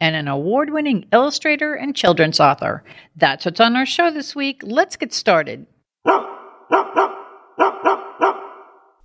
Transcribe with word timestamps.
and 0.00 0.16
an 0.16 0.28
award 0.28 0.70
winning 0.70 1.06
illustrator 1.12 1.74
and 1.74 1.96
children's 1.96 2.40
author. 2.40 2.84
That's 3.16 3.44
what's 3.44 3.60
on 3.60 3.76
our 3.76 3.86
show 3.86 4.10
this 4.10 4.34
week. 4.34 4.60
Let's 4.62 4.96
get 4.96 5.12
started. 5.12 5.66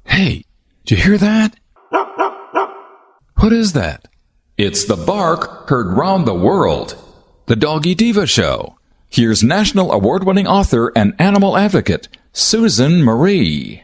Hey, 0.05 0.45
did 0.85 0.97
you 0.97 0.97
hear 0.97 1.17
that? 1.17 1.55
What 3.37 3.53
is 3.53 3.73
that? 3.73 4.07
It's 4.57 4.85
the 4.85 4.95
bark 4.97 5.69
heard 5.69 5.97
round 5.97 6.27
the 6.27 6.33
world. 6.33 6.95
The 7.47 7.55
Doggy 7.55 7.95
Diva 7.95 8.27
Show. 8.27 8.77
Here's 9.09 9.43
national 9.43 9.91
award 9.91 10.23
winning 10.23 10.47
author 10.47 10.91
and 10.95 11.15
animal 11.19 11.57
advocate, 11.57 12.07
Susan 12.33 13.03
Marie. 13.03 13.83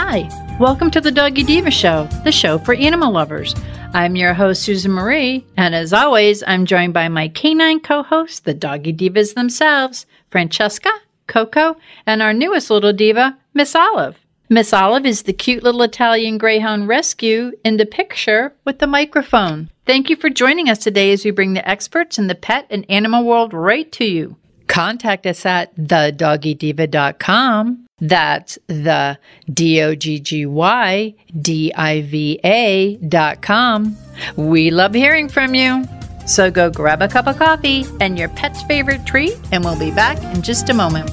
Hi, 0.00 0.28
welcome 0.60 0.92
to 0.92 1.00
the 1.00 1.10
Doggy 1.10 1.42
Diva 1.42 1.72
Show, 1.72 2.04
the 2.22 2.30
show 2.30 2.60
for 2.60 2.72
animal 2.72 3.12
lovers. 3.12 3.52
I'm 3.94 4.14
your 4.14 4.32
host, 4.32 4.62
Susan 4.62 4.92
Marie, 4.92 5.44
and 5.56 5.74
as 5.74 5.92
always, 5.92 6.44
I'm 6.46 6.66
joined 6.66 6.94
by 6.94 7.08
my 7.08 7.26
canine 7.26 7.80
co 7.80 8.04
hosts, 8.04 8.38
the 8.38 8.54
Doggy 8.54 8.92
Divas 8.92 9.34
themselves, 9.34 10.06
Francesca, 10.30 10.92
Coco, 11.26 11.76
and 12.06 12.22
our 12.22 12.32
newest 12.32 12.70
little 12.70 12.92
diva, 12.92 13.36
Miss 13.54 13.74
Olive. 13.74 14.16
Miss 14.48 14.72
Olive 14.72 15.04
is 15.04 15.22
the 15.22 15.32
cute 15.32 15.64
little 15.64 15.82
Italian 15.82 16.38
Greyhound 16.38 16.86
rescue 16.86 17.50
in 17.64 17.76
the 17.76 17.84
picture 17.84 18.54
with 18.64 18.78
the 18.78 18.86
microphone. 18.86 19.68
Thank 19.84 20.10
you 20.10 20.14
for 20.14 20.30
joining 20.30 20.70
us 20.70 20.78
today 20.78 21.10
as 21.10 21.24
we 21.24 21.32
bring 21.32 21.54
the 21.54 21.68
experts 21.68 22.20
in 22.20 22.28
the 22.28 22.36
pet 22.36 22.68
and 22.70 22.86
animal 22.88 23.24
world 23.24 23.52
right 23.52 23.90
to 23.92 24.04
you. 24.04 24.36
Contact 24.68 25.26
us 25.26 25.44
at 25.44 25.74
thedoggydiva.com. 25.74 27.87
That's 28.00 28.58
the 28.68 29.18
D 29.52 29.82
O 29.82 29.94
G 29.94 30.20
G 30.20 30.46
Y 30.46 31.14
D 31.40 31.72
I 31.74 32.02
V 32.02 32.40
A 32.44 32.96
dot 32.96 33.42
com. 33.42 33.96
We 34.36 34.70
love 34.70 34.94
hearing 34.94 35.28
from 35.28 35.54
you. 35.54 35.84
So 36.26 36.50
go 36.50 36.70
grab 36.70 37.02
a 37.02 37.08
cup 37.08 37.26
of 37.26 37.38
coffee 37.38 37.86
and 38.00 38.18
your 38.18 38.28
pet's 38.28 38.62
favorite 38.64 39.06
treat, 39.06 39.36
and 39.50 39.64
we'll 39.64 39.78
be 39.78 39.90
back 39.90 40.22
in 40.34 40.42
just 40.42 40.68
a 40.68 40.74
moment. 40.74 41.10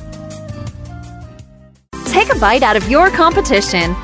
Take 2.08 2.34
a 2.34 2.40
bite 2.40 2.64
out 2.64 2.76
of 2.76 2.90
your 2.90 3.10
competition. 3.10 3.96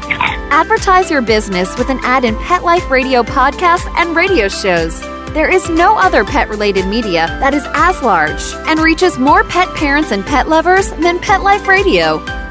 Advertise 0.53 1.09
your 1.09 1.21
business 1.21 1.77
with 1.77 1.89
an 1.89 1.99
ad 2.02 2.25
in 2.25 2.35
Pet 2.39 2.63
Life 2.63 2.89
Radio 2.89 3.23
podcasts 3.23 3.87
and 3.97 4.15
radio 4.15 4.47
shows. 4.47 4.99
There 5.33 5.49
is 5.49 5.69
no 5.69 5.97
other 5.97 6.25
pet 6.25 6.49
related 6.49 6.87
media 6.87 7.27
that 7.39 7.53
is 7.53 7.63
as 7.73 8.02
large 8.02 8.41
and 8.67 8.79
reaches 8.79 9.17
more 9.17 9.43
pet 9.45 9.73
parents 9.75 10.11
and 10.11 10.25
pet 10.25 10.49
lovers 10.49 10.91
than 10.91 11.19
Pet 11.19 11.41
Life 11.41 11.67
Radio. 11.67 12.41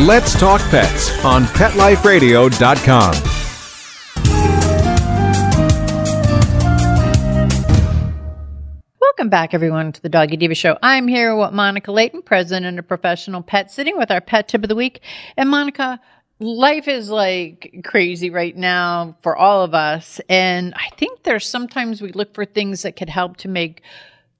Let's 0.00 0.38
Talk 0.38 0.60
Pets 0.68 1.24
on 1.24 1.44
PetLifeRadio.com. 1.44 3.14
Welcome 9.00 9.30
back, 9.30 9.54
everyone, 9.54 9.92
to 9.92 10.02
the 10.02 10.10
Doggy 10.10 10.36
Diva 10.36 10.54
Show. 10.54 10.76
I'm 10.82 11.08
here 11.08 11.34
with 11.34 11.52
Monica 11.52 11.92
Leighton, 11.92 12.20
president 12.20 12.78
of 12.78 12.86
Professional 12.86 13.40
Pet, 13.40 13.70
sitting 13.70 13.96
with 13.96 14.10
our 14.10 14.20
pet 14.20 14.48
tip 14.48 14.62
of 14.62 14.68
the 14.68 14.74
week. 14.74 15.00
And 15.38 15.48
Monica, 15.48 15.98
life 16.40 16.88
is 16.88 17.08
like 17.08 17.80
crazy 17.82 18.28
right 18.28 18.54
now 18.54 19.16
for 19.22 19.34
all 19.34 19.62
of 19.62 19.72
us. 19.72 20.20
And 20.28 20.74
I 20.74 20.94
think 20.98 21.22
there's 21.22 21.46
sometimes 21.46 22.02
we 22.02 22.12
look 22.12 22.34
for 22.34 22.44
things 22.44 22.82
that 22.82 22.96
could 22.96 23.08
help 23.08 23.38
to 23.38 23.48
make 23.48 23.80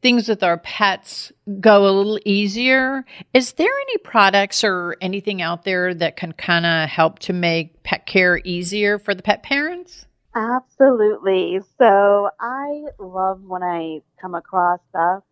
things 0.07 0.29
with 0.29 0.45
our 0.45 0.59
pets 0.59 1.33
go 1.59 1.85
a 1.85 1.91
little 1.91 2.21
easier. 2.25 3.05
Is 3.35 3.55
there 3.55 3.67
any 3.67 3.99
products 3.99 4.63
or 4.63 4.97
anything 5.01 5.43
out 5.43 5.65
there 5.65 5.95
that 5.95 6.17
can 6.17 6.31
kind 6.31 6.65
of 6.65 6.89
help 6.89 7.19
to 7.19 7.33
make 7.33 7.83
pet 7.83 8.07
care 8.07 8.41
easier 8.45 9.01
for 9.01 9.17
the 9.17 9.23
pet 9.25 9.43
parents? 9.43 10.07
Absolutely. 10.33 11.59
So 11.77 12.31
I 12.39 12.85
love 13.01 13.43
when 13.43 13.65
I 13.65 13.99
come 14.21 14.37
across 14.37 14.79
stuff 14.91 15.25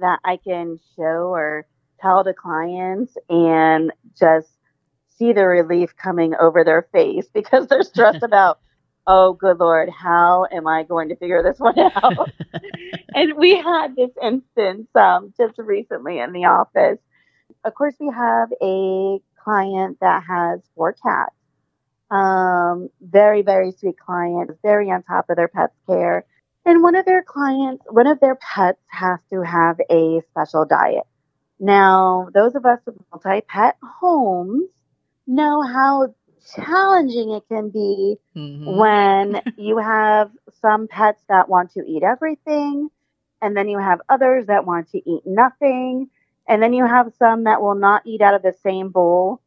that 0.00 0.18
I 0.22 0.36
can 0.36 0.78
show 0.96 1.32
or 1.32 1.66
tell 2.02 2.22
to 2.22 2.34
clients 2.34 3.16
and 3.30 3.90
just 4.18 4.50
see 5.16 5.32
the 5.32 5.46
relief 5.46 5.96
coming 5.96 6.34
over 6.38 6.62
their 6.62 6.86
face 6.92 7.26
because 7.32 7.68
they're 7.68 7.84
stressed 7.84 8.22
about, 8.22 8.58
oh, 9.06 9.32
good 9.32 9.56
Lord, 9.60 9.88
how 9.88 10.44
am 10.52 10.66
I 10.66 10.82
going 10.82 11.08
to 11.08 11.16
figure 11.16 11.42
this 11.42 11.58
one 11.58 11.78
out? 11.78 12.30
and 13.14 13.34
we 13.36 13.56
had 13.56 13.96
this 13.96 14.10
instance 14.22 14.88
um, 14.94 15.32
just 15.36 15.58
recently 15.58 16.18
in 16.18 16.32
the 16.32 16.44
office. 16.46 16.98
Of 17.64 17.74
course, 17.74 17.94
we 18.00 18.08
have 18.14 18.50
a 18.62 19.20
client 19.42 19.98
that 20.00 20.22
has 20.24 20.60
four 20.74 20.92
cats. 20.94 21.34
Um, 22.10 22.88
very, 23.00 23.42
very 23.42 23.72
sweet 23.72 23.98
client, 23.98 24.50
very 24.62 24.90
on 24.90 25.02
top 25.04 25.30
of 25.30 25.36
their 25.36 25.48
pet's 25.48 25.76
care. 25.86 26.24
And 26.64 26.82
one 26.82 26.96
of 26.96 27.04
their 27.06 27.22
clients, 27.22 27.84
one 27.88 28.06
of 28.06 28.20
their 28.20 28.36
pets 28.36 28.80
has 28.88 29.18
to 29.32 29.42
have 29.42 29.78
a 29.90 30.20
special 30.30 30.64
diet. 30.64 31.04
Now, 31.58 32.28
those 32.34 32.54
of 32.54 32.66
us 32.66 32.80
with 32.86 32.96
multi 33.12 33.42
pet 33.42 33.76
homes 33.82 34.68
know 35.26 35.62
how 35.62 36.14
challenging 36.56 37.30
it 37.32 37.42
can 37.48 37.68
be 37.70 38.16
Mhm. 38.34 38.76
when 38.76 39.42
you 39.56 39.76
have 39.76 40.30
some 40.60 40.88
pets 40.88 41.22
that 41.28 41.48
want 41.48 41.70
to 41.72 41.84
eat 41.86 42.02
everything, 42.02 42.90
and 43.42 43.56
then 43.56 43.68
you 43.68 43.78
have 43.78 44.00
others 44.08 44.46
that 44.46 44.66
want 44.66 44.90
to 44.90 44.98
eat 44.98 45.22
nothing, 45.24 46.08
and 46.48 46.62
then 46.62 46.72
you 46.72 46.86
have 46.86 47.12
some 47.18 47.44
that 47.44 47.62
will 47.62 47.74
not 47.74 48.02
eat 48.06 48.20
out 48.20 48.34
of 48.34 48.42
the 48.42 48.54
same 48.62 48.90
bowl 48.90 49.40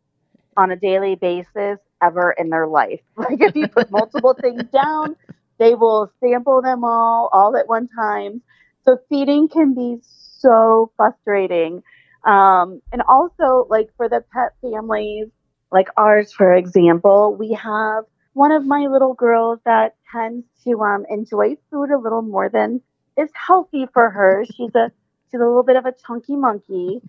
on 0.56 0.72
a 0.72 0.76
daily 0.76 1.16
basis 1.16 1.80
ever 2.02 2.36
in 2.38 2.50
their 2.50 2.68
life. 2.68 3.02
Like 3.18 3.42
if 3.42 3.56
you 3.56 3.68
put 3.68 3.92
multiple 3.92 4.36
things 4.40 4.64
down, 4.72 5.16
they 5.60 5.76
will 5.76 6.12
sample 6.20 6.62
them 6.62 6.84
all 6.84 7.30
all 7.32 7.56
at 7.58 7.68
one 7.68 7.88
time. 7.88 8.42
So 8.86 8.98
feeding 9.10 9.48
can 9.48 9.74
be 9.74 10.00
so 10.02 10.92
frustrating. 10.98 11.84
Um, 12.26 12.82
and 12.92 13.02
also, 13.08 13.68
like 13.70 13.90
for 13.98 14.10
the 14.10 14.24
pet 14.34 14.54
families, 14.62 15.28
like 15.72 15.88
ours, 15.98 16.32
for 16.32 16.54
example, 16.54 17.36
we 17.38 17.54
have 17.54 18.06
one 18.34 18.52
of 18.52 18.66
my 18.66 18.88
little 18.88 19.14
girls 19.14 19.60
that 19.66 19.96
tends 20.12 20.46
to 20.64 20.80
um, 20.82 21.06
enjoy 21.10 21.56
food 21.70 21.92
a 21.92 21.98
little 21.98 22.22
more 22.22 22.50
than 22.50 22.82
is 23.18 23.30
healthy 23.34 23.88
for 23.94 24.10
her. 24.10 24.46
She's 24.46 24.74
a 24.76 24.92
she's 25.32 25.42
a 25.42 25.46
little 25.46 25.64
bit 25.64 25.76
of 25.76 25.86
a 25.86 25.94
chunky 26.06 26.36
monkey, 26.36 27.02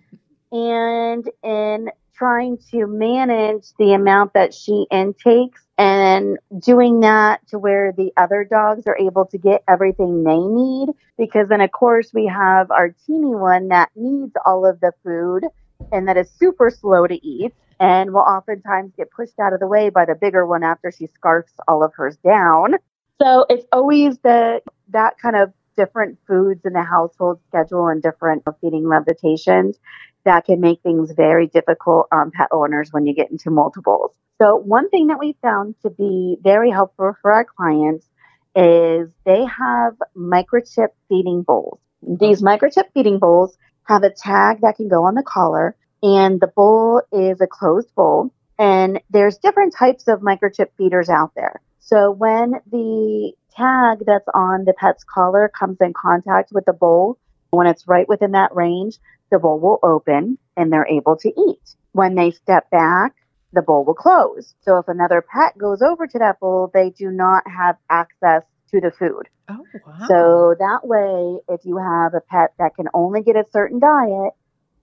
and 0.51 1.29
in 1.43 1.89
trying 2.15 2.57
to 2.71 2.87
manage 2.87 3.73
the 3.77 3.93
amount 3.93 4.33
that 4.33 4.53
she 4.53 4.85
intakes 4.89 5.61
and 5.77 6.37
doing 6.59 7.01
that 7.01 7.45
to 7.47 7.59
where 7.59 7.91
the 7.91 8.11
other 8.15 8.45
dogs 8.45 8.83
are 8.87 8.97
able 8.97 9.25
to 9.25 9.37
get 9.37 9.61
everything 9.67 10.23
they 10.23 10.37
need 10.37 10.89
because 11.17 11.49
then 11.49 11.59
of 11.59 11.71
course 11.71 12.11
we 12.13 12.25
have 12.25 12.71
our 12.71 12.95
teeny 13.05 13.35
one 13.35 13.67
that 13.67 13.89
needs 13.97 14.31
all 14.45 14.65
of 14.65 14.79
the 14.79 14.93
food 15.03 15.43
and 15.91 16.07
that 16.07 16.15
is 16.15 16.29
super 16.39 16.69
slow 16.69 17.05
to 17.05 17.15
eat 17.25 17.53
and 17.79 18.13
will 18.13 18.21
oftentimes 18.21 18.93
get 18.95 19.11
pushed 19.11 19.37
out 19.39 19.53
of 19.53 19.59
the 19.59 19.67
way 19.67 19.89
by 19.89 20.05
the 20.05 20.15
bigger 20.15 20.45
one 20.45 20.63
after 20.63 20.91
she 20.91 21.07
scarfs 21.07 21.51
all 21.67 21.83
of 21.83 21.93
hers 21.93 22.15
down. 22.17 22.75
So 23.21 23.45
it's 23.49 23.65
always 23.71 24.17
the 24.19 24.61
that 24.89 25.17
kind 25.19 25.35
of 25.35 25.51
different 25.77 26.17
foods 26.27 26.61
in 26.65 26.73
the 26.73 26.83
household 26.83 27.39
schedule 27.47 27.87
and 27.87 28.01
different 28.01 28.43
feeding 28.61 28.87
limitations. 28.87 29.77
that 30.23 30.45
can 30.45 30.59
make 30.59 30.81
things 30.81 31.11
very 31.11 31.45
difficult 31.47 32.07
on 32.11 32.31
pet 32.31 32.47
owners 32.51 32.89
when 32.91 33.05
you 33.05 33.13
get 33.13 33.29
into 33.29 33.51
multiples. 33.51 34.11
So, 34.41 34.55
one 34.55 34.89
thing 34.89 35.07
that 35.07 35.19
we 35.19 35.37
found 35.41 35.75
to 35.83 35.89
be 35.91 36.37
very 36.41 36.71
helpful 36.71 37.13
for 37.21 37.31
our 37.31 37.45
clients 37.45 38.09
is 38.55 39.09
they 39.25 39.45
have 39.45 39.93
microchip 40.17 40.89
feeding 41.09 41.43
bowls. 41.43 41.79
These 42.01 42.41
microchip 42.41 42.85
feeding 42.93 43.19
bowls 43.19 43.55
have 43.83 44.03
a 44.03 44.09
tag 44.09 44.61
that 44.61 44.77
can 44.77 44.87
go 44.87 45.03
on 45.03 45.13
the 45.15 45.23
collar, 45.23 45.75
and 46.01 46.41
the 46.41 46.47
bowl 46.47 47.01
is 47.11 47.39
a 47.39 47.47
closed 47.47 47.93
bowl. 47.95 48.31
And 48.57 49.01
there's 49.09 49.37
different 49.37 49.75
types 49.77 50.07
of 50.07 50.21
microchip 50.21 50.69
feeders 50.77 51.09
out 51.09 51.31
there. 51.35 51.61
So 51.79 52.09
when 52.09 52.53
the 52.71 53.33
tag 53.55 54.03
that's 54.05 54.27
on 54.33 54.65
the 54.65 54.73
pet's 54.73 55.03
collar 55.03 55.51
comes 55.57 55.77
in 55.81 55.93
contact 55.93 56.51
with 56.51 56.65
the 56.65 56.73
bowl, 56.73 57.17
when 57.51 57.67
it's 57.67 57.87
right 57.87 58.07
within 58.07 58.31
that 58.31 58.55
range, 58.55 58.97
the 59.31 59.39
bowl 59.39 59.59
will 59.59 59.79
open 59.83 60.37
and 60.57 60.71
they're 60.71 60.87
able 60.87 61.17
to 61.17 61.29
eat. 61.29 61.75
When 61.93 62.15
they 62.15 62.31
step 62.31 62.69
back, 62.69 63.13
the 63.53 63.61
bowl 63.61 63.85
will 63.85 63.93
close. 63.93 64.53
So 64.61 64.77
if 64.77 64.87
another 64.87 65.21
pet 65.21 65.57
goes 65.57 65.81
over 65.81 66.07
to 66.07 66.19
that 66.19 66.39
bowl, 66.39 66.69
they 66.73 66.89
do 66.89 67.09
not 67.09 67.43
have 67.47 67.77
access 67.89 68.43
to 68.71 68.81
the 68.81 68.91
food. 68.91 69.29
Oh, 69.47 69.63
wow. 69.85 70.07
So 70.07 70.55
that 70.59 70.81
way, 70.83 71.39
if 71.49 71.61
you 71.63 71.77
have 71.77 72.13
a 72.13 72.21
pet 72.21 72.53
that 72.59 72.75
can 72.75 72.87
only 72.93 73.21
get 73.23 73.35
a 73.35 73.45
certain 73.51 73.79
diet, 73.79 74.33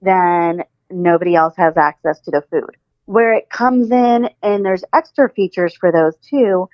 then 0.01 0.63
nobody 0.91 1.35
else 1.35 1.55
has 1.57 1.77
access 1.77 2.21
to 2.21 2.31
the 2.31 2.43
food. 2.51 2.77
Where 3.05 3.35
it 3.35 3.51
comes 3.51 3.91
in, 3.91 4.31
and 4.43 4.65
there's 4.65 4.85
extra 4.95 5.29
features 5.29 5.77
for 5.79 5.93
those 5.93 6.17
too, 6.29 6.69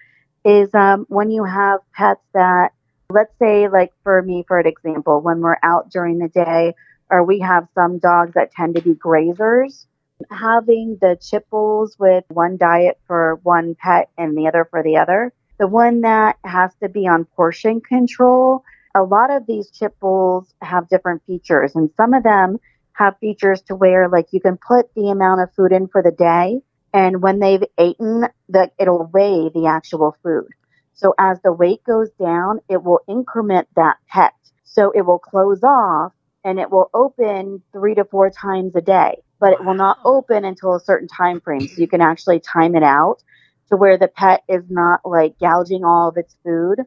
is 0.48 0.74
um, 0.74 1.04
when 1.08 1.30
you 1.30 1.44
have 1.44 1.80
pets 1.92 2.22
that, 2.32 2.72
let's 3.10 3.32
say, 3.38 3.68
like 3.68 3.92
for 4.02 4.22
me, 4.22 4.44
for 4.48 4.58
an 4.58 4.66
example, 4.66 5.20
when 5.20 5.40
we're 5.40 5.58
out 5.62 5.90
during 5.90 6.18
the 6.18 6.28
day, 6.28 6.74
or 7.10 7.22
we 7.22 7.40
have 7.40 7.68
some 7.74 7.98
dogs 7.98 8.32
that 8.34 8.50
tend 8.52 8.74
to 8.74 8.82
be 8.82 8.94
grazers, 8.94 9.86
having 10.30 10.96
the 11.02 11.18
chip 11.20 11.48
bowls 11.50 11.96
with 11.98 12.24
one 12.28 12.56
diet 12.56 12.98
for 13.06 13.38
one 13.42 13.74
pet 13.74 14.10
and 14.16 14.36
the 14.36 14.48
other 14.48 14.66
for 14.70 14.82
the 14.82 14.96
other, 14.96 15.32
the 15.58 15.66
one 15.66 16.00
that 16.00 16.38
has 16.44 16.70
to 16.82 16.88
be 16.88 17.06
on 17.06 17.26
portion 17.26 17.80
control, 17.82 18.64
a 18.94 19.02
lot 19.02 19.30
of 19.30 19.46
these 19.46 19.70
chip 19.70 19.98
bowls 20.00 20.54
have 20.62 20.88
different 20.88 21.22
features, 21.26 21.72
and 21.74 21.90
some 21.96 22.14
of 22.14 22.22
them 22.22 22.58
have 22.92 23.18
features 23.18 23.60
to 23.62 23.74
where 23.74 24.08
like 24.08 24.26
you 24.32 24.40
can 24.40 24.56
put 24.56 24.92
the 24.94 25.10
amount 25.10 25.42
of 25.42 25.52
food 25.54 25.72
in 25.72 25.88
for 25.88 26.02
the 26.02 26.10
day 26.10 26.60
and 26.92 27.22
when 27.22 27.38
they've 27.38 27.64
eaten 27.80 28.26
that 28.48 28.72
it'll 28.78 29.10
weigh 29.12 29.50
the 29.54 29.66
actual 29.66 30.16
food. 30.22 30.48
So 30.94 31.14
as 31.18 31.38
the 31.42 31.52
weight 31.52 31.82
goes 31.84 32.10
down 32.20 32.60
it 32.68 32.82
will 32.82 33.00
increment 33.08 33.68
that 33.76 33.96
pet. 34.08 34.34
So 34.64 34.90
it 34.90 35.02
will 35.02 35.18
close 35.18 35.62
off 35.62 36.12
and 36.44 36.58
it 36.58 36.70
will 36.70 36.90
open 36.94 37.62
three 37.72 37.94
to 37.94 38.04
four 38.04 38.30
times 38.30 38.74
a 38.76 38.80
day 38.80 39.22
but 39.40 39.52
it 39.52 39.64
will 39.64 39.74
not 39.74 39.98
open 40.04 40.44
until 40.44 40.74
a 40.74 40.80
certain 40.80 41.08
time 41.08 41.40
frame. 41.40 41.66
So 41.66 41.80
you 41.80 41.88
can 41.88 42.00
actually 42.00 42.40
time 42.40 42.74
it 42.74 42.82
out 42.82 43.22
to 43.70 43.76
where 43.76 43.98
the 43.98 44.08
pet 44.08 44.42
is 44.48 44.64
not 44.68 45.00
like 45.04 45.38
gouging 45.38 45.84
all 45.84 46.08
of 46.08 46.16
its 46.16 46.36
food 46.44 46.78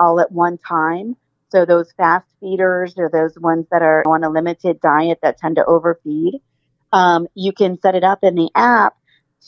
all 0.00 0.20
at 0.20 0.32
one 0.32 0.58
time. 0.58 1.16
So 1.50 1.64
those 1.64 1.92
fast 1.92 2.26
feeders 2.40 2.94
or 2.96 3.10
those 3.10 3.38
ones 3.38 3.66
that 3.70 3.82
are 3.82 4.02
on 4.06 4.22
a 4.22 4.30
limited 4.30 4.80
diet 4.80 5.18
that 5.22 5.38
tend 5.38 5.56
to 5.56 5.64
overfeed, 5.64 6.40
um, 6.92 7.26
you 7.34 7.52
can 7.52 7.80
set 7.80 7.94
it 7.94 8.04
up 8.04 8.20
in 8.22 8.34
the 8.34 8.50
app 8.54 8.94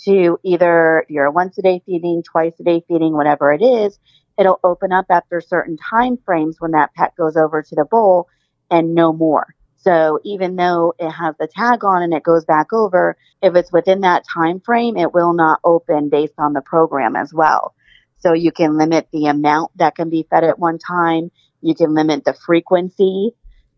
to 0.04 0.38
either 0.42 1.04
your 1.08 1.30
once 1.30 1.58
a 1.58 1.62
day 1.62 1.82
feeding, 1.84 2.22
twice 2.22 2.54
a 2.60 2.64
day 2.64 2.82
feeding, 2.88 3.12
whatever 3.12 3.52
it 3.52 3.62
is. 3.62 3.98
It'll 4.38 4.60
open 4.64 4.92
up 4.92 5.06
after 5.10 5.40
certain 5.40 5.76
time 5.76 6.18
frames 6.24 6.56
when 6.58 6.70
that 6.70 6.94
pet 6.94 7.14
goes 7.16 7.36
over 7.36 7.62
to 7.62 7.74
the 7.74 7.84
bowl 7.84 8.28
and 8.70 8.94
no 8.94 9.12
more. 9.12 9.54
So 9.76 10.20
even 10.24 10.56
though 10.56 10.94
it 10.98 11.10
has 11.10 11.34
the 11.38 11.48
tag 11.48 11.84
on 11.84 12.02
and 12.02 12.12
it 12.12 12.22
goes 12.22 12.44
back 12.44 12.72
over, 12.72 13.16
if 13.42 13.54
it's 13.54 13.72
within 13.72 14.02
that 14.02 14.24
time 14.32 14.60
frame, 14.60 14.96
it 14.96 15.14
will 15.14 15.32
not 15.32 15.60
open 15.64 16.10
based 16.10 16.34
on 16.38 16.52
the 16.52 16.60
program 16.60 17.16
as 17.16 17.32
well. 17.32 17.74
So 18.18 18.34
you 18.34 18.52
can 18.52 18.76
limit 18.76 19.08
the 19.12 19.26
amount 19.26 19.76
that 19.78 19.94
can 19.94 20.10
be 20.10 20.26
fed 20.28 20.44
at 20.44 20.58
one 20.58 20.78
time. 20.78 21.30
You 21.62 21.74
can 21.74 21.94
limit 21.94 22.24
the 22.24 22.34
frequency 22.34 23.30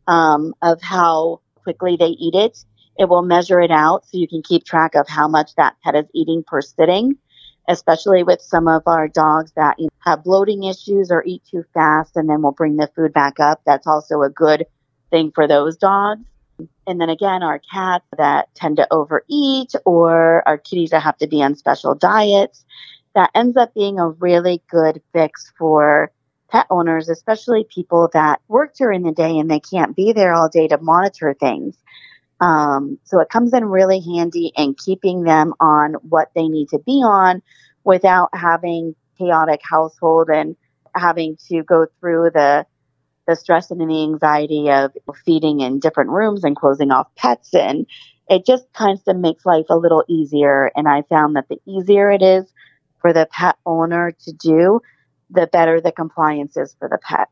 um, 0.08 0.54
of 0.60 0.82
how 0.82 1.40
quickly 1.62 1.96
they 1.96 2.06
eat 2.06 2.34
it. 2.34 2.58
It 2.98 3.08
will 3.08 3.22
measure 3.22 3.60
it 3.60 3.70
out 3.70 4.06
so 4.06 4.18
you 4.18 4.28
can 4.28 4.42
keep 4.42 4.64
track 4.64 4.94
of 4.94 5.08
how 5.08 5.28
much 5.28 5.54
that 5.56 5.76
pet 5.82 5.94
is 5.94 6.06
eating 6.14 6.44
per 6.46 6.60
sitting, 6.60 7.16
especially 7.68 8.22
with 8.22 8.40
some 8.40 8.68
of 8.68 8.82
our 8.86 9.08
dogs 9.08 9.52
that 9.56 9.78
you 9.78 9.86
know, 9.86 9.90
have 10.00 10.24
bloating 10.24 10.64
issues 10.64 11.10
or 11.10 11.24
eat 11.24 11.42
too 11.50 11.64
fast 11.74 12.16
and 12.16 12.28
then 12.28 12.42
we'll 12.42 12.52
bring 12.52 12.76
the 12.76 12.90
food 12.94 13.12
back 13.12 13.40
up. 13.40 13.60
That's 13.64 13.86
also 13.86 14.22
a 14.22 14.30
good 14.30 14.66
thing 15.10 15.32
for 15.34 15.48
those 15.48 15.76
dogs. 15.76 16.22
And 16.86 17.00
then 17.00 17.08
again, 17.08 17.42
our 17.42 17.60
cats 17.72 18.04
that 18.18 18.54
tend 18.54 18.76
to 18.76 18.92
overeat 18.92 19.72
or 19.84 20.46
our 20.46 20.58
kitties 20.58 20.90
that 20.90 21.02
have 21.02 21.16
to 21.18 21.26
be 21.26 21.42
on 21.42 21.54
special 21.54 21.94
diets, 21.94 22.64
that 23.14 23.30
ends 23.34 23.56
up 23.56 23.74
being 23.74 23.98
a 23.98 24.08
really 24.08 24.62
good 24.70 25.02
fix 25.12 25.52
for 25.58 26.12
pet 26.50 26.66
owners, 26.70 27.08
especially 27.08 27.66
people 27.74 28.10
that 28.12 28.40
work 28.48 28.74
during 28.74 29.02
the 29.02 29.12
day 29.12 29.38
and 29.38 29.50
they 29.50 29.60
can't 29.60 29.96
be 29.96 30.12
there 30.12 30.34
all 30.34 30.48
day 30.48 30.68
to 30.68 30.78
monitor 30.78 31.34
things. 31.34 31.76
Um, 32.42 32.98
so 33.04 33.20
it 33.20 33.30
comes 33.30 33.54
in 33.54 33.64
really 33.64 34.00
handy 34.00 34.52
in 34.56 34.74
keeping 34.74 35.22
them 35.22 35.54
on 35.60 35.94
what 36.02 36.30
they 36.34 36.48
need 36.48 36.70
to 36.70 36.80
be 36.80 37.00
on 37.04 37.40
without 37.84 38.30
having 38.34 38.96
chaotic 39.16 39.60
household 39.62 40.28
and 40.28 40.56
having 40.94 41.36
to 41.48 41.62
go 41.62 41.86
through 42.00 42.30
the 42.34 42.66
the 43.28 43.36
stress 43.36 43.70
and 43.70 43.80
the 43.80 44.02
anxiety 44.02 44.68
of 44.68 44.90
feeding 45.24 45.60
in 45.60 45.78
different 45.78 46.10
rooms 46.10 46.42
and 46.42 46.56
closing 46.56 46.90
off 46.90 47.06
pets 47.14 47.54
and 47.54 47.86
it 48.28 48.44
just 48.44 48.64
kind 48.72 48.98
of 49.06 49.16
makes 49.16 49.46
life 49.46 49.66
a 49.70 49.76
little 49.76 50.02
easier 50.08 50.72
and 50.74 50.88
i 50.88 51.02
found 51.02 51.36
that 51.36 51.48
the 51.48 51.58
easier 51.64 52.10
it 52.10 52.20
is 52.22 52.52
for 53.00 53.12
the 53.12 53.28
pet 53.30 53.56
owner 53.64 54.12
to 54.24 54.32
do 54.32 54.80
the 55.30 55.46
better 55.46 55.80
the 55.80 55.92
compliance 55.92 56.56
is 56.56 56.74
for 56.78 56.88
the 56.88 56.98
pet. 56.98 57.28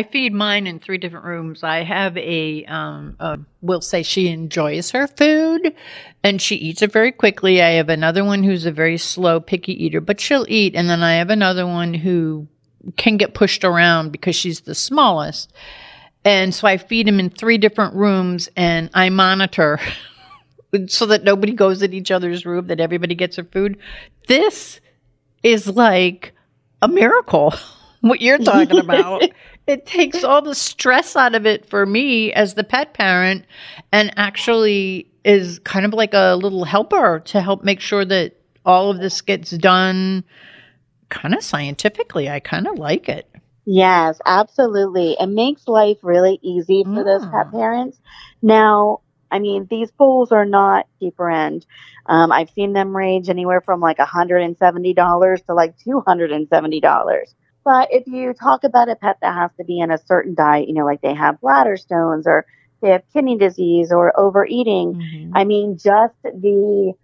I 0.00 0.02
feed 0.02 0.32
mine 0.32 0.66
in 0.66 0.78
three 0.78 0.96
different 0.96 1.26
rooms. 1.26 1.62
I 1.62 1.82
have 1.82 2.16
a, 2.16 2.64
um, 2.64 3.16
a, 3.20 3.38
we'll 3.60 3.82
say 3.82 4.02
she 4.02 4.28
enjoys 4.28 4.92
her 4.92 5.06
food 5.06 5.74
and 6.24 6.40
she 6.40 6.56
eats 6.56 6.80
it 6.80 6.90
very 6.90 7.12
quickly. 7.12 7.60
I 7.60 7.72
have 7.72 7.90
another 7.90 8.24
one 8.24 8.42
who's 8.42 8.64
a 8.64 8.72
very 8.72 8.96
slow, 8.96 9.40
picky 9.40 9.74
eater, 9.84 10.00
but 10.00 10.18
she'll 10.18 10.46
eat. 10.48 10.74
And 10.74 10.88
then 10.88 11.02
I 11.02 11.16
have 11.16 11.28
another 11.28 11.66
one 11.66 11.92
who 11.92 12.48
can 12.96 13.18
get 13.18 13.34
pushed 13.34 13.62
around 13.62 14.10
because 14.10 14.34
she's 14.34 14.60
the 14.60 14.74
smallest. 14.74 15.52
And 16.24 16.54
so 16.54 16.66
I 16.66 16.78
feed 16.78 17.06
him 17.06 17.20
in 17.20 17.28
three 17.28 17.58
different 17.58 17.94
rooms 17.94 18.48
and 18.56 18.88
I 18.94 19.10
monitor 19.10 19.80
so 20.86 21.04
that 21.04 21.24
nobody 21.24 21.52
goes 21.52 21.82
in 21.82 21.92
each 21.92 22.10
other's 22.10 22.46
room, 22.46 22.68
that 22.68 22.80
everybody 22.80 23.14
gets 23.14 23.36
their 23.36 23.44
food. 23.44 23.76
This 24.28 24.80
is 25.42 25.68
like 25.68 26.32
a 26.80 26.88
miracle. 26.88 27.52
what 28.00 28.20
you're 28.20 28.38
talking 28.38 28.78
about. 28.78 29.22
it 29.70 29.86
takes 29.86 30.24
all 30.24 30.42
the 30.42 30.54
stress 30.54 31.16
out 31.16 31.34
of 31.34 31.46
it 31.46 31.64
for 31.64 31.86
me 31.86 32.32
as 32.32 32.54
the 32.54 32.64
pet 32.64 32.92
parent 32.92 33.44
and 33.92 34.12
actually 34.16 35.10
is 35.24 35.58
kind 35.60 35.86
of 35.86 35.94
like 35.94 36.12
a 36.12 36.36
little 36.36 36.64
helper 36.64 37.20
to 37.20 37.40
help 37.40 37.62
make 37.62 37.80
sure 37.80 38.04
that 38.04 38.34
all 38.64 38.90
of 38.90 38.98
this 38.98 39.20
gets 39.20 39.50
done 39.52 40.24
kind 41.08 41.34
of 41.34 41.42
scientifically. 41.42 42.28
I 42.28 42.40
kind 42.40 42.66
of 42.66 42.78
like 42.78 43.08
it. 43.08 43.30
Yes, 43.66 44.18
absolutely. 44.26 45.16
It 45.20 45.28
makes 45.28 45.68
life 45.68 45.98
really 46.02 46.40
easy 46.42 46.82
for 46.82 46.90
mm. 46.90 47.04
those 47.04 47.22
pet 47.26 47.46
mm. 47.46 47.52
parents. 47.52 48.00
Now, 48.42 49.00
I 49.30 49.38
mean, 49.38 49.68
these 49.70 49.92
bowls 49.92 50.32
are 50.32 50.44
not 50.44 50.86
cheaper 50.98 51.30
end. 51.30 51.66
Um, 52.06 52.32
I've 52.32 52.50
seen 52.50 52.72
them 52.72 52.96
range 52.96 53.28
anywhere 53.28 53.60
from 53.60 53.80
like 53.80 53.98
$170 53.98 55.46
to 55.46 55.54
like 55.54 55.78
$270. 55.78 57.34
But 57.64 57.88
if 57.92 58.06
you 58.06 58.32
talk 58.32 58.64
about 58.64 58.88
a 58.88 58.96
pet 58.96 59.18
that 59.20 59.34
has 59.34 59.50
to 59.58 59.64
be 59.64 59.80
in 59.80 59.90
a 59.90 59.98
certain 59.98 60.34
diet, 60.34 60.68
you 60.68 60.74
know, 60.74 60.84
like 60.84 61.02
they 61.02 61.14
have 61.14 61.40
bladder 61.40 61.76
stones 61.76 62.26
or 62.26 62.46
they 62.80 62.90
have 62.90 63.02
kidney 63.12 63.36
disease 63.36 63.92
or 63.92 64.18
overeating, 64.18 64.94
mm-hmm. 64.94 65.36
I 65.36 65.44
mean, 65.44 65.76
just 65.76 66.14
the 66.22 66.94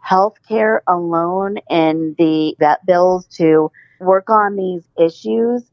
health 0.00 0.36
care 0.48 0.82
alone 0.86 1.58
and 1.68 2.16
the 2.16 2.56
vet 2.58 2.84
bills 2.86 3.26
to 3.36 3.70
work 4.00 4.30
on 4.30 4.56
these 4.56 4.82
issues 4.98 5.64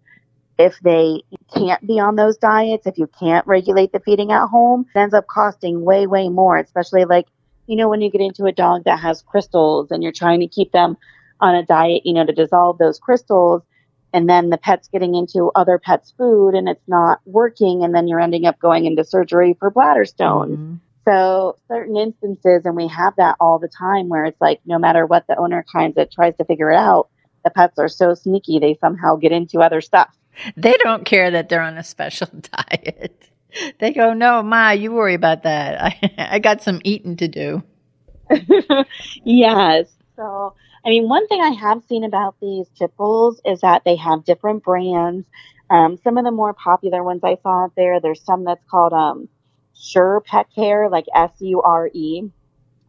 if 0.57 0.79
they 0.81 1.23
can't 1.53 1.85
be 1.85 1.99
on 1.99 2.15
those 2.15 2.37
diets, 2.37 2.85
if 2.85 2.97
you 2.97 3.07
can't 3.19 3.45
regulate 3.47 3.91
the 3.91 3.99
feeding 3.99 4.31
at 4.31 4.47
home, 4.47 4.85
it 4.93 4.99
ends 4.99 5.13
up 5.13 5.27
costing 5.27 5.83
way, 5.83 6.07
way 6.07 6.29
more, 6.29 6.57
especially 6.57 7.05
like, 7.05 7.27
you 7.67 7.75
know, 7.75 7.89
when 7.89 8.01
you 8.01 8.11
get 8.11 8.21
into 8.21 8.45
a 8.45 8.51
dog 8.51 8.83
that 8.85 8.99
has 8.99 9.21
crystals 9.21 9.91
and 9.91 10.03
you're 10.03 10.11
trying 10.11 10.39
to 10.41 10.47
keep 10.47 10.71
them 10.71 10.97
on 11.39 11.55
a 11.55 11.65
diet, 11.65 12.05
you 12.05 12.13
know, 12.13 12.25
to 12.25 12.33
dissolve 12.33 12.77
those 12.77 12.99
crystals. 12.99 13.63
And 14.13 14.29
then 14.29 14.49
the 14.49 14.57
pet's 14.57 14.87
getting 14.87 15.15
into 15.15 15.51
other 15.55 15.79
pets' 15.79 16.13
food 16.15 16.53
and 16.53 16.69
it's 16.69 16.87
not 16.87 17.19
working. 17.25 17.83
And 17.83 17.93
then 17.95 18.07
you're 18.07 18.19
ending 18.19 18.45
up 18.45 18.59
going 18.59 18.85
into 18.85 19.03
surgery 19.03 19.55
for 19.59 19.71
bladder 19.71 20.05
stones. 20.05 20.57
Mm-hmm. 20.57 20.75
So, 21.05 21.57
certain 21.67 21.97
instances, 21.97 22.61
and 22.63 22.77
we 22.77 22.87
have 22.87 23.15
that 23.17 23.35
all 23.41 23.59
the 23.59 23.67
time 23.67 24.07
where 24.07 24.23
it's 24.23 24.39
like 24.39 24.61
no 24.65 24.79
matter 24.79 25.05
what 25.05 25.27
the 25.27 25.35
owner 25.35 25.65
kinds 25.69 25.97
of 25.97 26.09
tries 26.09 26.33
to 26.37 26.45
figure 26.45 26.71
it 26.71 26.77
out, 26.77 27.09
the 27.43 27.49
pets 27.49 27.77
are 27.77 27.89
so 27.89 28.13
sneaky, 28.13 28.59
they 28.59 28.77
somehow 28.79 29.17
get 29.17 29.33
into 29.33 29.59
other 29.59 29.81
stuff. 29.81 30.09
They 30.55 30.73
don't 30.83 31.05
care 31.05 31.29
that 31.31 31.49
they're 31.49 31.61
on 31.61 31.77
a 31.77 31.83
special 31.83 32.27
diet. 32.71 33.29
they 33.79 33.91
go, 33.91 34.13
no, 34.13 34.41
Ma, 34.41 34.71
you 34.71 34.91
worry 34.91 35.13
about 35.13 35.43
that. 35.43 35.81
I, 35.81 36.13
I 36.35 36.39
got 36.39 36.61
some 36.61 36.81
eating 36.83 37.17
to 37.17 37.27
do. 37.27 37.63
yes. 39.23 39.89
So, 40.15 40.55
I 40.85 40.89
mean, 40.89 41.07
one 41.07 41.27
thing 41.27 41.41
I 41.41 41.51
have 41.51 41.81
seen 41.87 42.03
about 42.03 42.35
these 42.41 42.67
bulls 42.97 43.39
is 43.45 43.61
that 43.61 43.83
they 43.85 43.95
have 43.95 44.25
different 44.25 44.63
brands. 44.63 45.25
Um, 45.69 45.97
some 46.03 46.17
of 46.17 46.25
the 46.25 46.31
more 46.31 46.53
popular 46.53 47.03
ones 47.03 47.21
I 47.23 47.37
saw 47.41 47.65
out 47.65 47.73
there, 47.77 48.01
there's 48.01 48.23
some 48.23 48.43
that's 48.43 48.63
called 48.69 48.91
um, 48.91 49.29
Sure 49.73 50.21
Pet 50.25 50.47
Care, 50.53 50.89
like 50.89 51.05
S 51.15 51.31
U 51.39 51.61
R 51.61 51.89
E. 51.93 52.23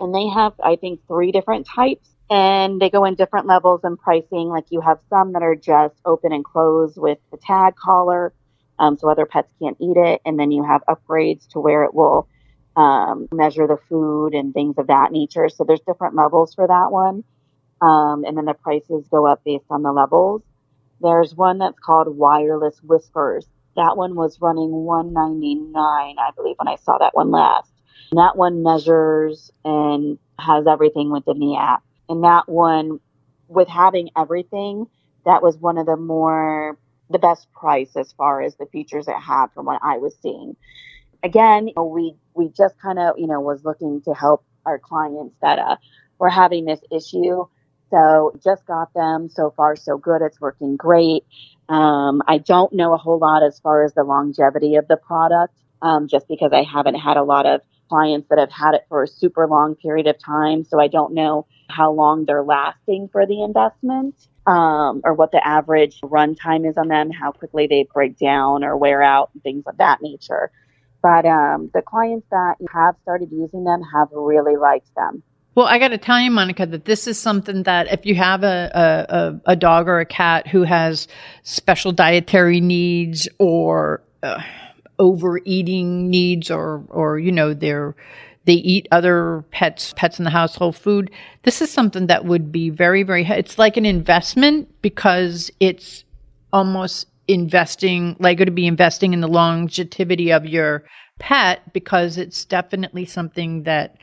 And 0.01 0.15
they 0.15 0.29
have, 0.29 0.55
I 0.63 0.77
think, 0.77 1.07
three 1.07 1.31
different 1.31 1.67
types 1.67 2.09
and 2.31 2.81
they 2.81 2.91
go 2.91 3.05
in 3.05 3.15
different 3.15 3.47
levels 3.47 3.81
and 3.85 3.99
pricing. 3.99 4.49
Like 4.49 4.65
you 4.71 4.81
have 4.81 4.99
some 5.09 5.33
that 5.35 5.43
are 5.43 5.55
just 5.55 5.95
open 6.05 6.33
and 6.33 6.45
closed 6.45 6.97
with 6.97 7.19
the 7.31 7.37
tag 7.37 7.77
collar, 7.77 8.33
um, 8.79 8.97
so 8.97 9.09
other 9.09 9.27
pets 9.27 9.53
can't 9.63 9.77
eat 9.81 9.97
it. 9.97 10.21
And 10.25 10.39
then 10.39 10.51
you 10.51 10.65
have 10.65 10.83
upgrades 10.89 11.47
to 11.51 11.61
where 11.61 11.85
it 11.85 11.95
will 11.95 12.29
um, 12.77 13.29
measure 13.31 13.69
the 13.69 13.79
food 13.89 14.35
and 14.35 14.53
things 14.53 14.79
of 14.79 14.89
that 14.89 15.13
nature. 15.13 15.49
So 15.49 15.65
there's 15.65 15.81
different 15.87 16.17
levels 16.17 16.55
for 16.55 16.67
that 16.67 16.91
one. 16.91 17.23
Um, 17.81 18.25
and 18.25 18.37
then 18.37 18.45
the 18.47 18.54
prices 18.54 19.07
go 19.11 19.26
up 19.26 19.43
based 19.45 19.66
on 19.71 19.83
the 19.83 19.93
levels. 19.93 20.43
There's 21.00 21.35
one 21.35 21.59
that's 21.59 21.78
called 21.78 22.16
Wireless 22.16 22.81
Whiskers. 22.83 23.47
That 23.76 23.97
one 23.97 24.14
was 24.14 24.40
running 24.40 24.71
199, 24.71 25.75
I 26.19 26.31
believe, 26.37 26.57
when 26.59 26.69
I 26.69 26.76
saw 26.76 26.99
that 26.99 27.14
one 27.14 27.31
last. 27.31 27.71
And 28.11 28.19
that 28.19 28.37
one 28.37 28.62
measures 28.62 29.50
and 29.64 30.19
has 30.38 30.66
everything 30.66 31.11
within 31.11 31.40
the 31.40 31.57
app. 31.57 31.83
And 32.09 32.25
that 32.25 32.49
one, 32.49 33.00
with 33.49 33.69
having 33.69 34.11
everything, 34.16 34.87
that 35.25 35.43
was 35.43 35.57
one 35.57 35.78
of 35.78 35.87
the 35.87 35.97
more 35.97 36.78
the 37.11 37.19
best 37.19 37.52
price 37.52 37.97
as 37.97 38.12
far 38.12 38.43
as 38.43 38.57
the 38.57 38.66
features 38.66 39.09
it 39.09 39.14
had 39.14 39.47
from 39.54 39.66
what 39.66 39.81
I 39.83 39.99
was 39.99 40.14
seeing. 40.23 40.57
Again, 41.23 41.69
you 41.69 41.75
know, 41.76 41.85
we 41.85 42.14
we 42.35 42.49
just 42.49 42.78
kind 42.78 42.99
of 42.99 43.19
you 43.19 43.26
know 43.26 43.40
was 43.40 43.64
looking 43.64 44.02
to 44.02 44.14
help 44.14 44.45
our 44.66 44.78
clients 44.78 45.35
that 45.40 45.59
uh, 45.59 45.76
were 46.19 46.31
having 46.31 46.64
this 46.64 46.81
issue. 46.90 47.47
So 47.95 48.33
just 48.43 48.67
got 48.67 48.93
them. 48.93 49.29
So 49.29 49.53
far, 49.57 49.77
so 49.77 49.97
good. 49.97 50.21
It's 50.21 50.41
working 50.41 50.77
great. 50.77 51.23
Um, 51.69 52.23
I 52.27 52.39
don't 52.39 52.73
know 52.73 52.93
a 52.93 52.97
whole 52.97 53.19
lot 53.19 53.45
as 53.45 53.61
far 53.61 53.85
as 53.85 53.95
the 53.95 54.03
longevity 54.03 54.75
of 54.75 54.89
the 54.89 54.97
product, 54.97 55.55
um, 55.81 56.09
just 56.09 56.27
because 56.27 56.53
I 56.53 56.65
haven't 56.65 56.97
had 56.97 57.17
a 57.17 57.23
lot 57.23 57.47
of 57.47 57.61
clients 57.89 58.29
that 58.31 58.39
have 58.41 58.51
had 58.51 58.75
it 58.75 58.85
for 58.89 59.05
a 59.05 59.07
super 59.07 59.47
long 59.47 59.77
period 59.77 60.09
of 60.09 60.19
time. 60.19 60.65
So 60.65 60.81
I 60.81 60.89
don't 60.89 61.15
know 61.15 61.47
how 61.71 61.93
long 61.93 62.25
they're 62.25 62.43
lasting 62.43 63.11
for 63.13 63.27
the 63.27 63.45
investment 63.45 64.17
um, 64.47 65.01
or 65.05 65.15
what 65.15 65.31
the 65.31 65.47
average 65.47 66.01
run 66.03 66.35
time 66.35 66.65
is 66.65 66.77
on 66.77 66.89
them, 66.89 67.13
how 67.13 67.31
quickly 67.31 67.69
they 67.69 67.87
break 67.95 68.19
down 68.19 68.65
or 68.65 68.77
wear 68.77 69.03
out, 69.03 69.31
things 69.45 69.63
of 69.69 69.77
that 69.79 70.03
nature. 70.03 70.51
But 71.01 71.27
um, 71.27 71.71
the 71.73 71.83
clients 71.83 72.27
that 72.33 72.57
have 72.73 72.97
started 73.03 73.31
using 73.31 73.63
them 73.63 73.83
have 73.95 74.09
really 74.11 74.57
liked 74.57 74.93
them. 74.97 75.23
Well, 75.54 75.66
I 75.66 75.78
got 75.78 75.88
to 75.88 75.99
tell 75.99 76.18
you, 76.20 76.32
Monica, 76.32 76.66
that 76.66 76.84
this 76.84 77.06
is 77.06 77.16
something 77.16 77.62
that 77.62 77.92
if 77.92 78.04
you 78.04 78.16
have 78.16 78.42
a, 78.42 79.40
a, 79.46 79.52
a 79.52 79.56
dog 79.56 79.87
or 79.87 80.00
a 80.00 80.06
cat 80.06 80.49
who 80.49 80.64
has 80.64 81.06
special 81.44 81.92
dietary 81.92 82.61
needs 82.61 83.28
or 83.38 84.02
uh, 84.25 84.42
overeating 84.99 86.11
needs 86.11 86.50
or, 86.50 86.84
or, 86.88 87.20
you 87.20 87.30
know, 87.30 87.54
they're, 87.54 87.94
they 88.46 88.54
eat 88.54 88.88
other 88.90 89.44
pets, 89.52 89.94
pets 89.96 90.18
in 90.18 90.25
the 90.25 90.30
household 90.30 90.76
food. 90.76 91.11
This 91.44 91.62
is 91.62 91.70
something 91.70 92.08
that 92.08 92.25
would 92.25 92.50
be 92.50 92.70
very, 92.70 93.04
very, 93.04 93.25
it's 93.25 93.56
like 93.56 93.76
an 93.76 93.87
investment 93.87 94.82
because 94.82 95.52
it's 95.61 96.04
almost 96.52 97.06
investing, 97.28 98.16
like 98.18 98.38
going 98.38 98.46
to 98.46 98.52
be 98.52 98.66
investing 98.66 99.12
in 99.12 99.20
the 99.20 99.28
longevity 99.28 100.32
of 100.32 100.46
your 100.46 100.82
pet 101.20 101.73
because 101.73 102.18
it's 102.18 102.44
definitely 102.44 103.04
something 103.04 103.62
that 103.62 103.96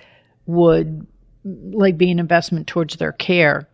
would 0.46 1.06
like 1.44 1.98
be 1.98 2.12
an 2.12 2.20
investment 2.20 2.68
towards 2.68 2.98
their 2.98 3.14
care. 3.14 3.68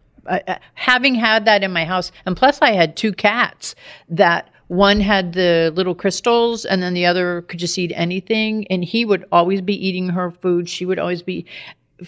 Having 0.74 1.16
had 1.16 1.46
that 1.46 1.64
in 1.64 1.72
my 1.72 1.86
house, 1.86 2.12
and 2.26 2.36
plus 2.36 2.62
I 2.62 2.72
had 2.72 2.98
two 2.98 3.14
cats 3.14 3.76
that 4.10 4.50
one 4.68 5.00
had 5.00 5.34
the 5.34 5.72
little 5.76 5.96
crystals 5.96 6.66
and 6.66 6.84
then 6.84 6.94
the 6.94 7.06
other 7.06 7.44
could 7.44 7.60
just 7.60 7.78
eat 7.78 7.92
anything 7.96 8.68
and 8.68 8.84
he 8.84 9.06
would 9.06 9.26
always 9.32 9.62
be 9.62 9.88
eating 9.88 10.10
her 10.10 10.32
food. 10.32 10.70
She 10.70 10.86
would 10.86 11.00
always 11.00 11.22
be 11.22 11.46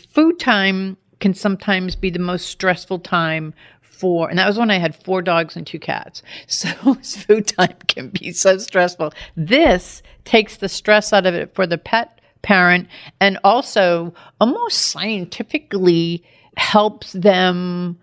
food 0.10 0.40
time 0.40 0.98
can 1.20 1.34
sometimes 1.34 1.96
be 1.96 2.10
the 2.10 2.20
most 2.20 2.48
stressful 2.48 3.00
time 3.00 3.54
for 3.82 4.30
and 4.30 4.40
that 4.40 4.48
was 4.48 4.58
when 4.58 4.72
i 4.72 4.78
had 4.78 4.96
four 5.04 5.22
dogs 5.22 5.56
and 5.56 5.66
two 5.66 5.80
cats. 5.80 6.22
So 6.48 6.96
food 6.96 7.48
time 7.48 7.78
can 7.88 8.10
be 8.10 8.32
so 8.34 8.58
stressful. 8.58 9.14
This 9.36 10.04
takes 10.26 10.58
the 10.58 10.70
stress 10.70 11.14
out 11.14 11.26
of 11.26 11.34
it 11.34 11.56
for 11.56 11.66
the 11.66 11.78
pet 11.78 12.19
parent 12.42 12.88
and 13.20 13.38
also 13.44 14.14
almost 14.40 14.78
scientifically 14.78 16.24
helps 16.58 17.14
them 17.14 17.98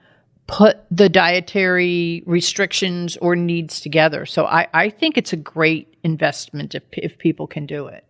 put 0.46 0.78
the 0.90 1.08
dietary 1.08 2.22
restrictions 2.26 3.16
or 3.18 3.34
needs 3.34 3.80
together. 3.80 4.24
So 4.26 4.46
I, 4.46 4.68
I 4.72 4.90
think 4.90 5.18
it's 5.18 5.32
a 5.32 5.36
great 5.36 5.94
investment 6.04 6.74
if, 6.74 6.84
if 6.92 7.18
people 7.18 7.46
can 7.46 7.66
do 7.66 7.86
it. 7.86 8.04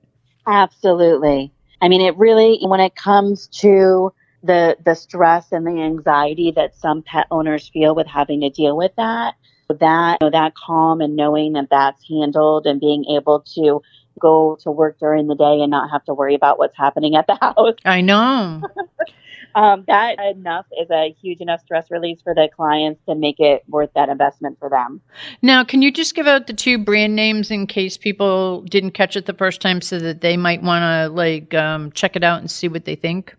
Absolutely. 0.47 1.52
I 1.80 1.88
mean, 1.88 2.00
it 2.00 2.16
really, 2.16 2.59
when 2.62 2.80
it 2.80 2.95
comes 2.95 3.47
to 3.61 4.12
the, 4.42 4.76
the 4.85 4.95
stress 4.95 5.50
and 5.50 5.66
the 5.66 5.80
anxiety 5.83 6.52
that 6.52 6.76
some 6.76 7.02
pet 7.02 7.26
owners 7.30 7.68
feel 7.68 7.95
with 7.95 8.06
having 8.06 8.42
to 8.42 8.50
deal 8.50 8.76
with 8.76 8.92
that, 8.97 9.35
that, 9.68 10.18
you 10.21 10.26
know, 10.26 10.30
that 10.30 10.54
calm 10.54 11.00
and 11.00 11.16
knowing 11.16 11.54
that 11.54 11.68
that's 11.71 12.06
handled 12.09 12.66
and 12.66 12.80
being 12.80 13.04
able 13.06 13.40
to 13.54 13.83
go 14.20 14.56
to 14.62 14.70
work 14.70 14.99
during 14.99 15.26
the 15.26 15.35
day 15.35 15.61
and 15.61 15.70
not 15.70 15.90
have 15.90 16.04
to 16.04 16.14
worry 16.14 16.35
about 16.35 16.58
what's 16.58 16.76
happening 16.76 17.16
at 17.16 17.26
the 17.26 17.35
house. 17.40 17.75
I 17.85 18.00
know. 18.00 18.62
um, 19.54 19.85
that 19.87 20.18
enough 20.18 20.66
is 20.80 20.90
a 20.90 21.14
huge 21.20 21.40
enough 21.40 21.61
stress 21.61 21.90
release 21.90 22.20
for 22.23 22.35
the 22.35 22.49
clients 22.54 23.00
to 23.08 23.14
make 23.14 23.40
it 23.40 23.64
worth 23.68 23.90
that 23.94 24.08
investment 24.08 24.58
for 24.58 24.68
them. 24.68 25.00
Now, 25.42 25.64
can 25.64 25.82
you 25.82 25.90
just 25.90 26.14
give 26.14 26.26
out 26.26 26.46
the 26.46 26.52
two 26.52 26.78
brand 26.78 27.16
names 27.16 27.50
in 27.50 27.66
case 27.66 27.96
people 27.96 28.62
didn't 28.62 28.92
catch 28.92 29.16
it 29.16 29.26
the 29.26 29.35
first 29.35 29.61
time, 29.61 29.80
so 29.80 29.99
that 29.99 30.20
they 30.20 30.37
might 30.37 30.62
want 30.62 30.82
to 30.82 31.14
like 31.14 31.54
um, 31.54 31.92
check 31.92 32.16
it 32.16 32.25
out 32.25 32.40
and 32.40 32.50
see 32.50 32.68
what 32.68 32.85
they 32.85 32.96
think? 32.96 33.35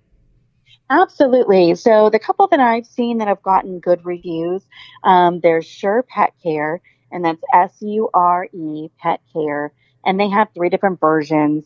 Absolutely. 0.89 1.75
So 1.75 2.09
the 2.09 2.19
couple 2.19 2.47
that 2.47 2.59
I've 2.59 2.85
seen 2.85 3.17
that 3.17 3.27
have 3.27 3.43
gotten 3.43 3.79
good 3.79 4.05
reviews, 4.05 4.63
um, 5.03 5.41
there's 5.41 5.65
Sure 5.65 6.03
Pet 6.03 6.33
Care, 6.41 6.81
and 7.11 7.25
that's 7.25 7.41
S 7.53 7.73
U 7.81 8.09
R 8.13 8.47
E 8.53 8.89
Pet 8.99 9.19
Care, 9.33 9.73
and 10.07 10.19
they 10.19 10.29
have 10.29 10.47
three 10.55 10.69
different 10.69 10.99
versions. 10.99 11.65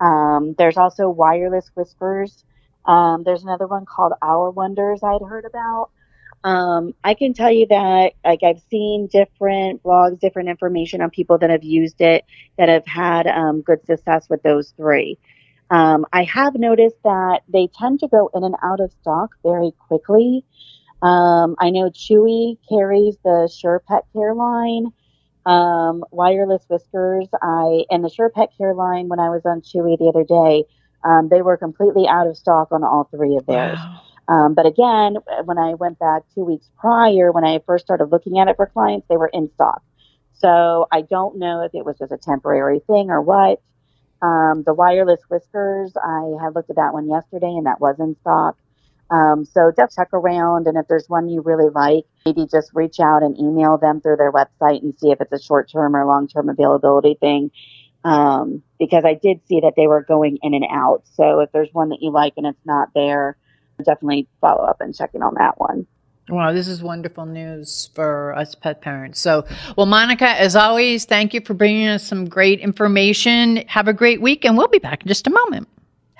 Um, 0.00 0.56
there's 0.58 0.76
also 0.76 1.08
Wireless 1.08 1.70
Whiskers, 1.76 2.44
um, 2.84 3.22
there's 3.24 3.44
another 3.44 3.66
one 3.66 3.86
called 3.86 4.12
Our 4.20 4.50
Wonders 4.50 5.00
I'd 5.02 5.22
heard 5.22 5.44
about. 5.44 5.90
Um, 6.44 6.94
I 7.04 7.14
can 7.14 7.34
tell 7.34 7.52
you 7.52 7.66
that 7.68 8.14
like 8.24 8.42
I've 8.42 8.60
seen 8.68 9.06
different 9.06 9.82
blogs, 9.84 10.18
different 10.18 10.48
information 10.48 11.00
on 11.00 11.10
people 11.10 11.38
that 11.38 11.50
have 11.50 11.62
used 11.62 12.00
it 12.00 12.24
that 12.58 12.68
have 12.68 12.86
had 12.86 13.28
um, 13.28 13.60
good 13.62 13.84
success 13.86 14.28
with 14.28 14.42
those 14.42 14.74
three. 14.76 15.18
Um, 15.70 16.04
I 16.12 16.24
have 16.24 16.54
noticed 16.56 16.96
that 17.04 17.42
they 17.48 17.68
tend 17.78 18.00
to 18.00 18.08
go 18.08 18.28
in 18.34 18.42
and 18.42 18.56
out 18.62 18.80
of 18.80 18.92
stock 19.00 19.36
very 19.44 19.72
quickly. 19.86 20.44
Um, 21.00 21.54
I 21.58 21.70
know 21.70 21.90
Chewy 21.90 22.58
carries 22.68 23.16
the 23.24 23.50
Sure 23.52 23.80
Pet 23.88 24.04
Care 24.12 24.34
line, 24.34 24.92
um, 25.46 26.04
wireless 26.10 26.64
whiskers. 26.68 27.28
I 27.42 27.84
and 27.90 28.04
the 28.04 28.10
Sure 28.10 28.30
Pet 28.30 28.50
Care 28.56 28.74
line 28.74 29.08
when 29.08 29.20
I 29.20 29.28
was 29.30 29.42
on 29.44 29.60
Chewy 29.60 29.98
the 29.98 30.06
other 30.06 30.24
day 30.24 30.66
um, 31.04 31.28
they 31.28 31.42
were 31.42 31.56
completely 31.56 32.06
out 32.08 32.26
of 32.26 32.36
stock 32.36 32.68
on 32.70 32.84
all 32.84 33.08
three 33.10 33.36
of 33.36 33.46
theirs. 33.46 33.78
Wow. 33.78 34.00
Um, 34.28 34.54
but 34.54 34.66
again, 34.66 35.16
when 35.44 35.58
I 35.58 35.74
went 35.74 35.98
back 35.98 36.22
two 36.34 36.44
weeks 36.44 36.70
prior, 36.78 37.32
when 37.32 37.44
I 37.44 37.60
first 37.66 37.84
started 37.84 38.06
looking 38.06 38.38
at 38.38 38.48
it 38.48 38.56
for 38.56 38.66
clients, 38.66 39.06
they 39.08 39.16
were 39.16 39.30
in 39.32 39.50
stock. 39.54 39.82
So 40.32 40.86
I 40.92 41.02
don't 41.02 41.38
know 41.38 41.62
if 41.62 41.74
it 41.74 41.84
was 41.84 41.98
just 41.98 42.12
a 42.12 42.16
temporary 42.16 42.80
thing 42.86 43.10
or 43.10 43.20
what. 43.20 43.60
Um, 44.22 44.62
the 44.64 44.74
wireless 44.74 45.20
whiskers, 45.28 45.92
I 45.96 46.36
had 46.40 46.54
looked 46.54 46.70
at 46.70 46.76
that 46.76 46.92
one 46.92 47.08
yesterday 47.08 47.48
and 47.48 47.66
that 47.66 47.80
was 47.80 47.96
in 47.98 48.16
stock. 48.20 48.56
Um, 49.12 49.44
so 49.44 49.70
just 49.76 49.94
check 49.94 50.08
around, 50.14 50.66
and 50.66 50.78
if 50.78 50.88
there's 50.88 51.06
one 51.06 51.28
you 51.28 51.42
really 51.42 51.70
like, 51.70 52.04
maybe 52.24 52.46
just 52.50 52.70
reach 52.72 52.98
out 52.98 53.22
and 53.22 53.38
email 53.38 53.76
them 53.76 54.00
through 54.00 54.16
their 54.16 54.32
website 54.32 54.82
and 54.82 54.98
see 54.98 55.10
if 55.10 55.20
it's 55.20 55.32
a 55.32 55.42
short 55.42 55.70
term 55.70 55.94
or 55.94 56.06
long 56.06 56.28
term 56.28 56.48
availability 56.48 57.16
thing 57.20 57.50
um, 58.04 58.62
because 58.78 59.04
I 59.04 59.14
did 59.14 59.40
see 59.46 59.60
that 59.60 59.74
they 59.76 59.86
were 59.86 60.02
going 60.02 60.38
in 60.42 60.54
and 60.54 60.64
out. 60.70 61.02
So 61.14 61.40
if 61.40 61.52
there's 61.52 61.68
one 61.72 61.90
that 61.90 61.98
you 62.00 62.10
like 62.10 62.34
and 62.36 62.46
it's 62.46 62.64
not 62.64 62.88
there, 62.94 63.36
definitely 63.84 64.28
follow 64.40 64.64
up 64.64 64.80
and 64.80 64.94
check 64.94 65.10
in 65.14 65.22
on 65.22 65.34
that 65.38 65.58
one. 65.58 65.86
Wow, 66.28 66.52
this 66.52 66.68
is 66.68 66.82
wonderful 66.82 67.26
news 67.26 67.90
for 67.94 68.34
us 68.36 68.54
pet 68.54 68.80
parents. 68.80 69.20
So, 69.20 69.44
well, 69.76 69.86
Monica, 69.86 70.28
as 70.28 70.54
always, 70.54 71.04
thank 71.04 71.34
you 71.34 71.40
for 71.40 71.52
bringing 71.52 71.88
us 71.88 72.06
some 72.06 72.28
great 72.28 72.60
information. 72.60 73.56
Have 73.66 73.88
a 73.88 73.92
great 73.92 74.22
week, 74.22 74.44
and 74.44 74.56
we'll 74.56 74.68
be 74.68 74.78
back 74.78 75.02
in 75.02 75.08
just 75.08 75.26
a 75.26 75.30
moment. 75.30 75.68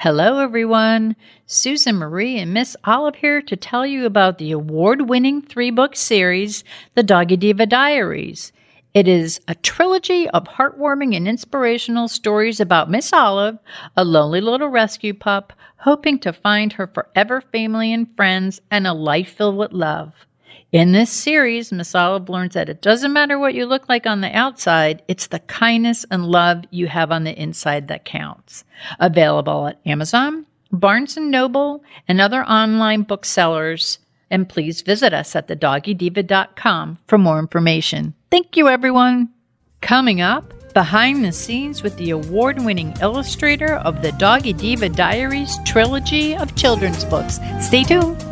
Hello, 0.02 0.40
everyone. 0.40 1.14
Susan 1.47 1.94
Marie 1.94 2.37
and 2.37 2.52
Miss 2.52 2.76
Olive 2.82 3.14
here 3.14 3.40
to 3.42 3.54
tell 3.54 3.87
you 3.87 4.04
about 4.04 4.38
the 4.38 4.50
award 4.50 5.09
winning 5.09 5.40
three 5.40 5.71
book 5.71 5.94
series, 5.94 6.64
The 6.97 7.04
Doggy 7.04 7.37
Diva 7.37 7.66
Diaries. 7.66 8.50
It 8.94 9.06
is 9.06 9.40
a 9.47 9.54
trilogy 9.54 10.28
of 10.30 10.49
heartwarming 10.49 11.14
and 11.14 11.28
inspirational 11.28 12.09
stories 12.09 12.59
about 12.59 12.90
Miss 12.90 13.12
Olive, 13.12 13.59
a 13.97 14.02
lonely 14.02 14.40
little 14.40 14.71
rescue 14.71 15.14
pup, 15.14 15.52
hoping 15.76 16.18
to 16.18 16.32
find 16.32 16.73
her 16.73 16.88
forever 16.88 17.40
family 17.40 17.92
and 17.92 18.09
friends 18.16 18.61
and 18.73 18.88
a 18.88 18.92
life 18.92 19.28
filled 19.28 19.56
with 19.56 19.71
love. 19.71 20.26
In 20.73 20.93
this 20.93 21.11
series, 21.11 21.71
Olive 21.95 22.31
learns 22.31 22.55
that 22.55 22.71
it 22.71 22.81
doesn't 22.81 23.12
matter 23.12 23.38
what 23.38 23.52
you 23.52 23.67
look 23.67 23.91
like 23.91 24.07
on 24.07 24.23
the 24.23 24.35
outside, 24.35 25.02
it's 25.07 25.26
the 25.26 25.41
kindness 25.41 26.07
and 26.11 26.25
love 26.25 26.64
you 26.71 26.87
have 26.87 27.12
on 27.12 27.25
the 27.25 27.38
inside 27.38 27.88
that 27.88 28.07
counts. 28.07 28.64
Available 28.99 29.67
at 29.67 29.79
Amazon, 29.85 30.47
Barnes 30.73 31.17
& 31.17 31.19
Noble, 31.19 31.85
and 32.09 32.23
other 32.23 32.43
online 32.45 33.02
booksellers. 33.02 33.99
And 34.31 34.49
please 34.49 34.81
visit 34.81 35.12
us 35.12 35.37
at 35.37 35.49
thedoggydiva.com 35.49 36.99
for 37.07 37.19
more 37.19 37.38
information. 37.38 38.14
Thank 38.31 38.57
you, 38.57 38.69
everyone. 38.69 39.29
Coming 39.83 40.23
up, 40.23 40.55
behind 40.73 41.23
the 41.23 41.33
scenes 41.33 41.83
with 41.83 41.99
the 41.99 42.12
award 42.12 42.64
winning 42.64 42.95
illustrator 43.02 43.75
of 43.75 44.00
the 44.00 44.12
Doggy 44.12 44.55
Diva 44.55 44.88
Diaries 44.88 45.55
trilogy 45.67 46.35
of 46.35 46.57
children's 46.57 47.05
books. 47.05 47.38
Stay 47.61 47.85
tuned. 47.85 48.31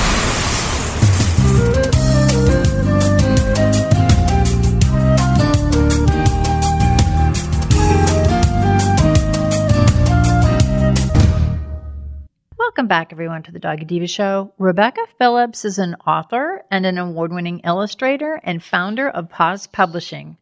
Welcome 12.71 12.87
back, 12.87 13.11
everyone, 13.11 13.43
to 13.43 13.51
the 13.51 13.59
Doggy 13.59 13.83
Diva 13.83 14.07
Show. 14.07 14.53
Rebekah 14.57 15.07
Phillips 15.17 15.65
is 15.65 15.77
an 15.77 15.93
author 16.07 16.63
and 16.71 16.85
an 16.85 16.97
award 16.97 17.33
winning 17.33 17.59
illustrator 17.65 18.39
and 18.45 18.63
founder 18.63 19.09
of 19.09 19.27
Pawz 19.27 19.69
Publishing. 19.69 20.37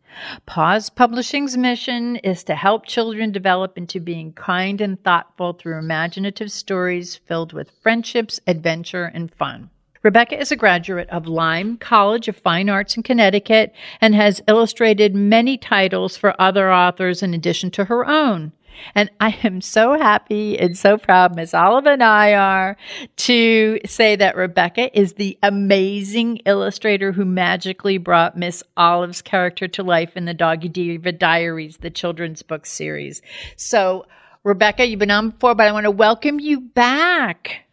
Pawz 0.48 0.93
Publishing's 0.93 1.57
mission 1.57 2.17
is 2.17 2.43
to 2.43 2.53
help 2.53 2.86
children 2.86 3.31
develop 3.31 3.79
into 3.79 4.00
being 4.00 4.31
kind 4.33 4.79
and 4.79 5.03
thoughtful 5.03 5.53
through 5.53 5.79
imaginative 5.79 6.51
stories 6.51 7.15
filled 7.15 7.51
with 7.51 7.71
friendships, 7.81 8.39
adventure, 8.45 9.05
and 9.05 9.33
fun. 9.33 9.71
Rebekah 10.03 10.39
is 10.39 10.51
a 10.51 10.55
graduate 10.55 11.10
of 11.10 11.25
Lyme 11.25 11.77
College 11.77 12.27
of 12.27 12.38
Fine 12.38 12.69
Arts 12.69 12.95
in 12.95 13.01
Connecticut 13.01 13.73
and 13.99 14.13
has 14.13 14.39
illustrated 14.47 15.15
many 15.15 15.58
titles 15.58 16.15
for 16.15 16.39
other 16.39 16.71
authors 16.71 17.23
in 17.23 17.34
addition 17.34 17.71
to 17.71 17.86
her 17.86 18.08
own. 18.08 18.51
And 18.95 19.10
I 19.19 19.38
am 19.43 19.62
so 19.62 19.97
happy 19.97 20.58
and 20.58 20.77
so 20.77 20.97
proud, 20.97 21.36
Miss 21.36 21.53
Olive 21.53 21.86
and 21.86 22.03
I 22.03 22.34
are, 22.34 22.77
to 23.17 23.79
say 23.86 24.15
that 24.15 24.36
Rebekah 24.36 24.97
is 24.97 25.13
the 25.13 25.38
amazing 25.43 26.38
illustrator 26.45 27.12
who 27.12 27.25
magically 27.25 27.97
brought 27.97 28.38
Miss 28.38 28.63
Olive's 28.77 29.21
character 29.21 29.67
to 29.67 29.84
life 29.84 30.15
in 30.15 30.25
the 30.25 30.34
Doggy 30.34 30.69
Diva 30.69 31.12
Diaries, 31.12 31.77
the 31.77 31.89
children's 31.89 32.41
book 32.41 32.65
series. 32.65 33.21
So, 33.55 34.05
Rebekah, 34.43 34.88
you've 34.88 34.99
been 34.99 35.12
on 35.12 35.32
before, 35.32 35.55
but 35.55 35.67
I 35.67 35.71
want 35.71 35.86
to 35.86 35.91
welcome 35.91 36.39
you 36.39 36.62
back. 36.62 37.65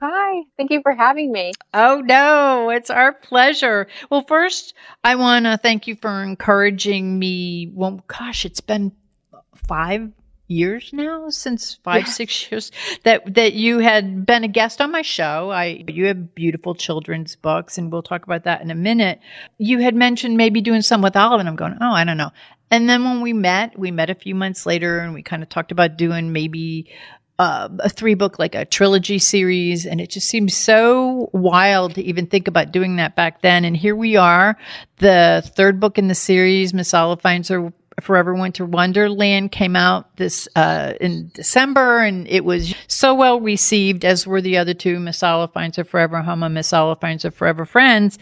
Hi, 0.00 0.42
thank 0.58 0.70
you 0.70 0.82
for 0.82 0.92
having 0.92 1.32
me. 1.32 1.52
Oh, 1.72 2.02
no, 2.04 2.70
it's 2.70 2.90
our 2.90 3.14
pleasure. 3.14 3.86
Well, 4.10 4.22
first, 4.22 4.74
I 5.02 5.16
want 5.16 5.46
to 5.46 5.56
thank 5.56 5.86
you 5.86 5.96
for 5.96 6.22
encouraging 6.22 7.18
me. 7.18 7.70
Well, 7.72 8.04
gosh, 8.06 8.44
it's 8.44 8.60
been 8.60 8.92
five 9.66 10.12
years 10.48 10.90
now 10.92 11.28
since 11.28 11.74
five 11.82 12.02
Yeah. 12.06 12.12
six 12.12 12.50
years 12.50 12.72
that 13.04 13.34
that 13.34 13.54
you 13.54 13.78
had 13.78 14.24
been 14.26 14.44
a 14.44 14.48
guest 14.48 14.80
on 14.80 14.92
my 14.92 15.02
show. 15.02 15.50
I 15.50 15.84
you 15.88 16.06
have 16.06 16.34
beautiful 16.34 16.74
children's 16.74 17.36
books 17.36 17.78
and 17.78 17.90
we'll 17.90 18.02
talk 18.02 18.24
about 18.24 18.44
that 18.44 18.62
in 18.62 18.70
a 18.70 18.74
minute. 18.74 19.20
You 19.58 19.78
had 19.80 19.94
mentioned 19.94 20.36
maybe 20.36 20.60
doing 20.60 20.82
some 20.82 21.02
with 21.02 21.16
olive 21.16 21.40
and 21.40 21.48
i'm 21.48 21.56
going 21.56 21.76
oh 21.80 21.92
i 21.92 22.04
don't 22.04 22.16
know. 22.16 22.30
And 22.70 22.88
then 22.88 23.04
when 23.04 23.20
we 23.20 23.32
met 23.32 23.78
we 23.78 23.90
met 23.90 24.10
a 24.10 24.14
few 24.14 24.34
months 24.34 24.66
later 24.66 24.98
and 25.00 25.14
we 25.14 25.22
kind 25.22 25.42
of 25.42 25.48
talked 25.48 25.72
about 25.72 25.96
doing 25.96 26.32
maybe 26.32 26.90
uh, 27.38 27.68
a 27.80 27.88
three 27.90 28.14
book 28.14 28.38
like 28.38 28.54
a 28.54 28.64
trilogy 28.64 29.18
series 29.18 29.84
and 29.84 30.00
it 30.00 30.08
just 30.08 30.26
seems 30.26 30.56
so 30.56 31.28
wild 31.34 31.94
to 31.94 32.02
even 32.02 32.26
think 32.26 32.48
about 32.48 32.72
doing 32.72 32.96
that 32.96 33.14
back 33.14 33.42
then. 33.42 33.64
And 33.66 33.76
here 33.76 33.94
we 33.94 34.16
are 34.16 34.56
the 35.00 35.42
third 35.54 35.78
book 35.78 35.98
in 35.98 36.08
the 36.08 36.14
series 36.14 36.72
miss 36.72 36.94
olive 36.94 37.20
finds 37.20 37.48
her 37.48 37.72
forever 38.00 38.34
winter 38.34 38.66
wonderland 38.66 39.50
came 39.50 39.74
out 39.74 40.14
this 40.16 40.48
uh, 40.56 40.92
in 41.00 41.30
december 41.34 42.00
and 42.00 42.28
it 42.28 42.44
was 42.44 42.74
so 42.88 43.14
well 43.14 43.40
received 43.40 44.04
as 44.04 44.26
were 44.26 44.42
the 44.42 44.56
other 44.56 44.74
two 44.74 44.98
miss 44.98 45.22
olive 45.22 45.52
finds 45.52 45.76
her 45.76 45.84
forever 45.84 46.20
home 46.22 46.42
and 46.42 46.54
miss 46.54 46.72
olive 46.72 47.00
finds 47.00 47.22
her 47.22 47.30
forever 47.30 47.64
friends 47.64 48.18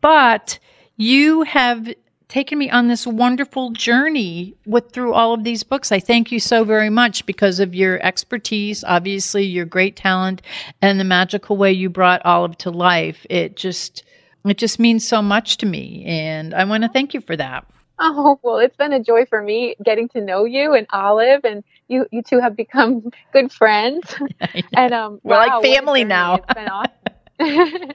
but 0.00 0.58
you 0.96 1.42
have 1.42 1.88
taken 2.28 2.58
me 2.58 2.68
on 2.70 2.88
this 2.88 3.06
wonderful 3.06 3.70
journey 3.70 4.56
with 4.66 4.90
through 4.90 5.12
all 5.12 5.32
of 5.32 5.44
these 5.44 5.62
books. 5.62 5.92
I 5.92 6.00
thank 6.00 6.32
you 6.32 6.40
so 6.40 6.64
very 6.64 6.90
much 6.90 7.24
because 7.24 7.60
of 7.60 7.74
your 7.74 8.02
expertise, 8.04 8.82
obviously 8.84 9.44
your 9.44 9.64
great 9.64 9.96
talent 9.96 10.42
and 10.82 10.98
the 10.98 11.04
magical 11.04 11.56
way 11.56 11.72
you 11.72 11.88
brought 11.88 12.24
Olive 12.24 12.58
to 12.58 12.70
life. 12.70 13.26
It 13.30 13.56
just 13.56 14.02
it 14.44 14.58
just 14.58 14.78
means 14.78 15.06
so 15.06 15.22
much 15.22 15.56
to 15.58 15.66
me 15.66 16.04
and 16.06 16.54
I 16.54 16.64
want 16.64 16.84
to 16.84 16.88
thank 16.88 17.14
you 17.14 17.20
for 17.20 17.36
that. 17.36 17.66
Oh, 18.00 18.38
well, 18.42 18.58
it's 18.58 18.76
been 18.76 18.92
a 18.92 19.02
joy 19.02 19.24
for 19.24 19.40
me 19.40 19.74
getting 19.82 20.08
to 20.10 20.20
know 20.20 20.44
you 20.44 20.74
and 20.74 20.86
Olive, 20.90 21.40
and 21.44 21.64
you 21.88 22.06
you 22.12 22.22
two 22.22 22.40
have 22.40 22.54
become 22.54 23.10
good 23.32 23.50
friends. 23.50 24.14
and 24.74 24.92
um, 24.92 25.18
We're 25.22 25.36
like 25.36 25.48
wow, 25.48 25.60
a 25.60 25.62
family 25.62 26.04
now. 26.04 26.34
It's 26.34 26.54
been 26.54 26.68
awesome. 26.68 27.92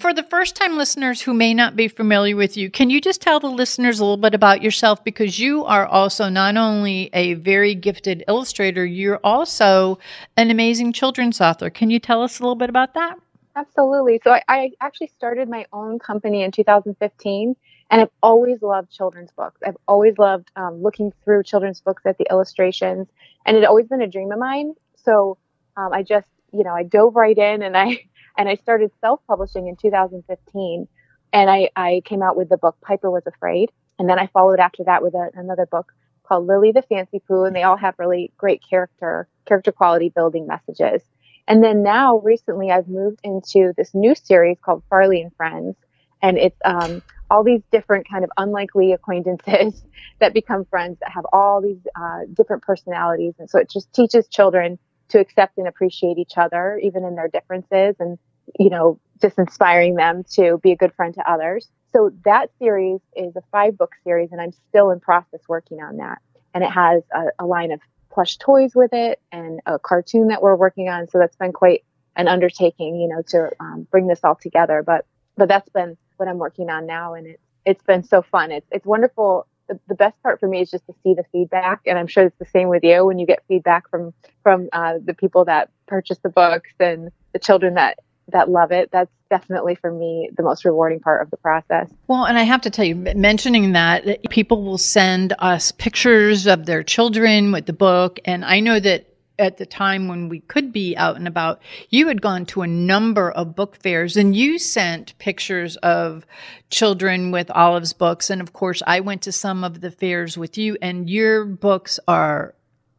For 0.00 0.14
the 0.14 0.22
first 0.24 0.56
time 0.56 0.76
listeners 0.76 1.20
who 1.20 1.34
may 1.34 1.54
not 1.54 1.76
be 1.76 1.88
familiar 1.88 2.36
with 2.36 2.56
you, 2.56 2.70
can 2.70 2.90
you 2.90 3.00
just 3.00 3.20
tell 3.20 3.40
the 3.40 3.48
listeners 3.48 3.98
a 3.98 4.04
little 4.04 4.16
bit 4.16 4.34
about 4.34 4.62
yourself? 4.62 5.04
Because 5.04 5.38
you 5.38 5.64
are 5.64 5.86
also 5.86 6.28
not 6.28 6.56
only 6.56 7.10
a 7.12 7.34
very 7.34 7.74
gifted 7.74 8.24
illustrator, 8.28 8.84
you're 8.84 9.20
also 9.22 9.98
an 10.36 10.50
amazing 10.50 10.92
children's 10.92 11.40
author. 11.40 11.68
Can 11.70 11.90
you 11.90 11.98
tell 11.98 12.22
us 12.22 12.40
a 12.40 12.42
little 12.42 12.56
bit 12.56 12.70
about 12.70 12.94
that? 12.94 13.18
Absolutely. 13.56 14.20
So 14.24 14.32
I, 14.32 14.42
I 14.48 14.70
actually 14.80 15.08
started 15.08 15.48
my 15.48 15.66
own 15.72 15.98
company 15.98 16.42
in 16.42 16.52
2015, 16.52 17.56
and 17.90 18.00
I've 18.00 18.10
always 18.22 18.62
loved 18.62 18.90
children's 18.90 19.32
books. 19.32 19.60
I've 19.66 19.76
always 19.88 20.16
loved 20.16 20.50
um, 20.56 20.80
looking 20.80 21.12
through 21.24 21.42
children's 21.42 21.80
books 21.80 22.02
at 22.06 22.18
the 22.18 22.26
illustrations, 22.30 23.08
and 23.44 23.56
it 23.56 23.64
always 23.64 23.88
been 23.88 24.02
a 24.02 24.06
dream 24.06 24.30
of 24.30 24.38
mine. 24.38 24.74
So 25.04 25.38
um, 25.76 25.92
I 25.92 26.02
just, 26.02 26.28
you 26.52 26.62
know, 26.62 26.74
I 26.74 26.84
dove 26.84 27.16
right 27.16 27.36
in, 27.36 27.62
and 27.62 27.76
I 27.76 28.04
and 28.38 28.48
I 28.48 28.54
started 28.54 28.90
self-publishing 29.00 29.66
in 29.66 29.76
2015, 29.76 30.88
and 31.32 31.50
I 31.50 31.70
I 31.74 32.02
came 32.04 32.22
out 32.22 32.36
with 32.36 32.48
the 32.48 32.56
book 32.56 32.76
Piper 32.80 33.10
Was 33.10 33.26
Afraid, 33.26 33.70
and 33.98 34.08
then 34.08 34.18
I 34.18 34.28
followed 34.28 34.60
after 34.60 34.84
that 34.84 35.02
with 35.02 35.14
a, 35.14 35.30
another 35.34 35.66
book 35.66 35.92
called 36.22 36.46
Lily 36.46 36.70
the 36.70 36.82
Fancy 36.82 37.20
Poo, 37.26 37.44
and 37.44 37.56
they 37.56 37.64
all 37.64 37.76
have 37.76 37.96
really 37.98 38.32
great 38.38 38.62
character 38.68 39.26
character 39.46 39.72
quality 39.72 40.10
building 40.10 40.46
messages. 40.46 41.02
And 41.48 41.64
then 41.64 41.82
now, 41.82 42.18
recently, 42.18 42.70
I've 42.70 42.86
moved 42.86 43.18
into 43.24 43.72
this 43.76 43.92
new 43.92 44.14
series 44.14 44.58
called 44.64 44.84
Farley 44.88 45.20
and 45.20 45.34
Friends, 45.34 45.74
and 46.22 46.38
it's 46.38 46.56
um, 46.64 47.02
all 47.30 47.44
these 47.44 47.62
different 47.70 48.08
kind 48.08 48.24
of 48.24 48.30
unlikely 48.36 48.92
acquaintances 48.92 49.82
that 50.18 50.34
become 50.34 50.64
friends 50.64 50.98
that 51.00 51.10
have 51.10 51.24
all 51.32 51.60
these 51.62 51.80
uh, 51.96 52.20
different 52.34 52.62
personalities, 52.62 53.34
and 53.38 53.48
so 53.48 53.58
it 53.58 53.70
just 53.70 53.92
teaches 53.92 54.28
children 54.28 54.78
to 55.08 55.18
accept 55.18 55.58
and 55.58 55.66
appreciate 55.66 56.18
each 56.18 56.36
other, 56.36 56.78
even 56.82 57.04
in 57.04 57.14
their 57.14 57.28
differences, 57.28 57.96
and 57.98 58.18
you 58.58 58.70
know, 58.70 58.98
just 59.20 59.38
inspiring 59.38 59.94
them 59.94 60.24
to 60.24 60.58
be 60.62 60.72
a 60.72 60.76
good 60.76 60.92
friend 60.94 61.14
to 61.14 61.30
others. 61.30 61.68
So 61.92 62.12
that 62.24 62.50
series 62.58 63.00
is 63.16 63.34
a 63.36 63.42
five 63.52 63.76
book 63.76 63.92
series, 64.04 64.32
and 64.32 64.40
I'm 64.40 64.52
still 64.68 64.90
in 64.90 65.00
process 65.00 65.40
working 65.48 65.82
on 65.82 65.98
that. 65.98 66.18
And 66.54 66.64
it 66.64 66.70
has 66.70 67.02
a, 67.12 67.26
a 67.38 67.46
line 67.46 67.72
of 67.72 67.80
plush 68.10 68.36
toys 68.38 68.72
with 68.74 68.92
it 68.92 69.20
and 69.30 69.60
a 69.66 69.78
cartoon 69.78 70.28
that 70.28 70.42
we're 70.42 70.56
working 70.56 70.88
on. 70.88 71.08
So 71.08 71.18
that's 71.18 71.36
been 71.36 71.52
quite 71.52 71.84
an 72.16 72.28
undertaking, 72.28 72.96
you 72.96 73.08
know, 73.08 73.22
to 73.28 73.50
um, 73.60 73.86
bring 73.90 74.06
this 74.06 74.20
all 74.24 74.34
together. 74.34 74.82
But 74.84 75.06
but 75.36 75.48
that's 75.48 75.68
been 75.70 75.96
what 76.20 76.28
I'm 76.28 76.38
working 76.38 76.70
on 76.70 76.86
now, 76.86 77.14
and 77.14 77.26
it's 77.26 77.42
it's 77.64 77.82
been 77.82 78.04
so 78.04 78.22
fun. 78.22 78.52
It's 78.52 78.66
it's 78.70 78.86
wonderful. 78.86 79.46
The, 79.68 79.78
the 79.88 79.94
best 79.94 80.20
part 80.22 80.40
for 80.40 80.48
me 80.48 80.60
is 80.60 80.70
just 80.70 80.86
to 80.86 80.94
see 81.02 81.14
the 81.14 81.24
feedback, 81.32 81.80
and 81.86 81.98
I'm 81.98 82.06
sure 82.06 82.26
it's 82.26 82.38
the 82.38 82.44
same 82.44 82.68
with 82.68 82.84
you 82.84 83.04
when 83.04 83.18
you 83.18 83.26
get 83.26 83.42
feedback 83.48 83.88
from 83.90 84.12
from 84.42 84.68
uh, 84.72 84.98
the 85.04 85.14
people 85.14 85.44
that 85.46 85.70
purchase 85.86 86.18
the 86.18 86.28
books 86.28 86.70
and 86.78 87.10
the 87.32 87.38
children 87.38 87.74
that 87.74 87.98
that 88.28 88.48
love 88.48 88.70
it. 88.70 88.90
That's 88.92 89.10
definitely 89.28 89.76
for 89.76 89.92
me 89.92 90.30
the 90.36 90.42
most 90.42 90.64
rewarding 90.64 91.00
part 91.00 91.22
of 91.22 91.30
the 91.30 91.36
process. 91.36 91.88
Well, 92.08 92.26
and 92.26 92.38
I 92.38 92.42
have 92.42 92.60
to 92.62 92.70
tell 92.70 92.84
you, 92.84 92.96
mentioning 92.96 93.72
that 93.72 94.28
people 94.30 94.62
will 94.62 94.78
send 94.78 95.34
us 95.38 95.72
pictures 95.72 96.46
of 96.46 96.66
their 96.66 96.82
children 96.82 97.52
with 97.52 97.66
the 97.66 97.72
book, 97.72 98.18
and 98.24 98.44
I 98.44 98.60
know 98.60 98.78
that 98.80 99.06
at 99.40 99.56
the 99.56 99.66
time 99.66 100.06
when 100.06 100.28
we 100.28 100.40
could 100.40 100.72
be 100.72 100.96
out 100.96 101.16
and 101.16 101.26
about, 101.26 101.60
you 101.88 102.06
had 102.08 102.22
gone 102.22 102.46
to 102.46 102.62
a 102.62 102.66
number 102.66 103.30
of 103.30 103.56
book 103.56 103.74
fairs 103.76 104.16
and 104.16 104.36
you 104.36 104.58
sent 104.58 105.18
pictures 105.18 105.76
of 105.78 106.26
children 106.68 107.30
with 107.32 107.50
Olive's 107.50 107.94
books. 107.94 108.30
And 108.30 108.40
of 108.40 108.52
course, 108.52 108.82
I 108.86 109.00
went 109.00 109.22
to 109.22 109.32
some 109.32 109.64
of 109.64 109.80
the 109.80 109.90
fairs 109.90 110.36
with 110.38 110.58
you, 110.58 110.76
and 110.80 111.08
your 111.10 111.44
books 111.44 111.98
are 112.06 112.54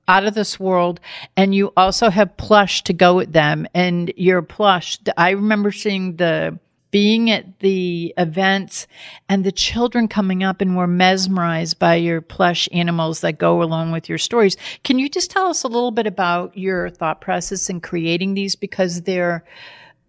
out 0.07 0.25
of 0.25 0.33
this 0.33 0.59
world 0.59 0.99
and 1.37 1.55
you 1.55 1.71
also 1.77 2.09
have 2.09 2.35
plush 2.35 2.83
to 2.83 2.91
go 2.91 3.15
with 3.15 3.31
them 3.31 3.65
and 3.73 4.11
your 4.17 4.41
plush 4.41 4.97
i 5.15 5.29
remember 5.29 5.71
seeing 5.71 6.17
the 6.17 6.57
being 6.91 7.31
at 7.31 7.59
the 7.59 8.13
events 8.17 8.85
and 9.27 9.43
the 9.43 9.51
children 9.51 10.07
coming 10.07 10.43
up 10.43 10.61
and 10.61 10.77
were 10.77 10.87
mesmerized 10.87 11.79
by 11.79 11.95
your 11.95 12.21
plush 12.21 12.67
animals 12.71 13.21
that 13.21 13.37
go 13.37 13.63
along 13.63 13.91
with 13.91 14.07
your 14.07 14.17
stories. 14.17 14.57
Can 14.83 14.99
you 14.99 15.09
just 15.09 15.31
tell 15.31 15.47
us 15.47 15.63
a 15.63 15.67
little 15.67 15.91
bit 15.91 16.05
about 16.05 16.55
your 16.57 16.89
thought 16.89 17.21
process 17.21 17.69
in 17.69 17.79
creating 17.81 18.33
these? 18.33 18.55
Because 18.55 19.03
they're 19.03 19.43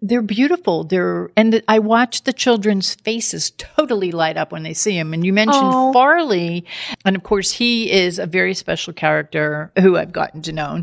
they're 0.02 0.20
beautiful. 0.20 0.82
They're 0.82 1.30
and 1.36 1.62
I 1.68 1.78
watch 1.78 2.24
the 2.24 2.32
children's 2.32 2.94
faces 2.96 3.52
totally 3.52 4.10
light 4.10 4.36
up 4.36 4.50
when 4.50 4.64
they 4.64 4.74
see 4.74 4.98
him. 4.98 5.14
And 5.14 5.24
you 5.24 5.32
mentioned 5.32 5.62
Aww. 5.62 5.92
Farley, 5.92 6.66
and 7.04 7.14
of 7.14 7.22
course 7.22 7.52
he 7.52 7.90
is 7.90 8.18
a 8.18 8.26
very 8.26 8.52
special 8.52 8.92
character 8.92 9.70
who 9.78 9.96
I've 9.96 10.12
gotten 10.12 10.42
to 10.42 10.52
know. 10.52 10.82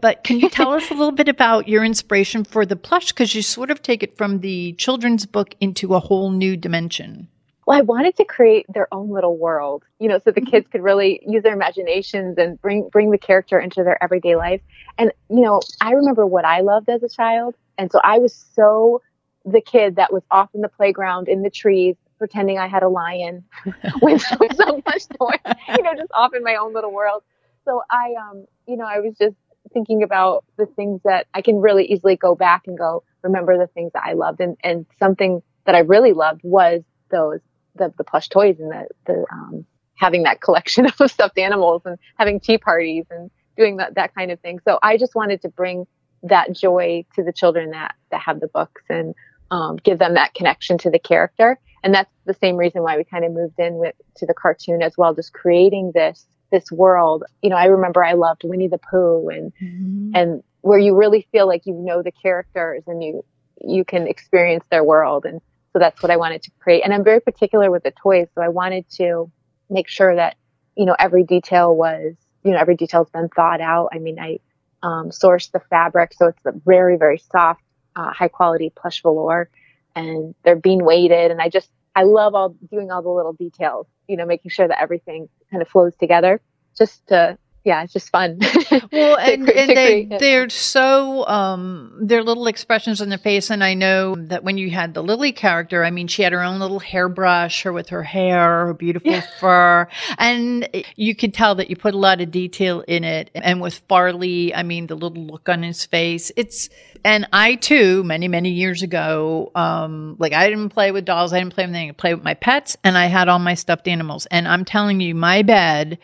But 0.00 0.24
can 0.24 0.40
you 0.40 0.48
tell 0.48 0.72
us 0.72 0.90
a 0.90 0.94
little 0.94 1.12
bit 1.12 1.28
about 1.28 1.68
your 1.68 1.84
inspiration 1.84 2.44
for 2.44 2.64
the 2.64 2.76
plush? 2.76 3.12
Because 3.12 3.34
you 3.34 3.42
sort 3.42 3.70
of 3.70 3.82
take 3.82 4.02
it 4.02 4.16
from 4.16 4.40
the 4.40 4.72
children's 4.72 5.26
book 5.26 5.54
into 5.60 5.94
a 5.94 6.00
whole 6.00 6.30
new 6.30 6.56
dimension. 6.56 7.28
Well, 7.66 7.78
I 7.78 7.82
wanted 7.82 8.16
to 8.16 8.24
create 8.24 8.66
their 8.68 8.92
own 8.92 9.10
little 9.10 9.38
world, 9.38 9.84
you 9.98 10.08
know, 10.08 10.18
so 10.18 10.30
the 10.30 10.40
mm-hmm. 10.40 10.50
kids 10.50 10.68
could 10.70 10.82
really 10.82 11.20
use 11.26 11.42
their 11.42 11.54
imaginations 11.54 12.36
and 12.38 12.60
bring 12.60 12.88
bring 12.90 13.10
the 13.10 13.18
character 13.18 13.58
into 13.58 13.82
their 13.84 14.02
everyday 14.02 14.36
life. 14.36 14.60
And 14.96 15.12
you 15.28 15.40
know, 15.40 15.60
I 15.80 15.92
remember 15.92 16.26
what 16.26 16.44
I 16.44 16.60
loved 16.60 16.88
as 16.88 17.02
a 17.02 17.08
child 17.08 17.54
and 17.78 17.90
so 17.90 18.00
I 18.02 18.18
was 18.18 18.34
so 18.54 19.02
the 19.44 19.60
kid 19.60 19.96
that 19.96 20.12
was 20.12 20.22
off 20.30 20.48
in 20.54 20.62
the 20.62 20.68
playground 20.68 21.28
in 21.28 21.42
the 21.42 21.50
trees 21.50 21.96
pretending 22.18 22.58
I 22.58 22.68
had 22.68 22.82
a 22.82 22.88
lion 22.88 23.44
with, 24.02 24.22
so 24.22 24.82
much 24.86 25.08
toy, 25.18 25.34
you 25.76 25.82
know, 25.82 25.94
just 25.94 26.10
off 26.14 26.34
in 26.34 26.42
my 26.42 26.56
own 26.56 26.72
little 26.72 26.92
world. 26.92 27.22
So 27.64 27.82
I, 27.90 28.14
um, 28.18 28.46
you 28.66 28.76
know, 28.76 28.86
I 28.86 29.00
was 29.00 29.14
just 29.18 29.36
thinking 29.72 30.02
about 30.02 30.44
the 30.56 30.66
things 30.66 31.00
that 31.04 31.26
I 31.34 31.42
can 31.42 31.60
really 31.60 31.84
easily 31.86 32.16
go 32.16 32.34
back 32.34 32.62
and 32.66 32.78
go 32.78 33.02
remember 33.22 33.58
the 33.58 33.66
things 33.66 33.92
that 33.94 34.02
I 34.04 34.12
loved, 34.12 34.40
and 34.40 34.56
and 34.62 34.86
something 34.98 35.42
that 35.66 35.74
I 35.74 35.80
really 35.80 36.12
loved 36.12 36.42
was 36.44 36.82
those 37.10 37.40
the 37.74 37.92
the 37.96 38.04
plush 38.04 38.28
toys 38.28 38.56
and 38.60 38.70
the 38.70 38.88
the 39.06 39.24
um, 39.32 39.66
having 39.96 40.24
that 40.24 40.40
collection 40.40 40.86
of 40.98 41.10
stuffed 41.10 41.38
animals 41.38 41.82
and 41.84 41.98
having 42.18 42.40
tea 42.40 42.58
parties 42.58 43.06
and 43.10 43.30
doing 43.56 43.78
that 43.78 43.94
that 43.94 44.14
kind 44.14 44.30
of 44.30 44.40
thing. 44.40 44.60
So 44.64 44.78
I 44.82 44.96
just 44.96 45.14
wanted 45.14 45.42
to 45.42 45.48
bring 45.48 45.86
that 46.24 46.52
joy 46.52 47.04
to 47.14 47.22
the 47.22 47.32
children 47.32 47.70
that 47.70 47.94
that 48.10 48.20
have 48.20 48.40
the 48.40 48.48
books 48.48 48.82
and 48.88 49.14
um, 49.50 49.76
give 49.76 49.98
them 49.98 50.14
that 50.14 50.34
connection 50.34 50.78
to 50.78 50.90
the 50.90 50.98
character. 50.98 51.58
And 51.82 51.94
that's 51.94 52.10
the 52.24 52.34
same 52.34 52.56
reason 52.56 52.82
why 52.82 52.96
we 52.96 53.04
kind 53.04 53.24
of 53.24 53.32
moved 53.32 53.58
in 53.58 53.74
with 53.74 53.94
to 54.16 54.26
the 54.26 54.34
cartoon 54.34 54.82
as 54.82 54.96
well, 54.96 55.14
just 55.14 55.32
creating 55.32 55.92
this 55.94 56.26
this 56.50 56.72
world. 56.72 57.24
You 57.42 57.50
know, 57.50 57.56
I 57.56 57.66
remember 57.66 58.02
I 58.02 58.14
loved 58.14 58.42
Winnie 58.44 58.68
the 58.68 58.78
Pooh 58.78 59.28
and 59.28 59.52
mm-hmm. 59.62 60.10
and 60.14 60.42
where 60.62 60.78
you 60.78 60.96
really 60.96 61.28
feel 61.30 61.46
like 61.46 61.66
you 61.66 61.74
know 61.74 62.02
the 62.02 62.12
characters 62.12 62.82
and 62.86 63.02
you 63.02 63.24
you 63.60 63.84
can 63.84 64.06
experience 64.06 64.64
their 64.70 64.82
world. 64.82 65.26
And 65.26 65.40
so 65.72 65.78
that's 65.78 66.02
what 66.02 66.10
I 66.10 66.16
wanted 66.16 66.42
to 66.42 66.50
create. 66.60 66.82
And 66.84 66.94
I'm 66.94 67.04
very 67.04 67.20
particular 67.20 67.70
with 67.70 67.82
the 67.82 67.92
toys, 68.02 68.28
so 68.34 68.40
I 68.40 68.48
wanted 68.48 68.88
to 68.96 69.30
make 69.68 69.88
sure 69.88 70.14
that 70.16 70.36
you 70.76 70.86
know 70.86 70.96
every 70.98 71.22
detail 71.22 71.76
was 71.76 72.14
you 72.44 72.52
know 72.52 72.58
every 72.58 72.76
detail's 72.76 73.10
been 73.10 73.28
thought 73.28 73.60
out. 73.60 73.90
I 73.92 73.98
mean, 73.98 74.18
I 74.18 74.38
um, 74.84 75.10
source 75.10 75.48
the 75.48 75.60
fabric. 75.70 76.12
So 76.14 76.26
it's 76.26 76.38
very, 76.64 76.96
very 76.96 77.18
soft, 77.18 77.62
uh, 77.96 78.12
high 78.12 78.28
quality 78.28 78.70
plush 78.76 79.02
velour 79.02 79.48
and 79.96 80.34
they're 80.44 80.56
being 80.56 80.84
weighted. 80.84 81.30
And 81.30 81.40
I 81.40 81.48
just, 81.48 81.70
I 81.96 82.02
love 82.02 82.34
all 82.34 82.50
doing 82.70 82.90
all 82.90 83.02
the 83.02 83.08
little 83.08 83.32
details, 83.32 83.86
you 84.06 84.16
know, 84.16 84.26
making 84.26 84.50
sure 84.50 84.68
that 84.68 84.80
everything 84.80 85.28
kind 85.50 85.62
of 85.62 85.68
flows 85.68 85.96
together 85.96 86.40
just 86.76 87.06
to 87.08 87.38
yeah, 87.64 87.82
it's 87.82 87.94
just 87.94 88.10
fun. 88.10 88.38
well, 88.92 89.16
and, 89.16 89.48
and 89.48 89.70
they 89.70 90.04
they're 90.04 90.50
so 90.50 91.26
um 91.26 91.96
their 91.98 92.22
little 92.22 92.46
expressions 92.46 93.00
on 93.00 93.08
their 93.08 93.18
face, 93.18 93.48
and 93.48 93.64
I 93.64 93.72
know 93.72 94.14
that 94.16 94.44
when 94.44 94.58
you 94.58 94.70
had 94.70 94.92
the 94.92 95.02
Lily 95.02 95.32
character, 95.32 95.82
I 95.82 95.90
mean, 95.90 96.06
she 96.06 96.22
had 96.22 96.32
her 96.32 96.42
own 96.42 96.60
little 96.60 96.78
hairbrush, 96.78 97.62
her 97.62 97.72
with 97.72 97.88
her 97.88 98.02
hair, 98.02 98.66
her 98.66 98.74
beautiful 98.74 99.12
yeah. 99.12 99.26
fur, 99.40 99.88
and 100.18 100.68
you 100.96 101.14
could 101.14 101.32
tell 101.32 101.54
that 101.54 101.70
you 101.70 101.76
put 101.76 101.94
a 101.94 101.98
lot 101.98 102.20
of 102.20 102.30
detail 102.30 102.84
in 102.86 103.02
it. 103.02 103.30
And 103.34 103.62
with 103.62 103.78
Farley, 103.88 104.54
I 104.54 104.62
mean, 104.62 104.86
the 104.86 104.94
little 104.94 105.24
look 105.24 105.48
on 105.48 105.62
his 105.62 105.86
face, 105.86 106.30
it's. 106.36 106.68
And 107.06 107.28
I 107.34 107.56
too, 107.56 108.02
many 108.02 108.28
many 108.28 108.48
years 108.48 108.82
ago, 108.82 109.52
um, 109.54 110.16
like 110.18 110.32
I 110.32 110.48
didn't 110.48 110.70
play 110.70 110.90
with 110.90 111.04
dolls, 111.04 111.34
I 111.34 111.38
didn't 111.38 111.52
play 111.52 111.66
with 111.66 111.74
anything. 111.74 111.90
I 111.90 111.92
played 111.92 112.14
with 112.14 112.24
my 112.24 112.32
pets, 112.32 112.78
and 112.82 112.96
I 112.96 113.06
had 113.06 113.28
all 113.28 113.38
my 113.38 113.52
stuffed 113.52 113.88
animals. 113.88 114.26
And 114.30 114.48
I'm 114.48 114.64
telling 114.64 115.02
you, 115.02 115.14
my 115.14 115.42
bed 115.42 115.98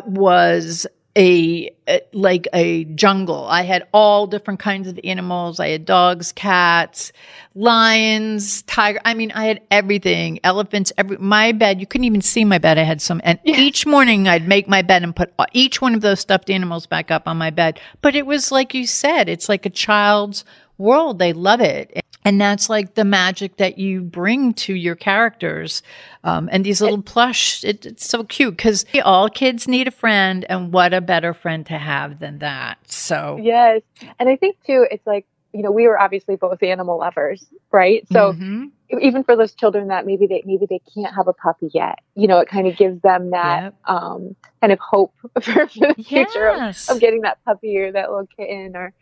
was 0.00 0.86
a, 1.16 1.70
like 2.12 2.48
a 2.52 2.84
jungle. 2.84 3.46
I 3.46 3.62
had 3.62 3.86
all 3.92 4.26
different 4.26 4.60
kinds 4.60 4.88
of 4.88 4.98
animals. 5.04 5.60
I 5.60 5.68
had 5.68 5.84
dogs, 5.84 6.32
cats, 6.32 7.12
lions, 7.54 8.62
tiger. 8.62 9.00
I 9.04 9.14
mean, 9.14 9.30
I 9.32 9.44
had 9.46 9.60
everything. 9.70 10.40
Elephants. 10.42 10.92
Every 10.98 11.16
my 11.18 11.52
bed. 11.52 11.80
You 11.80 11.86
couldn't 11.86 12.04
even 12.04 12.20
see 12.20 12.44
my 12.44 12.58
bed. 12.58 12.78
I 12.78 12.82
had 12.82 13.00
some. 13.00 13.20
And 13.24 13.38
yeah. 13.44 13.58
each 13.58 13.86
morning, 13.86 14.26
I'd 14.26 14.48
make 14.48 14.66
my 14.66 14.82
bed 14.82 15.04
and 15.04 15.14
put 15.14 15.32
each 15.52 15.80
one 15.80 15.94
of 15.94 16.00
those 16.00 16.20
stuffed 16.20 16.50
animals 16.50 16.86
back 16.86 17.10
up 17.10 17.28
on 17.28 17.36
my 17.36 17.50
bed. 17.50 17.78
But 18.00 18.16
it 18.16 18.26
was 18.26 18.50
like 18.50 18.74
you 18.74 18.86
said. 18.86 19.28
It's 19.28 19.48
like 19.48 19.66
a 19.66 19.70
child's 19.70 20.44
world. 20.78 21.18
They 21.18 21.32
love 21.32 21.60
it. 21.60 22.03
And 22.24 22.40
that's 22.40 22.70
like 22.70 22.94
the 22.94 23.04
magic 23.04 23.58
that 23.58 23.78
you 23.78 24.00
bring 24.00 24.54
to 24.54 24.74
your 24.74 24.94
characters. 24.94 25.82
Um, 26.24 26.48
and 26.50 26.64
these 26.64 26.80
little 26.80 27.02
plush, 27.02 27.62
it, 27.62 27.84
it's 27.84 28.08
so 28.08 28.24
cute 28.24 28.56
because 28.56 28.86
all 29.04 29.28
kids 29.28 29.68
need 29.68 29.88
a 29.88 29.90
friend. 29.90 30.46
And 30.48 30.72
what 30.72 30.94
a 30.94 31.02
better 31.02 31.34
friend 31.34 31.66
to 31.66 31.78
have 31.78 32.20
than 32.20 32.38
that. 32.38 32.78
So, 32.90 33.38
yes. 33.42 33.82
And 34.18 34.28
I 34.28 34.36
think 34.36 34.56
too, 34.66 34.86
it's 34.90 35.06
like, 35.06 35.26
you 35.52 35.62
know, 35.62 35.70
we 35.70 35.86
were 35.86 36.00
obviously 36.00 36.34
both 36.34 36.62
animal 36.62 36.98
lovers, 36.98 37.46
right? 37.70 38.06
So, 38.10 38.32
mm-hmm. 38.32 38.64
even 39.00 39.22
for 39.22 39.36
those 39.36 39.54
children 39.54 39.88
that 39.88 40.04
maybe 40.04 40.26
they 40.26 40.42
maybe 40.44 40.66
they 40.68 40.80
can't 40.92 41.14
have 41.14 41.28
a 41.28 41.32
puppy 41.32 41.70
yet, 41.72 42.00
you 42.16 42.26
know, 42.26 42.40
it 42.40 42.48
kind 42.48 42.66
of 42.66 42.76
gives 42.76 43.00
them 43.02 43.30
that 43.30 43.62
yep. 43.62 43.74
um, 43.86 44.34
kind 44.60 44.72
of 44.72 44.80
hope 44.80 45.14
for, 45.40 45.68
for 45.68 45.94
the 45.94 46.02
future 46.02 46.52
yes. 46.56 46.88
of, 46.88 46.96
of 46.96 47.00
getting 47.00 47.20
that 47.20 47.38
puppy 47.44 47.76
or 47.78 47.92
that 47.92 48.10
little 48.10 48.26
kitten 48.36 48.74
or 48.74 48.92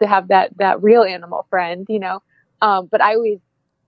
to 0.00 0.06
have 0.06 0.28
that 0.28 0.56
that 0.58 0.80
real 0.82 1.02
animal 1.02 1.46
friend, 1.50 1.84
you 1.88 1.98
know. 1.98 2.22
Um, 2.60 2.88
but 2.90 3.00
I 3.00 3.14
always, 3.14 3.38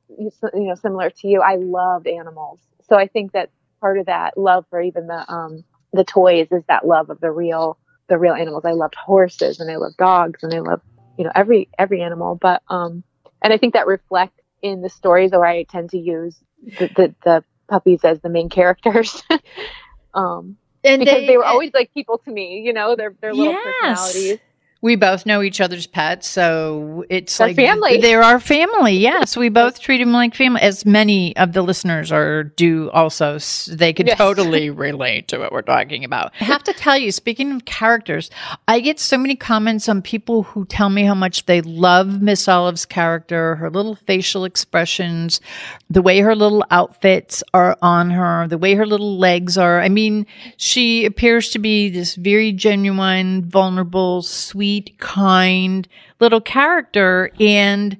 you 0.09 0.31
know, 0.55 0.75
similar 0.75 1.11
to 1.11 1.29
you, 1.29 1.41
I 1.41 1.57
loved 1.57 2.07
animals. 2.07 2.61
So 2.89 2.97
I 2.97 3.07
think 3.07 3.33
that 3.33 3.51
part 3.81 3.99
of 3.99 4.07
that 4.07 4.37
love 4.37 4.65
for 4.71 4.81
even 4.81 5.07
the 5.07 5.33
um, 5.33 5.65
the 5.93 6.05
toys 6.05 6.49
is 6.51 6.63
that 6.69 6.87
love 6.87 7.11
of 7.11 7.21
the 7.21 7.31
real 7.31 7.79
the 8.09 8.19
real 8.19 8.35
animals. 8.35 8.65
I 8.65 8.73
loved 8.73 8.95
horses 8.95 9.61
and 9.61 9.71
I 9.71 9.77
loved 9.77 9.97
dogs 9.97 10.43
and 10.43 10.53
I 10.55 10.61
love 10.61 10.81
you 11.19 11.25
know 11.25 11.33
every 11.35 11.69
every 11.79 12.03
animal. 12.03 12.37
But 12.41 12.63
um, 12.69 13.03
and 13.43 13.53
I 13.53 13.57
think 13.57 13.75
that 13.75 13.87
reflects 13.87 14.41
in 14.63 14.83
the 14.83 14.91
stories 14.91 15.31
where 15.31 15.45
I 15.45 15.65
tend 15.65 15.91
to 15.91 15.99
use 15.99 16.37
the 16.79 16.89
the, 16.89 17.15
the 17.25 17.45
puppies 17.69 18.05
as 18.05 18.21
the 18.21 18.29
main 18.29 18.49
characters. 18.49 19.23
um, 20.15 20.57
and 20.83 21.01
because 21.01 21.21
they, 21.21 21.27
they 21.27 21.37
were 21.37 21.45
always 21.45 21.73
like 21.75 21.93
people 21.93 22.19
to 22.19 22.31
me, 22.31 22.63
you 22.65 22.73
know, 22.73 22.97
they're 22.97 23.15
they're 23.21 23.35
little 23.35 23.53
yes. 23.53 23.65
personalities 23.65 24.39
We 24.83 24.97
both 24.97 25.27
know 25.27 25.43
each 25.43 25.61
other's 25.61 25.87
pets, 25.87 26.27
so 26.27 27.05
it's 27.11 27.39
Our 27.39 27.49
like 27.49 27.57
family. 27.57 28.01
They're 28.01 28.23
our 28.23 28.41
family. 28.41 28.97
Yes, 28.97 29.37
we 29.37 29.51
both 29.51 29.79
treat 29.79 29.99
them 29.99 30.13
like 30.13 30.35
family, 30.35 30.63
as 30.63 30.87
many 30.87 31.37
of 31.37 31.53
the 31.53 31.61
listeners 31.61 32.11
are 32.11 32.45
do. 32.45 32.91
Also, 32.93 33.39
they 33.69 33.93
could 33.93 34.07
Yes. 34.07 34.17
totally 34.17 34.71
relate 34.71 35.29
to 35.29 35.39
what 35.39 35.53
we're 35.53 35.61
talking 35.61 36.03
about. 36.03 36.33
I 36.41 36.45
have 36.45 36.65
to 36.65 36.73
tell 36.73 36.97
you, 36.97 37.13
speaking 37.13 37.53
of 37.53 37.67
characters, 37.67 38.31
I 38.67 38.81
get 38.81 38.99
so 38.99 39.19
many 39.19 39.37
comments 39.37 39.87
on 39.87 40.01
people 40.01 40.45
who 40.45 40.65
tell 40.65 40.89
me 40.89 41.05
how 41.05 41.15
much 41.15 41.45
they 41.45 41.61
love 41.61 42.23
Miss 42.23 42.49
Olive's 42.49 42.87
character, 42.87 43.57
her 43.57 43.69
little 43.69 43.97
facial 43.97 44.47
expressions, 44.47 45.43
the 45.91 46.01
way 46.01 46.21
her 46.21 46.35
little 46.35 46.65
outfits 46.71 47.43
are 47.53 47.77
on 47.83 48.11
her, 48.13 48.49
the 48.49 48.57
way 48.57 48.75
her 48.77 48.87
little 48.87 49.19
legs 49.19 49.59
are. 49.59 49.83
I 49.83 49.91
mean, 49.91 50.27
she 50.57 51.05
appears 51.05 51.51
to 51.51 51.59
be 51.59 51.91
this 51.91 52.15
very 52.15 52.51
genuine, 52.53 53.45
vulnerable, 53.45 54.23
sweet, 54.23 54.70
kind 54.99 55.89
little 56.21 56.41
character. 56.41 57.31
And 57.41 57.97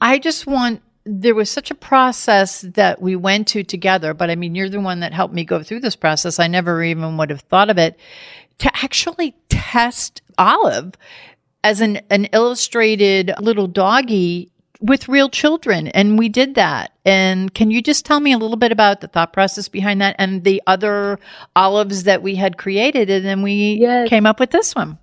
I 0.00 0.18
just 0.18 0.46
want, 0.46 0.82
there 1.04 1.34
was 1.34 1.50
such 1.50 1.70
a 1.70 1.74
process 1.74 2.62
that 2.62 3.02
we 3.02 3.14
went 3.16 3.46
to 3.48 3.62
together, 3.62 4.14
but 4.14 4.30
I 4.30 4.36
mean, 4.36 4.54
you're 4.54 4.70
the 4.70 4.80
one 4.80 5.00
that 5.00 5.12
helped 5.12 5.34
me 5.34 5.44
go 5.44 5.62
through 5.62 5.80
this 5.80 5.96
process. 5.96 6.38
I 6.38 6.46
never 6.46 6.82
even 6.82 7.16
would 7.18 7.30
have 7.30 7.42
thought 7.42 7.68
of 7.70 7.78
it 7.78 7.98
to 8.58 8.70
actually 8.82 9.34
test 9.48 10.22
Olive 10.38 10.94
as 11.62 11.80
an, 11.80 12.00
an 12.10 12.26
illustrated 12.26 13.32
little 13.40 13.66
doggy 13.66 14.50
with 14.80 15.08
real 15.08 15.30
children. 15.30 15.88
And 15.88 16.18
we 16.18 16.28
did 16.28 16.54
that. 16.56 16.92
And 17.04 17.52
can 17.54 17.70
you 17.70 17.80
just 17.80 18.04
tell 18.04 18.20
me 18.20 18.32
a 18.32 18.38
little 18.38 18.56
bit 18.56 18.70
about 18.72 19.00
the 19.00 19.08
thought 19.08 19.32
process 19.32 19.68
behind 19.68 20.00
that 20.00 20.16
and 20.18 20.44
the 20.44 20.62
other 20.66 21.18
olives 21.56 22.04
that 22.04 22.22
we 22.22 22.34
had 22.34 22.58
created? 22.58 23.08
And 23.08 23.24
then 23.24 23.42
we 23.42 23.78
Yes. 23.80 24.08
came 24.08 24.26
up 24.26 24.40
with 24.40 24.50
this 24.50 24.74
one. 24.74 24.98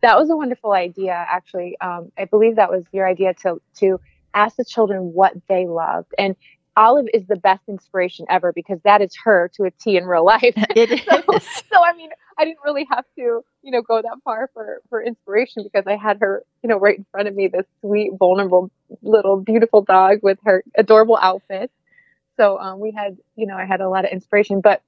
That 0.00 0.16
was 0.18 0.30
a 0.30 0.36
wonderful 0.36 0.72
idea, 0.72 1.12
actually. 1.12 1.76
Um, 1.80 2.12
I 2.16 2.24
believe 2.24 2.56
that 2.56 2.70
was 2.70 2.84
your 2.92 3.08
idea 3.08 3.34
to 3.42 3.60
to 3.76 4.00
ask 4.34 4.56
the 4.56 4.64
children 4.64 5.12
what 5.12 5.34
they 5.48 5.66
loved. 5.66 6.14
And 6.18 6.36
Olive 6.76 7.06
is 7.12 7.26
the 7.26 7.36
best 7.36 7.62
inspiration 7.68 8.24
ever 8.30 8.52
because 8.52 8.78
that 8.84 9.02
is 9.02 9.12
her 9.24 9.50
to 9.56 9.64
a 9.64 9.70
T 9.72 9.96
in 9.96 10.04
real 10.06 10.24
life. 10.24 10.54
It 10.76 10.90
so, 11.10 11.34
is. 11.34 11.42
so 11.72 11.84
I 11.84 11.92
mean, 11.94 12.10
I 12.38 12.44
didn't 12.44 12.60
really 12.64 12.86
have 12.88 13.04
to, 13.16 13.44
you 13.62 13.72
know, 13.72 13.82
go 13.82 14.00
that 14.00 14.18
far 14.22 14.48
for 14.54 14.80
for 14.88 15.02
inspiration 15.02 15.64
because 15.64 15.84
I 15.86 15.96
had 15.96 16.18
her, 16.20 16.44
you 16.62 16.68
know, 16.68 16.78
right 16.78 16.98
in 16.98 17.06
front 17.10 17.26
of 17.26 17.34
me, 17.34 17.48
this 17.48 17.66
sweet, 17.80 18.12
vulnerable 18.16 18.70
little 19.02 19.40
beautiful 19.40 19.82
dog 19.82 20.20
with 20.22 20.38
her 20.44 20.62
adorable 20.76 21.18
outfit. 21.20 21.70
So 22.36 22.58
um, 22.58 22.78
we 22.78 22.92
had, 22.92 23.18
you 23.34 23.46
know, 23.46 23.56
I 23.56 23.64
had 23.64 23.80
a 23.80 23.88
lot 23.88 24.04
of 24.04 24.12
inspiration, 24.12 24.60
but 24.60 24.80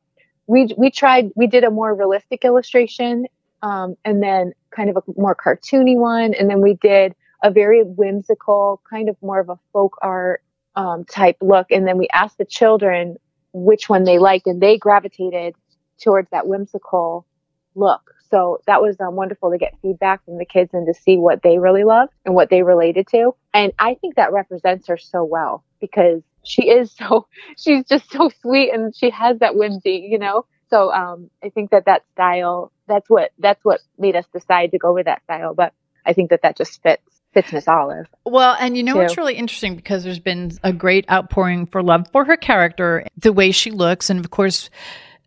we 0.47 0.73
we 0.79 0.91
tried 0.91 1.33
we 1.35 1.49
did 1.49 1.65
a 1.65 1.71
more 1.71 1.93
realistic 1.93 2.45
illustration 2.45 3.27
um, 3.63 3.97
and 4.05 4.23
then 4.23 4.53
kind 4.75 4.91
of 4.91 4.97
a 4.97 5.03
more 5.17 5.35
cartoony 5.35 5.97
one. 5.97 6.35
And 6.35 6.49
then 6.49 6.61
we 6.61 6.75
did 6.75 7.15
a 7.43 7.51
very 7.51 7.83
whimsical 7.83 8.81
kind 8.89 9.09
of 9.09 9.17
more 9.23 9.41
of 9.41 9.49
a 9.49 9.59
folk 9.73 9.97
art 10.03 10.43
um, 10.77 11.05
type 11.05 11.37
look. 11.41 11.71
And 11.71 11.87
then 11.87 11.99
we 11.99 12.09
asked 12.13 12.39
the 12.39 12.45
children 12.45 13.17
which 13.53 13.89
one 13.89 14.05
they 14.05 14.19
liked 14.19 14.47
and 14.47 14.61
they 14.61 14.79
gravitated 14.79 15.55
towards 16.01 16.29
that 16.31 16.47
whimsical 16.47 17.27
look. 17.75 18.15
So 18.31 18.61
that 18.67 18.81
was 18.81 19.01
um, 19.01 19.17
wonderful 19.17 19.51
to 19.51 19.59
get 19.59 19.77
feedback 19.83 20.25
from 20.25 20.39
the 20.39 20.45
kids 20.45 20.71
and 20.73 20.87
to 20.87 20.95
see 20.95 21.17
what 21.17 21.43
they 21.43 21.59
really 21.59 21.83
loved 21.83 22.13
and 22.25 22.35
what 22.35 22.49
they 22.49 22.63
related 22.63 23.09
to. 23.09 23.35
And 23.53 23.73
i 23.79 23.95
think 23.95 24.15
that 24.17 24.33
represents 24.33 24.87
her 24.87 24.97
so 24.97 25.25
well 25.25 25.65
because 25.81 26.23
she 26.45 26.69
is 26.69 26.93
so 26.99 27.27
she's 27.57 27.85
just 27.87 28.11
so 28.11 28.31
sweet 28.41 28.73
and 28.73 28.95
she 28.95 29.11
has 29.11 29.39
that 29.41 29.57
whimsy 29.57 30.09
you 30.11 30.19
know 30.19 30.45
so 30.71 30.93
um, 30.93 31.31
i 31.43 31.49
think 31.49 31.71
that 31.71 31.85
that 31.87 32.03
style 32.13 32.73
that's 32.87 33.09
what 33.09 33.33
that's 33.39 33.65
what 33.65 33.81
made 33.99 34.17
us 34.17 34.25
decide 34.33 34.71
to 34.71 34.79
go 34.79 34.93
with 34.93 35.07
that 35.07 35.23
style 35.25 35.55
but 35.55 35.73
i 36.07 36.13
think 36.13 36.31
that 36.31 36.43
that 36.43 36.57
just 36.57 36.83
fits 36.83 37.03
fits 37.33 37.53
miss 37.53 37.69
olive. 37.69 38.07
Well, 38.25 38.57
and 38.59 38.77
you 38.77 38.83
know 38.83 38.97
what's 38.97 39.17
really 39.17 39.35
interesting? 39.35 39.77
Because 39.77 40.05
there's 40.05 40.19
been 40.19 40.53
a 40.63 40.73
great 40.73 41.09
outpouring 41.11 41.67
for 41.67 41.83
love 41.83 42.09
for 42.13 42.25
her 42.25 42.37
character, 42.37 43.07
the 43.17 43.33
way 43.33 43.51
she 43.51 43.71
looks, 43.71 44.11
and 44.11 44.19
of 44.19 44.31
course, 44.31 44.71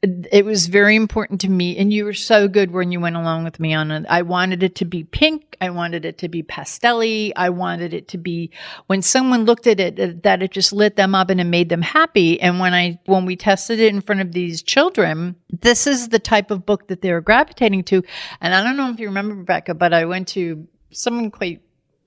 it 0.04 0.44
was 0.44 0.68
very 0.68 0.98
important 0.98 1.40
to 1.42 1.50
me. 1.50 1.78
And 1.78 1.94
you 1.94 2.04
were 2.04 2.14
so 2.14 2.50
good 2.50 2.72
when 2.72 2.92
you 2.92 3.00
went 3.00 3.16
along 3.16 3.46
with 3.46 3.58
me 3.60 3.74
on 3.74 3.90
it. 3.90 4.06
I 4.10 4.22
wanted 4.22 4.62
it 4.62 4.76
to 4.76 4.86
be 4.86 5.06
pink. 5.06 5.56
I 5.62 5.70
wanted 5.70 6.04
it 6.04 6.18
to 6.20 6.28
be 6.28 6.44
pastelly. 6.44 7.32
I 7.38 7.50
wanted 7.50 7.94
it 7.94 8.10
to 8.10 8.18
be 8.18 8.52
when 8.88 9.02
someone 9.02 9.46
looked 9.46 9.66
at 9.66 9.80
it 9.80 10.24
that 10.24 10.44
it 10.44 10.52
just 10.52 10.74
lit 10.74 10.98
them 10.98 11.16
up 11.16 11.30
and 11.30 11.40
it 11.40 11.46
made 11.46 11.70
them 11.70 11.82
happy. 11.82 12.40
And 12.42 12.60
when 12.60 12.74
I 12.74 13.00
when 13.06 13.26
we 13.26 13.38
tested 13.38 13.80
it 13.80 13.94
in 13.94 14.02
front 14.02 14.20
of 14.20 14.34
these 14.34 14.62
children, 14.62 15.38
this 15.50 15.88
is 15.88 16.10
the 16.10 16.20
type 16.20 16.52
of 16.52 16.66
book 16.66 16.90
that 16.90 17.02
they 17.02 17.14
were 17.14 17.22
gravitating 17.22 17.86
to. 17.86 18.04
And 18.42 18.54
I 18.54 18.62
don't 18.62 18.76
know 18.76 18.90
if 18.90 19.00
you 19.00 19.08
remember 19.08 19.36
Rebekah, 19.36 19.76
but 19.76 19.94
I 19.94 20.04
went 20.04 20.28
to 20.30 20.68
someone 20.92 21.32
quite 21.32 21.62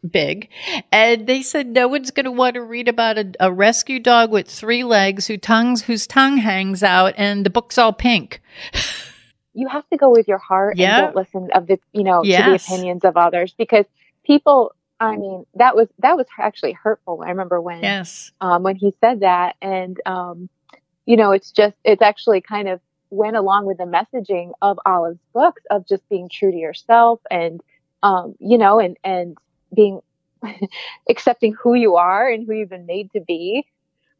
big 0.06 0.48
and 0.92 1.26
they 1.26 1.42
said 1.42 1.66
no 1.66 1.88
one's 1.88 2.10
going 2.10 2.24
to 2.24 2.32
want 2.32 2.54
to 2.54 2.62
read 2.62 2.88
about 2.88 3.18
a, 3.18 3.32
a 3.40 3.52
rescue 3.52 3.98
dog 3.98 4.30
with 4.30 4.48
three 4.48 4.84
legs 4.84 5.26
who 5.26 5.36
tongues 5.36 5.82
whose 5.82 6.06
tongue 6.06 6.36
hangs 6.38 6.82
out 6.82 7.14
and 7.16 7.44
the 7.44 7.50
book's 7.50 7.78
all 7.78 7.92
pink. 7.92 8.40
You 9.54 9.68
have 9.68 9.88
to 9.88 9.96
go 9.96 10.10
with 10.10 10.28
your 10.28 10.38
heart 10.38 10.76
Yeah. 10.76 10.98
and 10.98 11.06
don't 11.06 11.16
listen 11.16 11.48
of 11.54 11.66
the 11.66 11.78
you 11.92 12.04
know 12.04 12.22
to 12.22 12.28
the 12.28 12.54
opinions 12.54 13.04
of 13.04 13.16
others 13.16 13.54
because 13.56 13.86
people 14.24 14.74
i 15.00 15.16
mean 15.16 15.46
that 15.54 15.74
was 15.74 15.88
that 15.98 16.16
was 16.16 16.26
actually 16.38 16.72
hurtful. 16.72 17.22
I 17.24 17.30
remember 17.30 17.60
when 17.60 17.82
yes. 17.82 18.32
um, 18.40 18.62
when 18.62 18.76
he 18.76 18.92
said 19.00 19.20
that 19.20 19.56
and 19.62 19.98
um, 20.06 20.48
you 21.06 21.16
know 21.16 21.32
it's 21.32 21.50
just 21.52 21.76
it's 21.84 22.02
actually 22.02 22.40
kind 22.40 22.68
of 22.68 22.80
went 23.10 23.36
along 23.36 23.66
with 23.66 23.78
the 23.78 23.84
messaging 23.84 24.50
of 24.60 24.78
olive's 24.84 25.20
books 25.32 25.62
of 25.70 25.86
just 25.86 26.06
being 26.08 26.28
true 26.28 26.50
to 26.50 26.56
yourself 26.56 27.20
and 27.30 27.62
um, 28.02 28.34
you 28.40 28.58
know 28.58 28.78
and 28.78 28.96
and 29.04 29.36
being 29.74 30.00
accepting 31.08 31.54
who 31.54 31.74
you 31.74 31.96
are 31.96 32.28
and 32.28 32.46
who 32.46 32.52
you've 32.52 32.70
been 32.70 32.86
made 32.86 33.10
to 33.12 33.20
be 33.20 33.66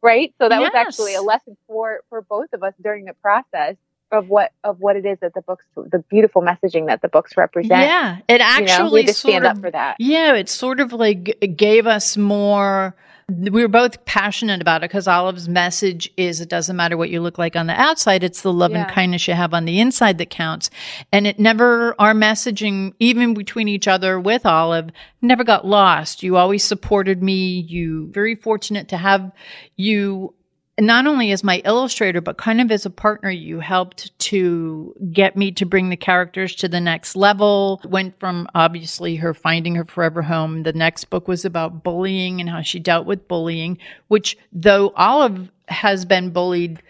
right? 0.01 0.33
So 0.39 0.49
that 0.49 0.59
was 0.59 0.71
actually 0.75 1.15
a 1.15 1.21
lesson 1.21 1.57
for 1.67 2.01
for 2.09 2.21
both 2.21 2.53
of 2.53 2.63
us 2.63 2.73
during 2.81 3.05
the 3.05 3.13
process 3.13 3.75
of 4.11 4.29
what 4.29 4.51
of 4.63 4.79
what 4.79 4.95
it 4.95 5.05
is 5.05 5.17
that 5.19 5.33
the 5.33 5.41
books 5.41 5.65
the 5.75 5.99
beautiful 6.09 6.41
messaging 6.41 6.87
that 6.87 7.01
the 7.01 7.09
books 7.09 7.35
represent 7.35 7.81
yeah 7.81 8.19
it 8.29 8.39
you 8.39 8.65
know, 8.65 8.89
we 8.89 9.01
actually 9.01 9.07
sort 9.07 9.17
stand 9.17 9.45
of 9.45 9.57
up 9.57 9.61
for 9.61 9.69
that. 9.69 9.97
Yeah 9.99 10.33
it 10.35 10.47
sort 10.47 10.79
of 10.79 10.93
like 10.93 11.37
gave 11.57 11.87
us 11.87 12.15
more 12.15 12.95
we 13.29 13.61
were 13.61 13.67
both 13.67 14.05
passionate 14.05 14.61
about 14.61 14.83
it 14.83 14.89
because 14.89 15.05
Olive's 15.05 15.49
message 15.49 16.09
is 16.15 16.39
it 16.39 16.47
doesn't 16.47 16.77
matter 16.77 16.95
what 16.95 17.09
you 17.09 17.19
look 17.19 17.37
like 17.37 17.57
on 17.57 17.67
the 17.67 17.73
outside, 17.73 18.23
it's 18.23 18.41
the 18.41 18.53
love 18.53 18.71
Yeah. 18.71 18.83
and 18.83 18.91
kindness 18.91 19.27
you 19.27 19.33
have 19.33 19.53
on 19.53 19.65
the 19.65 19.81
inside 19.81 20.17
that 20.19 20.29
counts. 20.29 20.69
And 21.11 21.27
it 21.27 21.37
never, 21.37 21.93
our 21.99 22.13
messaging, 22.13 22.93
even 22.99 23.33
between 23.33 23.67
each 23.67 23.85
other 23.85 24.17
with 24.17 24.45
Olive, 24.45 24.91
never 25.21 25.43
got 25.43 25.67
lost. 25.67 26.23
You 26.23 26.37
always 26.37 26.63
supported 26.63 27.21
me. 27.21 27.59
You 27.67 28.07
very 28.13 28.35
fortunate 28.35 28.87
to 28.89 28.97
have 28.97 29.29
you 29.75 30.33
not 30.79 31.07
only 31.07 31.31
as 31.31 31.43
my 31.43 31.61
illustrator, 31.65 32.21
but 32.21 32.37
kind 32.37 32.61
of 32.61 32.71
as 32.71 32.85
a 32.85 32.91
partner, 32.91 33.31
you 33.31 33.59
helped 33.59 34.17
to 34.19 34.93
get 35.11 35.35
me 35.35 35.51
to 35.53 35.65
bring 35.65 35.89
the 35.89 35.97
characters 35.97 36.55
to 36.55 36.67
the 36.67 36.79
next 36.79 37.15
level. 37.15 37.81
Went 37.85 38.19
from 38.19 38.47
obviously 38.53 39.15
her 39.15 39.33
finding 39.33 39.75
her 39.75 39.85
forever 39.85 40.21
home. 40.21 40.63
The 40.63 40.73
next 40.73 41.05
book 41.05 41.27
was 41.27 41.45
about 41.45 41.83
bullying 41.83 42.39
and 42.39 42.49
how 42.49 42.61
she 42.61 42.79
dealt 42.79 43.07
with 43.07 43.27
bullying, 43.27 43.79
which 44.07 44.37
though 44.53 44.89
Olive 44.95 45.51
has 45.67 46.05
been 46.05 46.29
bullied. 46.29 46.81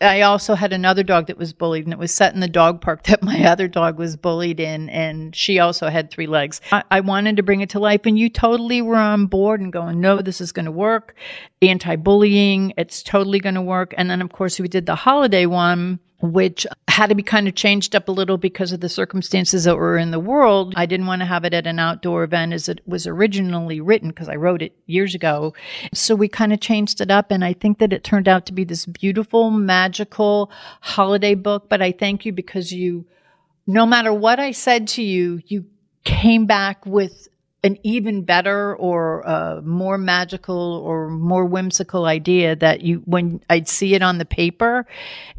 I 0.00 0.22
also 0.22 0.54
had 0.54 0.72
another 0.72 1.02
dog 1.02 1.26
that 1.26 1.38
was 1.38 1.52
bullied, 1.52 1.84
and 1.84 1.92
it 1.92 1.98
was 1.98 2.12
set 2.12 2.34
in 2.34 2.40
the 2.40 2.48
dog 2.48 2.80
park 2.80 3.02
that 3.04 3.22
my 3.22 3.44
other 3.44 3.68
dog 3.68 3.98
was 3.98 4.16
bullied 4.16 4.60
in, 4.60 4.88
and 4.90 5.34
she 5.34 5.58
also 5.58 5.88
had 5.88 6.10
three 6.10 6.26
legs. 6.26 6.60
I, 6.72 6.82
I 6.90 7.00
wanted 7.00 7.36
to 7.36 7.42
bring 7.42 7.60
it 7.60 7.70
to 7.70 7.78
life, 7.78 8.02
and 8.04 8.18
you 8.18 8.28
totally 8.28 8.82
were 8.82 8.96
on 8.96 9.26
board 9.26 9.60
and 9.60 9.72
going, 9.72 10.00
no, 10.00 10.20
this 10.20 10.40
is 10.40 10.52
going 10.52 10.66
to 10.66 10.72
work. 10.72 11.14
Anti 11.62 11.96
bullying, 11.96 12.72
it's 12.76 13.02
totally 13.02 13.40
going 13.40 13.54
to 13.54 13.62
work. 13.62 13.94
And 13.96 14.10
then, 14.10 14.22
of 14.22 14.30
course, 14.30 14.58
we 14.58 14.68
did 14.68 14.86
the 14.86 14.94
holiday 14.94 15.46
one, 15.46 16.00
which 16.20 16.66
had 16.88 17.08
to 17.08 17.14
be 17.14 17.22
kind 17.22 17.46
of 17.46 17.54
changed 17.54 17.94
up 17.94 18.08
a 18.08 18.12
little 18.12 18.38
because 18.38 18.72
of 18.72 18.80
the 18.80 18.88
circumstances 18.88 19.64
that 19.64 19.76
were 19.76 19.98
in 19.98 20.12
the 20.12 20.20
world. 20.20 20.72
I 20.76 20.86
didn't 20.86 21.06
want 21.06 21.20
to 21.20 21.26
have 21.26 21.44
it 21.44 21.52
at 21.52 21.66
an 21.66 21.78
outdoor 21.78 22.24
event 22.24 22.54
as 22.54 22.68
it 22.68 22.80
was 22.86 23.06
originally 23.06 23.80
written 23.80 24.08
because 24.08 24.28
I 24.28 24.36
wrote 24.36 24.62
it 24.62 24.74
years 24.86 25.14
ago. 25.14 25.52
So 25.92 26.14
we 26.14 26.28
kind 26.28 26.54
of 26.54 26.60
changed 26.60 27.02
it 27.02 27.10
up. 27.10 27.30
And 27.30 27.44
I 27.44 27.52
think 27.52 27.78
that 27.78 27.92
it 27.92 28.02
turned 28.02 28.28
out 28.28 28.46
to 28.46 28.54
be 28.54 28.64
this 28.64 28.86
beautiful, 28.86 29.50
magical 29.50 30.50
holiday 30.80 31.34
book. 31.34 31.68
But 31.68 31.82
I 31.82 31.92
thank 31.92 32.24
you 32.24 32.32
because 32.32 32.72
you, 32.72 33.04
no 33.66 33.84
matter 33.84 34.12
what 34.12 34.40
I 34.40 34.52
said 34.52 34.88
to 34.88 35.02
you, 35.02 35.42
you 35.46 35.66
came 36.04 36.46
back 36.46 36.86
with 36.86 37.28
an 37.66 37.78
even 37.82 38.22
better 38.22 38.74
or 38.76 39.60
more 39.64 39.98
magical 39.98 40.82
or 40.84 41.08
more 41.08 41.44
whimsical 41.44 42.06
idea 42.06 42.56
that 42.56 42.80
you 42.82 43.02
when 43.04 43.40
I'd 43.50 43.68
see 43.68 43.94
it 43.94 44.02
on 44.02 44.18
the 44.18 44.24
paper, 44.24 44.86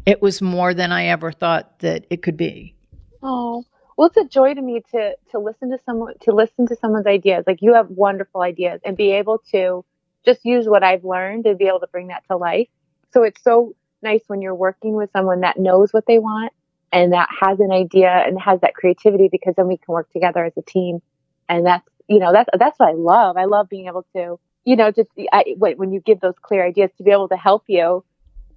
it 0.06 0.20
was 0.22 0.40
more 0.40 0.74
than 0.74 0.92
I 0.92 1.06
ever 1.06 1.32
thought 1.32 1.78
that 1.80 2.04
it 2.10 2.22
could 2.22 2.36
be. 2.36 2.74
Oh, 3.22 3.64
well, 3.96 4.08
it's 4.08 4.16
a 4.16 4.24
joy 4.24 4.54
to 4.54 4.62
me 4.62 4.82
to 4.92 5.16
to 5.30 5.38
listen 5.38 5.70
to 5.70 5.78
someone 5.84 6.14
to 6.22 6.32
listen 6.32 6.66
to 6.68 6.76
someone's 6.76 7.06
ideas. 7.06 7.44
Like 7.46 7.62
you 7.62 7.74
have 7.74 7.88
wonderful 7.90 8.42
ideas, 8.42 8.80
and 8.84 8.96
be 8.96 9.12
able 9.12 9.38
to 9.52 9.84
just 10.24 10.44
use 10.44 10.66
what 10.68 10.84
I've 10.84 11.04
learned 11.04 11.46
and 11.46 11.58
be 11.58 11.66
able 11.66 11.80
to 11.80 11.88
bring 11.88 12.08
that 12.08 12.22
to 12.30 12.36
life. 12.36 12.68
So 13.12 13.22
it's 13.22 13.42
so 13.42 13.74
nice 14.02 14.22
when 14.26 14.42
you're 14.42 14.54
working 14.54 14.94
with 14.94 15.10
someone 15.12 15.40
that 15.40 15.58
knows 15.58 15.92
what 15.92 16.06
they 16.06 16.18
want 16.18 16.52
and 16.92 17.12
that 17.12 17.28
has 17.40 17.60
an 17.60 17.72
idea 17.72 18.10
and 18.10 18.40
has 18.40 18.60
that 18.60 18.74
creativity 18.74 19.28
because 19.30 19.54
then 19.56 19.66
we 19.66 19.76
can 19.76 19.92
work 19.92 20.10
together 20.12 20.44
as 20.44 20.52
a 20.56 20.62
team. 20.62 21.00
And 21.48 21.66
that's, 21.66 21.88
you 22.08 22.18
know, 22.18 22.32
that's, 22.32 22.48
that's 22.58 22.78
what 22.78 22.88
I 22.88 22.92
love. 22.92 23.36
I 23.36 23.44
love 23.44 23.68
being 23.68 23.86
able 23.86 24.06
to, 24.14 24.38
you 24.64 24.76
know, 24.76 24.90
just 24.90 25.10
I, 25.32 25.54
when 25.56 25.92
you 25.92 26.00
give 26.00 26.20
those 26.20 26.34
clear 26.42 26.66
ideas 26.66 26.90
to 26.98 27.02
be 27.02 27.10
able 27.10 27.28
to 27.28 27.36
help 27.36 27.64
you 27.66 28.04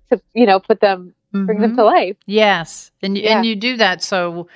to, 0.09 0.21
you 0.33 0.45
know, 0.45 0.59
put 0.59 0.79
them, 0.79 1.13
bring 1.31 1.45
mm-hmm. 1.45 1.61
them 1.61 1.75
to 1.75 1.83
life. 1.83 2.17
Yes. 2.25 2.91
And, 3.01 3.17
yeah. 3.17 3.37
and 3.37 3.45
you 3.45 3.55
do 3.55 3.77
that 3.77 4.01
so 4.03 4.47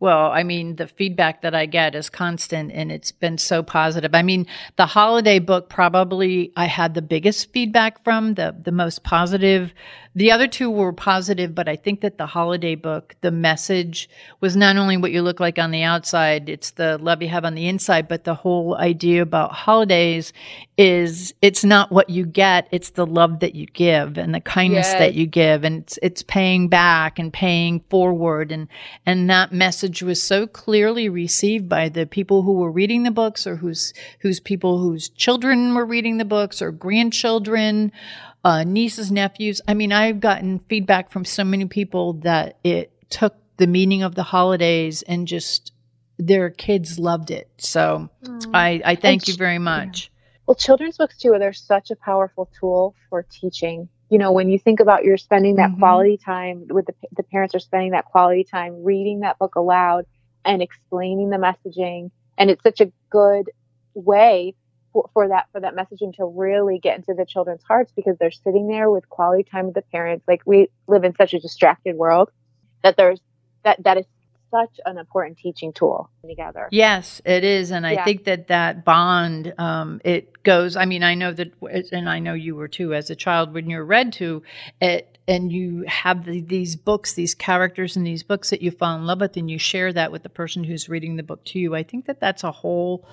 well, 0.00 0.32
I 0.32 0.42
mean, 0.42 0.76
the 0.76 0.86
feedback 0.86 1.42
that 1.42 1.54
I 1.54 1.66
get 1.66 1.94
is 1.94 2.08
constant 2.08 2.72
and 2.72 2.90
it's 2.90 3.12
been 3.12 3.36
so 3.36 3.62
positive. 3.62 4.14
I 4.14 4.22
mean, 4.22 4.46
the 4.76 4.86
holiday 4.86 5.38
book 5.38 5.68
probably 5.68 6.52
I 6.56 6.64
had 6.64 6.94
the 6.94 7.02
biggest 7.02 7.52
feedback 7.52 8.02
from, 8.02 8.34
the 8.34 8.56
the 8.58 8.72
most 8.72 9.04
positive 9.04 9.74
the 10.14 10.32
other 10.32 10.48
two 10.48 10.70
were 10.70 10.92
positive, 10.92 11.54
but 11.54 11.68
I 11.68 11.76
think 11.76 12.00
that 12.00 12.18
the 12.18 12.26
holiday 12.26 12.74
book, 12.74 13.14
the 13.20 13.30
message 13.30 14.10
was 14.40 14.56
not 14.56 14.76
only 14.76 14.96
what 14.96 15.12
you 15.12 15.22
look 15.22 15.38
like 15.38 15.56
on 15.56 15.70
the 15.70 15.84
outside, 15.84 16.48
it's 16.48 16.72
the 16.72 16.98
love 16.98 17.22
you 17.22 17.28
have 17.28 17.44
on 17.44 17.54
the 17.54 17.68
inside, 17.68 18.08
but 18.08 18.24
the 18.24 18.34
whole 18.34 18.76
idea 18.76 19.22
about 19.22 19.52
holidays 19.52 20.32
is 20.76 21.32
it's 21.42 21.62
not 21.62 21.92
what 21.92 22.10
you 22.10 22.26
get, 22.26 22.66
it's 22.72 22.90
the 22.90 23.06
love 23.06 23.38
that 23.38 23.54
you 23.54 23.66
give 23.66 24.18
and 24.18 24.34
the 24.34 24.40
kindness 24.40 24.88
yes. 24.88 24.98
that 24.98 25.14
you 25.14 25.26
give 25.26 25.62
and 25.62 25.82
it's 25.82 25.98
it's 26.02 26.22
paying 26.22 26.68
back 26.68 27.18
and 27.18 27.32
paying 27.32 27.80
forward 27.90 28.50
and 28.50 28.66
and 29.06 29.30
that 29.30 29.52
message 29.52 29.89
was 30.02 30.22
so 30.22 30.46
clearly 30.46 31.08
received 31.08 31.68
by 31.68 31.88
the 31.88 32.06
people 32.06 32.42
who 32.42 32.54
were 32.54 32.70
reading 32.70 33.02
the 33.02 33.10
books 33.10 33.46
or 33.46 33.56
whose 33.56 33.92
whose 34.20 34.40
people 34.40 34.78
whose 34.78 35.08
children 35.08 35.74
were 35.74 35.84
reading 35.84 36.18
the 36.18 36.24
books 36.24 36.62
or 36.62 36.70
grandchildren 36.70 37.92
uh, 38.44 38.64
nieces, 38.64 39.10
nephews. 39.10 39.60
I 39.68 39.74
mean, 39.74 39.92
I've 39.92 40.20
gotten 40.20 40.60
feedback 40.60 41.10
from 41.10 41.24
so 41.24 41.44
many 41.44 41.66
people 41.66 42.14
that 42.24 42.58
it 42.64 42.92
took 43.10 43.34
the 43.56 43.66
meaning 43.66 44.02
of 44.02 44.14
the 44.14 44.22
holidays 44.22 45.02
and 45.02 45.26
just 45.26 45.72
their 46.18 46.50
kids 46.50 46.98
loved 46.98 47.30
it. 47.30 47.48
So 47.58 48.08
mm. 48.24 48.50
I, 48.54 48.80
I 48.84 48.94
thank 48.94 49.28
you 49.28 49.34
very 49.34 49.58
much. 49.58 50.04
Yeah. 50.04 50.16
Well, 50.46 50.54
children's 50.54 50.96
books 50.96 51.18
too, 51.18 51.34
they're 51.38 51.52
such 51.52 51.90
a 51.90 51.96
powerful 51.96 52.50
tool 52.58 52.94
for 53.08 53.22
teaching. 53.22 53.88
You 54.10 54.18
know, 54.18 54.32
when 54.32 54.50
you 54.50 54.58
think 54.58 54.80
about 54.80 55.04
you're 55.04 55.16
spending 55.16 55.56
that 55.56 55.70
mm-hmm. 55.70 55.80
quality 55.80 56.18
time 56.18 56.66
with 56.68 56.86
the, 56.86 56.94
the 57.16 57.22
parents 57.22 57.54
are 57.54 57.60
spending 57.60 57.92
that 57.92 58.04
quality 58.04 58.44
time 58.44 58.82
reading 58.84 59.20
that 59.20 59.38
book 59.38 59.54
aloud 59.54 60.04
and 60.44 60.60
explaining 60.60 61.30
the 61.30 61.36
messaging. 61.36 62.10
And 62.36 62.50
it's 62.50 62.62
such 62.62 62.80
a 62.80 62.92
good 63.10 63.50
way 63.94 64.54
for, 64.92 65.08
for 65.12 65.28
that 65.28 65.46
for 65.52 65.60
that 65.60 65.74
messaging 65.74 66.14
to 66.16 66.24
really 66.24 66.78
get 66.78 66.98
into 66.98 67.14
the 67.14 67.24
children's 67.24 67.62
hearts 67.62 67.92
because 67.94 68.16
they're 68.18 68.30
sitting 68.30 68.68
there 68.68 68.90
with 68.90 69.08
quality 69.08 69.44
time 69.44 69.66
with 69.66 69.74
the 69.74 69.82
parents 69.82 70.24
like 70.26 70.42
we 70.44 70.68
live 70.86 71.04
in 71.04 71.14
such 71.16 71.34
a 71.34 71.40
distracted 71.40 71.96
world 71.96 72.30
that 72.82 72.96
there's 72.96 73.20
that 73.64 73.82
that 73.84 73.98
is 73.98 74.06
such 74.50 74.80
an 74.86 74.98
important 74.98 75.38
teaching 75.38 75.72
tool 75.72 76.10
together. 76.26 76.68
Yes, 76.70 77.20
it 77.24 77.44
is, 77.44 77.70
and 77.70 77.86
I 77.86 78.04
think 78.04 78.24
that 78.24 78.48
that 78.48 78.84
bond 78.84 79.54
um, 79.58 80.00
it 80.04 80.42
goes. 80.42 80.76
I 80.76 80.84
mean, 80.84 81.02
I 81.02 81.14
know 81.14 81.32
that, 81.32 81.52
and 81.92 82.08
I 82.08 82.18
know 82.18 82.34
you 82.34 82.56
were 82.56 82.68
too 82.68 82.94
as 82.94 83.10
a 83.10 83.16
child 83.16 83.52
when 83.54 83.70
you're 83.70 83.84
read 83.84 84.12
to 84.14 84.42
it, 84.80 85.18
and 85.28 85.52
you 85.52 85.84
have 85.86 86.24
the, 86.24 86.40
these 86.40 86.76
books, 86.76 87.14
these 87.14 87.34
characters 87.34 87.96
in 87.96 88.04
these 88.04 88.22
books 88.22 88.50
that 88.50 88.62
you 88.62 88.70
fall 88.70 88.96
in 88.96 89.06
love 89.06 89.20
with, 89.20 89.36
and 89.36 89.50
you 89.50 89.58
share 89.58 89.92
that 89.92 90.12
with 90.12 90.22
the 90.22 90.28
person 90.28 90.64
who's 90.64 90.88
reading 90.88 91.16
the 91.16 91.22
book 91.22 91.44
to 91.46 91.58
you. 91.58 91.74
I 91.74 91.82
think 91.82 92.06
that 92.06 92.20
that's 92.20 92.44
a 92.44 92.52
whole 92.52 93.06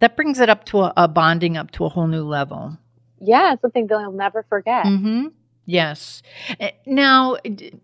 that 0.00 0.16
brings 0.16 0.40
it 0.40 0.48
up 0.48 0.64
to 0.66 0.80
a, 0.80 0.92
a 0.96 1.08
bonding 1.08 1.56
up 1.56 1.70
to 1.72 1.84
a 1.84 1.88
whole 1.88 2.06
new 2.06 2.24
level. 2.24 2.78
Yeah, 3.20 3.54
something 3.60 3.86
they'll 3.86 4.12
never 4.12 4.44
forget. 4.48 4.86
Mm-hmm. 4.86 5.28
Yes. 5.70 6.20
Eh, 6.58 6.72
now, 6.84 7.36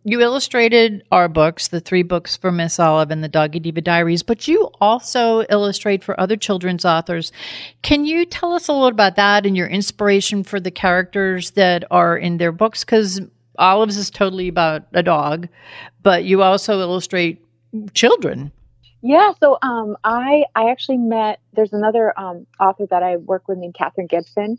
you 0.03 0.21
illustrated 0.21 1.05
our 1.13 1.29
books, 1.29 1.69
the 1.69 1.79
three 1.79 2.03
books 2.03 2.37
for 2.37 2.51
Miss 2.51 2.81
Olive 2.81 3.13
and 3.13 3.23
the 3.23 3.29
Doggy 3.29 3.61
Diva 3.61 3.81
Diaries, 3.81 4.25
but 4.25 4.49
you 4.49 4.71
also 4.81 5.45
illustrate 5.51 6.03
for 6.03 6.19
other 6.19 6.37
children's 6.37 6.85
authors. 6.85 7.31
Can 7.83 8.05
you 8.05 8.27
tell 8.27 8.53
us 8.55 8.67
a 8.67 8.73
little 8.73 8.89
about 8.89 9.15
that 9.15 9.47
and 9.47 9.57
your 9.57 9.69
inspiration 9.69 10.43
for 10.43 10.59
the 10.59 10.73
characters 10.73 11.53
that 11.53 11.85
are 11.93 12.19
in 12.19 12.39
their 12.39 12.51
books? 12.51 12.83
Because 12.83 13.21
Olive's 13.57 13.97
is 13.97 14.11
totally 14.11 14.49
about 14.49 14.83
a 14.93 15.05
dog, 15.05 15.47
but 16.03 16.25
you 16.25 16.43
also 16.43 16.81
illustrate 16.81 17.41
children. 17.95 18.51
Yeah, 19.03 19.31
so 19.39 19.59
um, 19.63 19.97
I 20.03 20.43
I 20.57 20.71
actually 20.71 20.99
met. 20.99 21.39
There's 21.53 21.73
another 21.73 22.19
um, 22.19 22.49
author 22.59 22.87
that 22.91 23.05
I 23.05 23.19
work 23.19 23.47
with 23.47 23.59
named 23.59 23.75
Catherine 23.75 24.09
Gibson, 24.09 24.59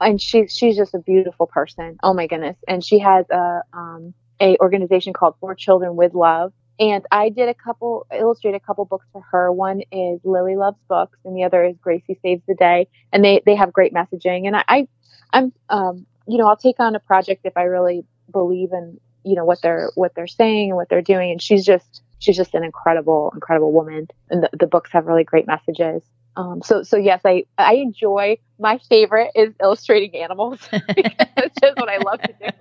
and 0.00 0.20
she's 0.20 0.54
she's 0.54 0.76
just 0.76 0.94
a 0.94 0.98
beautiful 0.98 1.46
person. 1.46 1.98
Oh 2.02 2.14
my 2.14 2.26
goodness! 2.26 2.56
And 2.68 2.84
she 2.84 2.98
has 2.98 3.26
a 3.30 3.62
um, 3.72 4.14
a 4.40 4.56
organization 4.58 5.12
called 5.12 5.34
For 5.40 5.54
Children 5.54 5.96
with 5.96 6.14
Love. 6.14 6.52
And 6.78 7.06
I 7.10 7.30
did 7.30 7.48
a 7.48 7.54
couple, 7.54 8.06
illustrate 8.12 8.54
a 8.54 8.60
couple 8.60 8.84
books 8.84 9.06
for 9.10 9.22
her. 9.30 9.50
One 9.50 9.80
is 9.90 10.20
Lily 10.24 10.56
Loves 10.56 10.76
Books, 10.88 11.18
and 11.24 11.34
the 11.34 11.44
other 11.44 11.64
is 11.64 11.76
Gracie 11.80 12.18
Saves 12.22 12.42
the 12.46 12.54
Day. 12.54 12.88
And 13.12 13.24
they 13.24 13.42
they 13.46 13.54
have 13.54 13.72
great 13.72 13.94
messaging. 13.94 14.46
And 14.46 14.56
I, 14.56 14.64
I 14.68 14.88
I'm 15.32 15.52
um, 15.70 16.06
you 16.26 16.38
know 16.38 16.46
I'll 16.46 16.56
take 16.56 16.78
on 16.78 16.94
a 16.94 17.00
project 17.00 17.42
if 17.44 17.56
I 17.56 17.62
really 17.62 18.04
believe 18.30 18.72
in 18.72 19.00
you 19.24 19.36
know 19.36 19.44
what 19.44 19.62
they're 19.62 19.90
what 19.94 20.14
they're 20.14 20.26
saying 20.26 20.70
and 20.70 20.76
what 20.76 20.88
they're 20.88 21.02
doing. 21.02 21.30
And 21.30 21.40
she's 21.40 21.64
just 21.64 22.02
she's 22.18 22.36
just 22.36 22.54
an 22.54 22.64
incredible, 22.64 23.30
incredible 23.34 23.72
woman. 23.72 24.08
And 24.30 24.42
the, 24.42 24.50
the 24.58 24.66
books 24.66 24.90
have 24.92 25.06
really 25.06 25.24
great 25.24 25.46
messages. 25.46 26.02
Um, 26.36 26.60
so, 26.62 26.82
so 26.82 26.96
yes, 26.96 27.22
I, 27.24 27.44
I 27.56 27.74
enjoy, 27.74 28.38
my 28.58 28.78
favorite 28.90 29.30
is 29.34 29.54
illustrating 29.60 30.14
animals 30.20 30.60
it's 30.72 31.60
just 31.60 31.78
what 31.78 31.88
I 31.88 31.98
love 31.98 32.20
to 32.22 32.34
do. 32.40 32.48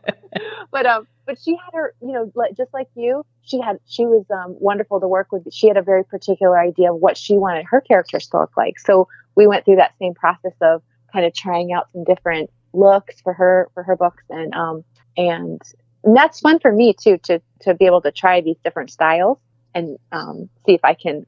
But, 0.70 0.86
um, 0.86 1.08
but 1.26 1.38
she 1.42 1.52
had 1.52 1.74
her, 1.74 1.94
you 2.02 2.12
know, 2.12 2.30
just 2.58 2.74
like 2.74 2.90
you, 2.96 3.26
she 3.44 3.62
had, 3.62 3.80
she 3.86 4.06
was, 4.06 4.26
um, 4.30 4.58
wonderful 4.60 5.00
to 5.00 5.08
work 5.08 5.32
with. 5.32 5.48
She 5.54 5.70
had 5.70 5.78
a 5.78 5.82
very 5.82 6.04
particular 6.04 6.60
idea 6.60 6.92
of 6.92 7.00
what 7.00 7.16
she 7.16 7.38
wanted 7.38 7.66
her 7.70 7.80
characters 7.80 8.28
to 8.28 8.40
look 8.40 8.58
like. 8.58 8.78
So 8.78 9.08
we 9.36 9.48
went 9.48 9.64
through 9.64 9.78
that 9.78 9.94
same 9.98 10.14
process 10.14 10.52
of 10.60 10.82
kind 11.14 11.26
of 11.26 11.34
trying 11.34 11.72
out 11.72 11.88
some 11.94 12.04
different 12.04 12.50
looks 12.74 13.22
for 13.22 13.32
her, 13.32 13.70
for 13.74 13.84
her 13.84 13.96
books. 13.96 14.24
And, 14.30 14.54
um, 14.54 14.84
and, 15.16 15.62
and 16.04 16.18
that's 16.18 16.42
fun 16.42 16.60
for 16.60 16.74
me 16.74 16.94
too, 16.94 17.18
to, 17.20 17.42
to 17.62 17.74
be 17.74 17.86
able 17.86 18.02
to 18.02 18.12
try 18.12 18.42
these 18.42 18.58
different 18.62 18.92
styles 18.92 19.38
and 19.74 19.98
um, 20.12 20.50
see 20.66 20.74
if 20.74 20.84
I 20.84 20.96
can 20.96 21.26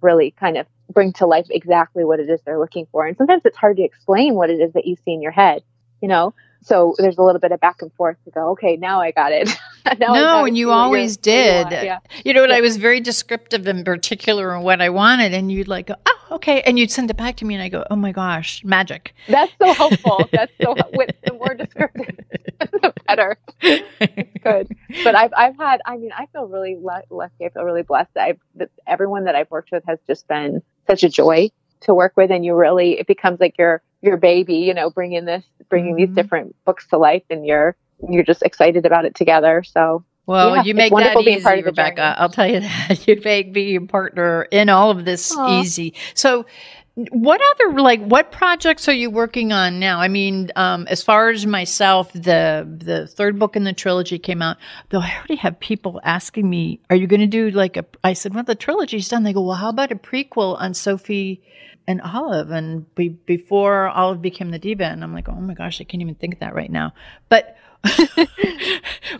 really 0.00 0.30
kind 0.30 0.56
of 0.56 0.66
bring 0.92 1.12
to 1.14 1.26
life 1.26 1.46
exactly 1.50 2.04
what 2.04 2.20
it 2.20 2.28
is 2.28 2.40
they're 2.42 2.58
looking 2.58 2.86
for. 2.92 3.06
And 3.06 3.16
sometimes 3.16 3.42
it's 3.44 3.56
hard 3.56 3.76
to 3.78 3.82
explain 3.82 4.34
what 4.34 4.50
it 4.50 4.60
is 4.60 4.72
that 4.74 4.86
you 4.86 4.96
see 4.96 5.12
in 5.12 5.22
your 5.22 5.32
head, 5.32 5.62
you 6.00 6.08
know? 6.08 6.34
So 6.64 6.94
there's 6.96 7.18
a 7.18 7.22
little 7.22 7.40
bit 7.40 7.52
of 7.52 7.60
back 7.60 7.82
and 7.82 7.92
forth 7.92 8.16
to 8.24 8.30
go, 8.30 8.50
okay, 8.52 8.76
now 8.76 8.98
I 8.98 9.10
got 9.10 9.32
it. 9.32 9.54
no, 10.00 10.46
and 10.46 10.56
you 10.56 10.70
always 10.70 11.18
did. 11.18 11.70
You, 11.70 11.76
yeah. 11.76 11.98
you 12.24 12.32
know, 12.32 12.42
and 12.42 12.50
yeah. 12.50 12.56
I 12.56 12.62
was 12.62 12.78
very 12.78 13.00
descriptive 13.00 13.66
and 13.66 13.84
particular 13.84 14.56
in 14.56 14.62
what 14.62 14.80
I 14.80 14.88
wanted, 14.88 15.34
and 15.34 15.52
you'd 15.52 15.68
like, 15.68 15.90
oh, 15.90 16.26
okay. 16.32 16.62
And 16.62 16.78
you'd 16.78 16.90
send 16.90 17.10
it 17.10 17.18
back 17.18 17.36
to 17.36 17.44
me, 17.44 17.52
and 17.52 17.62
I 17.62 17.68
go, 17.68 17.84
oh 17.90 17.96
my 17.96 18.12
gosh, 18.12 18.64
magic. 18.64 19.14
That's 19.28 19.52
so 19.60 19.74
helpful. 19.74 20.26
That's 20.32 20.52
so, 20.62 20.74
with 20.94 21.10
the 21.22 21.34
more 21.34 21.54
descriptive, 21.54 22.24
the 22.58 22.94
better. 23.06 23.36
It's 23.60 24.42
good. 24.42 24.74
But 25.04 25.14
I've, 25.14 25.34
I've 25.36 25.58
had, 25.58 25.82
I 25.84 25.98
mean, 25.98 26.12
I 26.16 26.26
feel 26.32 26.46
really 26.48 26.78
lucky. 26.80 27.44
I 27.44 27.50
feel 27.50 27.64
really 27.64 27.82
blessed. 27.82 28.16
I've, 28.16 28.40
that 28.54 28.70
everyone 28.86 29.24
that 29.24 29.34
I've 29.34 29.50
worked 29.50 29.70
with 29.70 29.84
has 29.86 29.98
just 30.06 30.26
been 30.28 30.62
such 30.86 31.04
a 31.04 31.10
joy 31.10 31.50
to 31.80 31.92
work 31.92 32.14
with, 32.16 32.30
and 32.30 32.42
you 32.42 32.54
really, 32.54 32.98
it 32.98 33.06
becomes 33.06 33.38
like 33.38 33.58
your, 33.58 33.82
your 34.04 34.16
baby, 34.16 34.56
you 34.56 34.74
know, 34.74 34.90
bringing 34.90 35.24
this 35.24 35.44
bringing 35.68 35.94
mm-hmm. 35.94 36.06
these 36.06 36.14
different 36.14 36.54
books 36.64 36.86
to 36.88 36.98
life 36.98 37.22
and 37.30 37.46
you're 37.46 37.76
you're 38.08 38.24
just 38.24 38.42
excited 38.42 38.84
about 38.84 39.04
it 39.04 39.14
together 39.14 39.62
so 39.62 40.04
well, 40.26 40.56
yeah, 40.56 40.62
you 40.62 40.74
make 40.74 40.90
that 40.94 41.16
easy, 41.20 41.62
Rebekah. 41.62 42.16
I'll 42.18 42.30
tell 42.30 42.46
you 42.46 42.60
that. 42.88 43.06
You 43.06 43.20
make 43.22 43.52
being 43.52 43.76
a 43.76 43.86
partner 43.86 44.44
in 44.50 44.70
all 44.70 44.90
of 44.90 45.04
this 45.04 45.34
Aww. 45.34 45.60
easy. 45.60 45.92
So, 46.14 46.46
what 46.94 47.40
other 47.50 47.78
like 47.80 48.00
what 48.00 48.30
projects 48.30 48.88
are 48.88 48.94
you 48.94 49.10
working 49.10 49.52
on 49.52 49.80
now? 49.80 50.00
I 50.00 50.08
mean, 50.08 50.50
um, 50.56 50.86
as 50.88 51.02
far 51.02 51.28
as 51.28 51.44
myself, 51.44 52.12
the 52.12 52.66
the 52.66 53.06
third 53.06 53.38
book 53.38 53.56
in 53.56 53.64
the 53.64 53.72
trilogy 53.72 54.18
came 54.18 54.40
out. 54.40 54.56
Though 54.90 55.00
I 55.00 55.12
already 55.18 55.36
have 55.36 55.60
people 55.60 56.00
asking 56.04 56.48
me, 56.48 56.80
"Are 56.88 56.96
you 56.96 57.06
going 57.06 57.20
to 57.20 57.26
do 57.26 57.50
like 57.50 57.76
a?" 57.76 57.84
I 58.02 58.12
said, 58.12 58.34
"Well, 58.34 58.44
the 58.44 58.54
trilogy's 58.54 59.08
done." 59.08 59.24
They 59.24 59.32
go, 59.32 59.42
"Well, 59.42 59.56
how 59.56 59.68
about 59.68 59.92
a 59.92 59.96
prequel 59.96 60.58
on 60.58 60.72
Sophie?" 60.72 61.42
And 61.86 62.00
Olive, 62.00 62.50
and 62.50 62.92
be, 62.94 63.10
before 63.10 63.88
Olive 63.88 64.22
became 64.22 64.50
the 64.50 64.58
diva, 64.58 64.84
and 64.84 65.02
I'm 65.02 65.12
like, 65.12 65.28
oh 65.28 65.34
my 65.34 65.54
gosh, 65.54 65.80
I 65.80 65.84
can't 65.84 66.00
even 66.00 66.14
think 66.14 66.34
of 66.34 66.40
that 66.40 66.54
right 66.54 66.70
now. 66.70 66.92
But 67.28 67.56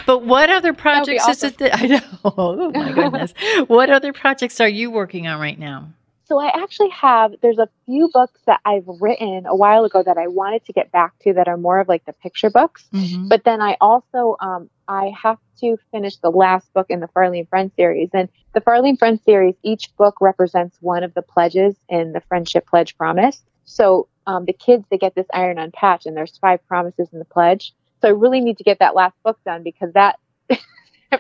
but 0.07 0.23
what 0.25 0.49
other 0.49 0.73
projects 0.73 1.25
awesome. 1.25 1.49
is 1.49 1.53
it 1.53 1.59
that 1.59 1.75
I 1.83 1.87
know? 1.87 2.01
Oh 2.25 2.71
my 2.71 2.93
goodness, 2.93 3.35
what 3.67 3.91
other 3.91 4.13
projects 4.13 4.61
are 4.61 4.69
you 4.69 4.91
working 4.91 5.27
on 5.27 5.41
right 5.41 5.59
now? 5.59 5.91
So 6.27 6.39
I 6.39 6.49
actually 6.49 6.89
have 6.91 7.35
there's 7.43 7.59
a 7.59 7.69
few 7.85 8.09
books 8.13 8.41
that 8.47 8.61
I've 8.65 8.87
written 8.87 9.45
a 9.47 9.55
while 9.55 9.85
ago 9.85 10.03
that 10.03 10.17
I 10.17 10.27
wanted 10.29 10.65
to 10.65 10.73
get 10.73 10.91
back 10.91 11.13
to 11.21 11.35
that 11.35 11.49
are 11.49 11.57
more 11.57 11.81
of 11.81 11.89
like 11.89 12.05
the 12.07 12.15
picture 12.15 12.51
books. 12.51 12.87
Mm-hmm. 12.95 13.29
But 13.29 13.45
then 13.45 13.61
I 13.61 13.77
also 13.81 14.37
um, 14.41 14.71
I 14.89 15.13
have 15.21 15.39
to 15.61 15.77
finish 15.93 16.17
the 16.17 16.31
last 16.31 16.73
book 16.73 16.87
in 16.89 17.01
the 17.01 17.09
Farlee 17.09 17.41
and 17.41 17.49
Friends 17.49 17.73
series. 17.77 18.11
And 18.15 18.29
the 18.55 18.61
Farlee 18.61 18.91
and 18.91 18.99
Friends 18.99 19.21
series, 19.25 19.55
each 19.63 19.95
book 19.97 20.17
represents 20.21 20.77
one 20.81 21.05
of 21.05 21.13
the 21.15 21.23
pledges 21.23 21.77
in 21.89 22.13
the 22.13 22.21
Friendship 22.23 22.67
Pledge 22.67 22.97
Promise. 22.97 23.43
So 23.67 24.09
um, 24.27 24.47
the 24.47 24.53
kids 24.53 24.85
they 24.91 24.99
get 24.99 25.15
this 25.15 25.27
iron 25.33 25.59
on 25.59 25.73
patch, 25.73 26.07
and 26.07 26.17
there's 26.17 26.39
five 26.39 26.67
promises 26.67 27.09
in 27.13 27.19
the 27.19 27.25
pledge. 27.25 27.75
So 28.01 28.09
I 28.09 28.13
really 28.13 28.41
need 28.41 28.59
to 28.59 28.65
get 28.65 28.79
that 28.81 28.95
last 28.95 29.15
book 29.23 29.39
done 29.45 29.63
because 29.63 29.93
that 29.93 30.19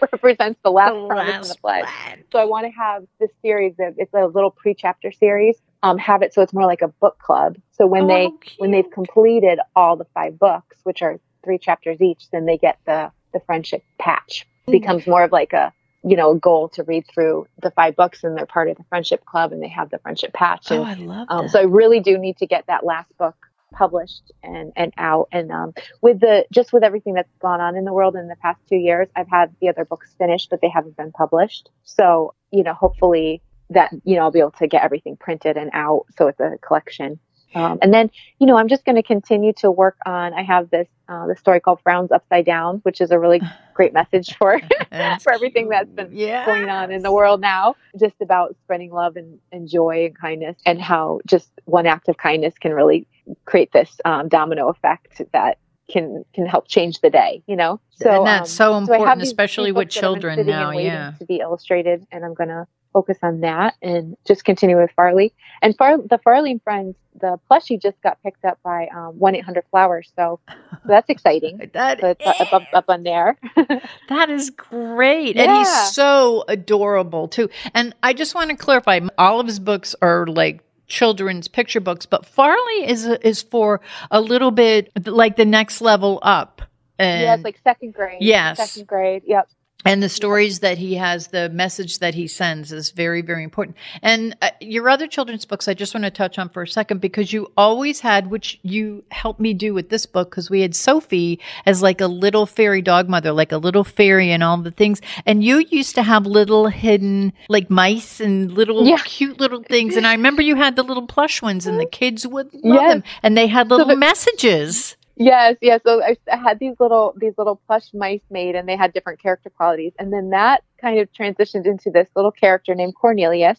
that 0.00 0.08
represents 0.12 0.60
the 0.62 0.70
last 0.70 0.94
The 0.94 1.06
promise 1.06 1.34
in 1.36 1.48
the 1.48 1.56
pledge. 1.60 1.86
So 2.32 2.38
I 2.38 2.44
want 2.44 2.66
to 2.66 2.72
have 2.72 3.04
this 3.20 3.30
series 3.42 3.76
that 3.76 3.94
it's 3.96 4.12
a 4.14 4.26
little 4.26 4.50
pre-chapter 4.50 5.12
series. 5.12 5.56
Um, 5.82 5.98
have 5.98 6.22
it 6.22 6.32
so 6.32 6.40
it's 6.42 6.52
more 6.52 6.66
like 6.66 6.82
a 6.82 6.88
book 6.88 7.18
club. 7.18 7.56
So 7.72 7.86
when 7.86 8.04
Oh, 8.04 8.08
they 8.08 8.30
when 8.58 8.70
they've 8.70 8.90
completed 8.90 9.60
all 9.76 9.96
the 9.96 10.06
five 10.14 10.38
books, 10.38 10.78
which 10.84 11.02
are 11.02 11.20
three 11.44 11.58
chapters 11.58 12.00
each, 12.00 12.30
then 12.30 12.46
they 12.46 12.56
get 12.56 12.78
the 12.86 13.12
the 13.32 13.40
friendship 13.40 13.82
patch. 13.98 14.46
It 14.66 14.70
becomes 14.70 15.06
more 15.06 15.24
of 15.24 15.32
like 15.32 15.52
a 15.52 15.72
you 16.02 16.16
know 16.16 16.32
a 16.32 16.38
goal 16.38 16.68
to 16.70 16.82
read 16.84 17.04
through 17.12 17.46
the 17.60 17.70
five 17.70 17.96
books, 17.96 18.24
and 18.24 18.36
they're 18.36 18.46
part 18.46 18.70
of 18.70 18.78
the 18.78 18.84
friendship 18.84 19.24
club, 19.26 19.52
and 19.52 19.62
they 19.62 19.68
have 19.68 19.90
the 19.90 19.98
friendship 19.98 20.32
patch. 20.32 20.72
Oh, 20.72 20.82
I 20.82 20.94
love 20.94 21.26
um, 21.30 21.48
so 21.48 21.60
I 21.60 21.64
really 21.64 22.00
do 22.00 22.16
need 22.16 22.38
to 22.38 22.46
get 22.46 22.66
that 22.66 22.84
last 22.84 23.14
book 23.18 23.36
published 23.74 24.32
and 24.42 24.72
and 24.76 24.92
out. 24.96 25.28
And 25.32 25.50
um, 25.50 25.74
with 26.00 26.20
the 26.20 26.46
just 26.52 26.72
with 26.72 26.82
everything 26.82 27.14
that's 27.14 27.34
gone 27.40 27.60
on 27.60 27.76
in 27.76 27.84
the 27.84 27.92
world 27.92 28.16
in 28.16 28.28
the 28.28 28.36
past 28.36 28.60
two 28.68 28.76
years, 28.76 29.08
I've 29.16 29.28
had 29.28 29.54
the 29.60 29.68
other 29.68 29.84
books 29.84 30.14
finished, 30.18 30.50
but 30.50 30.60
they 30.60 30.68
haven't 30.68 30.96
been 30.96 31.12
published. 31.12 31.70
So 31.82 32.34
you 32.50 32.62
know, 32.62 32.74
hopefully 32.74 33.42
that 33.70 33.90
you 34.04 34.16
know 34.16 34.22
I'll 34.22 34.30
be 34.30 34.40
able 34.40 34.52
to 34.52 34.66
get 34.66 34.82
everything 34.82 35.16
printed 35.16 35.56
and 35.56 35.70
out, 35.72 36.06
so 36.16 36.28
it's 36.28 36.40
a 36.40 36.58
collection. 36.58 37.18
Um, 37.54 37.78
and 37.82 37.94
then 37.94 38.10
you 38.40 38.46
know 38.46 38.56
I'm 38.56 38.68
just 38.68 38.84
going 38.84 38.96
to 38.96 39.02
continue 39.02 39.52
to 39.54 39.70
work 39.70 39.96
on. 40.06 40.34
I 40.34 40.42
have 40.42 40.70
this 40.70 40.88
uh, 41.08 41.26
the 41.26 41.36
story 41.36 41.60
called 41.60 41.80
Frowns 41.82 42.10
Upside 42.10 42.46
Down, 42.46 42.78
which 42.82 43.00
is 43.00 43.10
a 43.10 43.18
really 43.18 43.40
great 43.74 43.92
message 43.92 44.36
for 44.36 44.60
for 45.22 45.32
everything 45.32 45.68
that's 45.68 45.90
been 45.90 46.08
yeah. 46.12 46.46
going 46.46 46.68
on 46.68 46.90
in 46.90 47.02
the 47.02 47.12
world 47.12 47.40
now, 47.40 47.76
just 47.98 48.14
about 48.20 48.56
spreading 48.64 48.90
love 48.90 49.16
and, 49.16 49.38
and 49.52 49.68
joy 49.68 50.06
and 50.06 50.18
kindness, 50.18 50.56
and 50.66 50.80
how 50.80 51.20
just 51.26 51.50
one 51.64 51.86
act 51.86 52.08
of 52.08 52.16
kindness 52.16 52.54
can 52.58 52.72
really 52.72 53.06
create 53.44 53.72
this 53.72 54.00
um, 54.04 54.28
domino 54.28 54.68
effect 54.68 55.20
that 55.32 55.58
can 55.90 56.24
can 56.34 56.46
help 56.46 56.68
change 56.68 57.00
the 57.00 57.10
day. 57.10 57.42
You 57.46 57.56
know, 57.56 57.80
so 57.96 58.10
and 58.18 58.26
that's 58.26 58.50
um, 58.60 58.84
so 58.86 58.86
so 58.86 58.94
important, 58.94 59.20
these- 59.20 59.28
especially 59.28 59.72
with 59.72 59.86
books 59.88 59.94
that 59.96 60.04
I've 60.04 60.14
been 60.14 60.20
children 60.20 60.46
now. 60.46 60.70
Yeah. 60.72 61.12
to 61.18 61.24
be 61.24 61.36
illustrated, 61.36 62.06
and 62.10 62.24
I'm 62.24 62.34
gonna 62.34 62.66
focus 62.92 63.18
on 63.24 63.40
that 63.40 63.74
and 63.82 64.16
just 64.24 64.44
continue 64.44 64.80
with 64.80 64.88
Farlee. 64.96 65.32
And 65.62 65.76
Far 65.76 65.98
the 65.98 66.18
Farlee 66.24 66.52
and 66.52 66.62
Friends, 66.62 66.94
the 67.20 67.38
plushie 67.50 67.80
just 67.82 68.00
got 68.02 68.22
picked 68.22 68.44
up 68.44 68.58
by 68.62 68.86
um, 68.94 69.18
one 69.18 69.34
eight 69.34 69.44
hundred 69.44 69.64
Flowers, 69.70 70.12
so 70.16 70.38
that's 70.84 71.10
exciting. 71.10 71.60
That 71.74 72.00
So 72.00 72.10
up, 72.24 72.52
up, 72.52 72.62
up 72.72 72.84
on 72.88 73.02
there. 73.02 73.36
That 74.08 74.30
is 74.30 74.50
great. 74.50 75.36
And 75.36 75.50
he's 75.50 75.92
so 75.92 76.44
adorable 76.46 77.26
too. 77.28 77.48
And 77.74 77.94
I 78.02 78.12
just 78.12 78.34
want 78.34 78.50
to 78.50 78.56
clarify 78.56 79.00
all 79.18 79.40
of 79.40 79.46
his 79.46 79.58
books 79.58 79.94
are 80.00 80.26
like 80.26 80.62
children's 80.86 81.48
picture 81.48 81.80
books, 81.80 82.06
but 82.06 82.24
Farlee 82.24 82.86
is 82.86 83.06
is 83.06 83.42
for 83.42 83.80
a 84.10 84.20
little 84.20 84.50
bit 84.50 84.90
like 85.06 85.36
the 85.36 85.44
next 85.44 85.80
level 85.80 86.18
up. 86.22 86.62
And 86.98 87.22
yeah, 87.22 87.34
it's 87.34 87.44
like 87.44 87.58
second 87.64 87.94
grade. 87.94 88.18
Yes. 88.20 88.58
second 88.58 88.86
grade. 88.86 89.22
Yep. 89.26 89.48
And 89.84 90.02
the 90.02 90.08
stories 90.08 90.60
that 90.60 90.78
he 90.78 90.94
has, 90.94 91.28
the 91.28 91.48
message 91.50 91.98
that 91.98 92.14
he 92.14 92.26
sends 92.26 92.72
is 92.72 92.90
very, 92.90 93.20
very 93.22 93.42
important. 93.44 93.76
And 94.02 94.36
uh, 94.42 94.50
your 94.60 94.88
other 94.88 95.06
children's 95.06 95.44
books, 95.44 95.68
I 95.68 95.74
just 95.74 95.94
want 95.94 96.04
to 96.04 96.10
touch 96.10 96.38
on 96.38 96.48
for 96.48 96.62
a 96.62 96.68
second 96.68 97.00
because 97.00 97.32
you 97.32 97.50
always 97.56 98.00
had, 98.00 98.30
which 98.30 98.58
you 98.62 99.04
helped 99.10 99.40
me 99.40 99.54
do 99.54 99.74
with 99.74 99.90
this 99.90 100.06
book, 100.06 100.30
because 100.30 100.50
we 100.50 100.60
had 100.62 100.74
Sophie 100.74 101.40
as 101.66 101.82
like 101.82 102.00
a 102.00 102.06
little 102.06 102.46
fairy 102.46 102.82
dog 102.82 103.08
mother, 103.08 103.32
like 103.32 103.52
a 103.52 103.58
little 103.58 103.84
fairy 103.84 104.30
and 104.30 104.42
all 104.42 104.56
the 104.56 104.70
things. 104.70 105.00
And 105.26 105.44
you 105.44 105.64
used 105.70 105.94
to 105.96 106.02
have 106.02 106.26
little 106.26 106.68
hidden, 106.68 107.32
like 107.48 107.68
mice 107.70 108.20
and 108.20 108.52
little 108.52 108.86
Yeah. 108.86 108.98
cute 109.04 109.40
little 109.40 109.62
things. 109.62 109.96
And 109.96 110.06
I 110.06 110.12
remember 110.12 110.42
you 110.42 110.56
had 110.56 110.76
the 110.76 110.82
little 110.82 111.06
plush 111.06 111.42
ones, 111.42 111.66
and 111.66 111.78
the 111.78 111.86
kids 111.86 112.26
would 112.26 112.52
love 112.54 112.82
Yes. 112.82 112.92
them. 112.94 113.02
And 113.22 113.36
they 113.36 113.46
had 113.46 113.68
little 113.70 113.86
the- 113.86 113.96
messages. 113.96 114.96
Yes, 115.16 115.56
yes. 115.60 115.80
So 115.84 116.02
I, 116.02 116.16
I 116.30 116.36
had 116.36 116.58
these 116.58 116.74
little 116.80 117.14
these 117.16 117.34
little 117.38 117.56
plush 117.66 117.94
mice 117.94 118.22
made, 118.30 118.56
and 118.56 118.68
they 118.68 118.76
had 118.76 118.92
different 118.92 119.20
character 119.20 119.50
qualities. 119.50 119.92
And 119.98 120.12
then 120.12 120.30
that 120.30 120.64
kind 120.80 120.98
of 120.98 121.12
transitioned 121.12 121.66
into 121.66 121.90
this 121.90 122.08
little 122.16 122.32
character 122.32 122.74
named 122.74 122.94
Cornelius. 122.94 123.58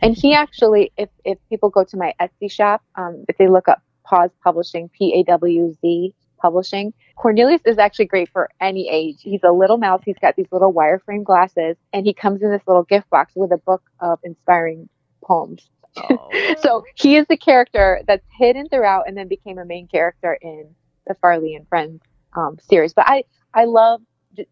And 0.00 0.16
he 0.16 0.32
actually, 0.32 0.92
if 0.96 1.08
if 1.24 1.38
people 1.48 1.70
go 1.70 1.84
to 1.84 1.96
my 1.96 2.14
Etsy 2.20 2.50
shop, 2.50 2.82
um, 2.94 3.24
if 3.28 3.36
they 3.36 3.48
look 3.48 3.68
up 3.68 3.82
Pawz 4.06 4.30
Publishing, 4.42 4.88
P 4.90 5.14
A 5.14 5.24
W 5.24 5.74
Z 5.80 6.14
Publishing, 6.40 6.92
Cornelius 7.16 7.62
is 7.64 7.78
actually 7.78 8.06
great 8.06 8.28
for 8.28 8.48
any 8.60 8.88
age. 8.88 9.16
He's 9.22 9.42
a 9.42 9.52
little 9.52 9.78
mouse. 9.78 10.02
He's 10.04 10.18
got 10.20 10.36
these 10.36 10.48
little 10.52 10.72
wireframe 10.72 11.24
glasses, 11.24 11.76
and 11.92 12.06
he 12.06 12.14
comes 12.14 12.42
in 12.42 12.50
this 12.50 12.62
little 12.66 12.84
gift 12.84 13.10
box 13.10 13.32
with 13.34 13.50
a 13.50 13.58
book 13.58 13.82
of 14.00 14.20
inspiring 14.22 14.88
poems. 15.24 15.68
so 16.60 16.84
he 16.94 17.16
is 17.16 17.26
the 17.28 17.36
character 17.36 18.00
that's 18.06 18.24
hidden 18.38 18.68
throughout 18.68 19.06
and 19.06 19.16
then 19.16 19.28
became 19.28 19.58
a 19.58 19.64
main 19.64 19.86
character 19.86 20.38
in 20.40 20.74
the 21.06 21.14
Farlee 21.22 21.56
and 21.56 21.68
Friends 21.68 22.00
um, 22.36 22.58
series. 22.68 22.92
But 22.92 23.06
I, 23.08 23.24
I 23.54 23.64
love, 23.64 24.00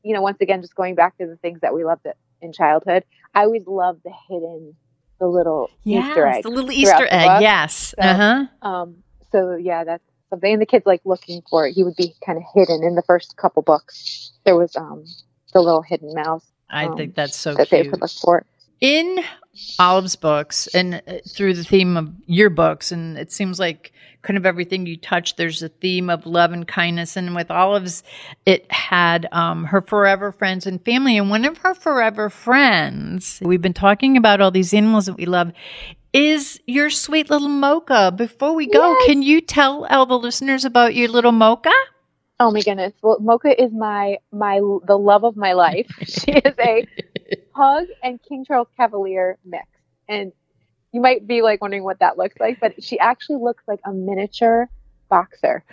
you 0.02 0.14
know, 0.14 0.22
once 0.22 0.38
again, 0.40 0.60
just 0.60 0.74
going 0.74 0.94
back 0.94 1.16
to 1.18 1.26
the 1.26 1.36
things 1.36 1.60
that 1.60 1.74
we 1.74 1.84
loved 1.84 2.06
in 2.40 2.52
childhood. 2.52 3.04
I 3.34 3.42
always 3.44 3.66
loved 3.66 4.02
the 4.04 4.12
hidden, 4.28 4.74
the 5.18 5.26
little 5.26 5.70
Easter 5.84 6.26
egg. 6.26 6.42
the 6.42 6.50
little 6.50 6.72
Easter 6.72 7.06
egg. 7.10 7.42
Yes. 7.42 7.94
So- 8.00 8.08
Uh 8.08 8.14
huh. 8.14 8.68
Um, 8.68 8.96
so 9.32 9.54
yeah, 9.56 9.84
that's 9.84 10.02
something. 10.28 10.52
And 10.52 10.60
the 10.62 10.66
kids 10.66 10.86
like 10.86 11.02
looking 11.04 11.42
for 11.48 11.66
it. 11.66 11.72
He 11.72 11.84
would 11.84 11.96
be 11.96 12.14
kind 12.24 12.38
of 12.38 12.44
hidden 12.54 12.82
in 12.82 12.94
the 12.94 13.02
first 13.02 13.36
couple 13.36 13.62
books. 13.62 14.32
There 14.44 14.56
was 14.56 14.74
um 14.76 15.04
the 15.52 15.60
little 15.60 15.82
hidden 15.82 16.14
mouse 16.14 16.44
I 16.68 16.86
um, 16.86 16.96
think 16.96 17.14
that's 17.14 17.36
so 17.36 17.54
that 17.54 17.68
they 17.70 17.82
cute. 17.82 17.92
could 17.92 18.00
look 18.00 18.10
for. 18.10 18.44
In 18.80 19.20
Olive's 19.78 20.16
books 20.16 20.66
and 20.68 21.02
uh, 21.06 21.18
through 21.28 21.54
the 21.54 21.64
theme 21.64 21.96
of 21.96 22.12
your 22.26 22.50
books, 22.50 22.92
and 22.92 23.18
it 23.18 23.32
seems 23.32 23.58
like 23.58 23.92
kind 24.22 24.36
of 24.36 24.44
everything 24.44 24.86
you 24.86 24.96
touch, 24.96 25.36
there's 25.36 25.62
a 25.62 25.68
theme 25.68 26.10
of 26.10 26.26
love 26.26 26.52
and 26.52 26.68
kindness. 26.68 27.16
And 27.16 27.34
with 27.34 27.50
Olive's, 27.50 28.02
it 28.44 28.70
had 28.70 29.26
um, 29.32 29.64
her 29.64 29.80
forever 29.80 30.30
friends 30.32 30.66
and 30.66 30.82
family. 30.84 31.16
And 31.16 31.30
one 31.30 31.44
of 31.44 31.58
her 31.58 31.74
forever 31.74 32.28
friends, 32.28 33.40
we've 33.42 33.62
been 33.62 33.72
talking 33.72 34.16
about 34.16 34.40
all 34.40 34.50
these 34.50 34.74
animals 34.74 35.06
that 35.06 35.16
we 35.16 35.24
love, 35.26 35.52
is 36.12 36.60
your 36.66 36.90
sweet 36.90 37.30
little 37.30 37.48
Mocha. 37.48 38.12
Before 38.14 38.54
we 38.54 38.66
go, 38.66 38.92
Yes. 38.98 39.06
can 39.06 39.22
you 39.22 39.40
tell 39.40 39.86
all 39.86 40.06
the 40.06 40.18
listeners 40.18 40.64
about 40.64 40.94
your 40.94 41.08
little 41.08 41.32
Mocha? 41.32 41.72
Oh 42.38 42.50
my 42.50 42.62
goodness. 42.62 42.94
Well, 43.02 43.18
Mocha 43.20 43.62
is 43.62 43.70
my 43.72 44.16
my 44.32 44.60
the 44.86 44.96
love 44.98 45.24
of 45.24 45.36
my 45.36 45.52
life. 45.52 45.86
she 46.02 46.32
is 46.32 46.54
a 46.58 46.86
pug 47.54 47.86
and 48.02 48.20
King 48.22 48.44
Charles 48.44 48.68
Cavalier 48.76 49.38
mix. 49.44 49.66
And 50.08 50.32
you 50.92 51.00
might 51.00 51.26
be 51.26 51.42
like 51.42 51.60
wondering 51.60 51.84
what 51.84 52.00
that 52.00 52.18
looks 52.18 52.36
like, 52.40 52.58
but 52.60 52.82
she 52.82 52.98
actually 52.98 53.36
looks 53.36 53.62
like 53.68 53.80
a 53.84 53.92
miniature 53.92 54.68
boxer. 55.08 55.64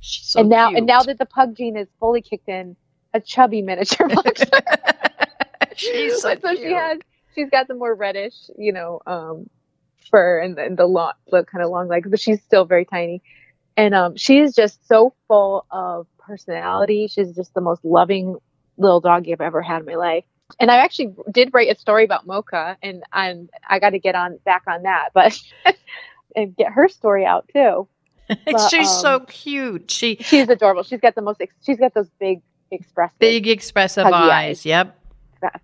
She's 0.00 0.28
so 0.28 0.40
and 0.40 0.48
now 0.48 0.68
cute. 0.68 0.78
and 0.78 0.86
now 0.86 1.02
that 1.02 1.18
the 1.18 1.26
pug 1.26 1.56
gene 1.56 1.76
is 1.76 1.88
fully 1.98 2.22
kicked 2.22 2.48
in, 2.48 2.76
a 3.14 3.20
chubby 3.20 3.62
miniature 3.62 4.08
boxer. 4.14 4.46
She's 5.76 6.20
so 6.22 6.34
so 6.40 6.54
she 6.56 6.72
has 6.72 6.98
she's 7.34 7.50
got 7.50 7.68
the 7.68 7.74
more 7.74 7.94
reddish, 7.94 8.34
you 8.56 8.72
know, 8.72 9.00
um 9.06 9.48
fur 10.10 10.40
and, 10.40 10.58
and 10.58 10.76
the 10.76 10.86
long 10.86 11.12
the 11.30 11.44
kind 11.44 11.62
of 11.62 11.70
long 11.70 11.86
legs, 11.88 12.08
but 12.10 12.18
she's 12.18 12.42
still 12.42 12.64
very 12.64 12.84
tiny. 12.84 13.22
And 13.76 13.94
um 13.94 14.16
she 14.16 14.38
is 14.38 14.54
just 14.54 14.86
so 14.88 15.14
full 15.28 15.66
of 15.70 16.08
personality. 16.18 17.06
She's 17.06 17.32
just 17.32 17.54
the 17.54 17.60
most 17.60 17.84
loving 17.84 18.36
little 18.76 19.00
doggy 19.00 19.32
I've 19.32 19.40
ever 19.40 19.62
had 19.62 19.80
in 19.80 19.86
my 19.86 19.94
life. 19.94 20.24
And 20.60 20.70
I 20.70 20.76
actually 20.78 21.14
did 21.30 21.50
write 21.52 21.70
a 21.70 21.78
story 21.78 22.04
about 22.04 22.26
Mocha 22.26 22.76
and 22.82 23.02
and 23.12 23.50
I 23.68 23.78
got 23.78 23.90
to 23.90 23.98
get 23.98 24.14
on 24.14 24.38
back 24.44 24.62
on 24.66 24.82
that, 24.82 25.10
but 25.14 25.38
and 26.36 26.56
get 26.56 26.72
her 26.72 26.88
story 26.88 27.24
out 27.24 27.48
too. 27.52 27.88
But, 28.44 28.68
she's 28.68 28.90
so 28.90 29.16
um, 29.16 29.26
cute. 29.26 29.90
She 29.90 30.16
She's 30.20 30.50
adorable. 30.50 30.82
She's 30.82 31.00
got 31.00 31.14
the 31.14 31.22
most 31.22 31.40
she's 31.64 31.78
got 31.78 31.94
those 31.94 32.10
big 32.20 32.42
expressive 32.70 33.18
big 33.18 33.48
expressive 33.48 34.04
eyes. 34.04 34.30
eyes. 34.30 34.66
Yep. 34.66 34.97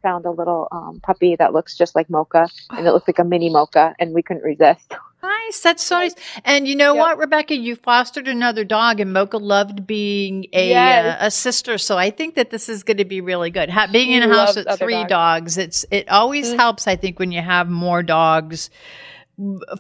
Found 0.03 0.27
a 0.27 0.31
little 0.31 0.69
um, 0.71 1.01
puppy 1.03 1.35
that 1.37 1.53
looks 1.53 1.77
just 1.77 1.95
like 1.95 2.09
Mocha, 2.11 2.49
and 2.71 2.87
it 2.87 2.93
looks 2.93 3.09
like 3.09 3.19
a 3.19 3.25
mini 3.25 3.49
Mocha, 3.51 3.95
and 3.99 4.13
we 4.15 4.23
couldn't 4.23 4.43
resist. 4.43 4.93
Nice. 5.25 5.61
That's 5.61 5.83
so 5.83 5.97
nice. 6.01 6.15
And 6.45 6.69
you 6.69 6.77
know 6.77 6.93
Yep. 6.95 7.01
what, 7.01 7.19
Rebekah? 7.19 7.57
You 7.57 7.77
fostered 7.77 8.29
another 8.29 8.63
dog, 8.63 9.01
and 9.01 9.11
Mocha 9.11 9.39
loved 9.39 9.87
being 9.87 10.45
a 10.53 10.69
Yes. 10.69 11.19
uh, 11.23 11.27
a 11.27 11.31
sister. 11.31 11.79
So 11.79 11.97
I 11.97 12.11
think 12.11 12.35
that 12.35 12.51
this 12.51 12.69
is 12.69 12.83
going 12.83 12.99
to 12.99 13.07
be 13.07 13.23
really 13.23 13.49
good. 13.49 13.71
Ha- 13.71 13.89
being 13.91 14.09
She 14.09 14.15
in 14.17 14.23
a 14.23 14.29
house 14.29 14.55
with 14.55 14.69
three 14.79 14.93
dogs. 15.05 15.55
dogs, 15.55 15.59
it's 15.59 15.87
it 15.91 16.11
always 16.11 16.53
Mhm. 16.53 16.57
helps. 16.59 16.87
I 16.87 16.97
think 16.97 17.19
when 17.19 17.33
you 17.33 17.41
have 17.41 17.71
more 17.71 18.03
dogs 18.03 18.69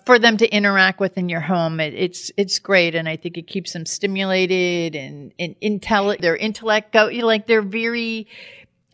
for 0.06 0.18
them 0.18 0.36
to 0.38 0.48
interact 0.48 0.98
with 0.98 1.16
in 1.18 1.28
your 1.28 1.40
home. 1.40 1.78
It, 1.78 1.92
it's 1.94 2.32
it's 2.38 2.58
great, 2.58 2.94
and 2.94 3.06
I 3.06 3.16
think 3.16 3.36
it 3.36 3.46
keeps 3.46 3.74
them 3.74 3.84
stimulated 3.86 4.96
and 4.96 5.32
and 5.38 5.54
intel 5.60 6.18
their 6.18 6.36
intellect 6.36 6.92
go. 6.92 7.08
You 7.08 7.20
know, 7.20 7.26
like 7.26 7.46
they're 7.46 7.62
very. 7.62 8.26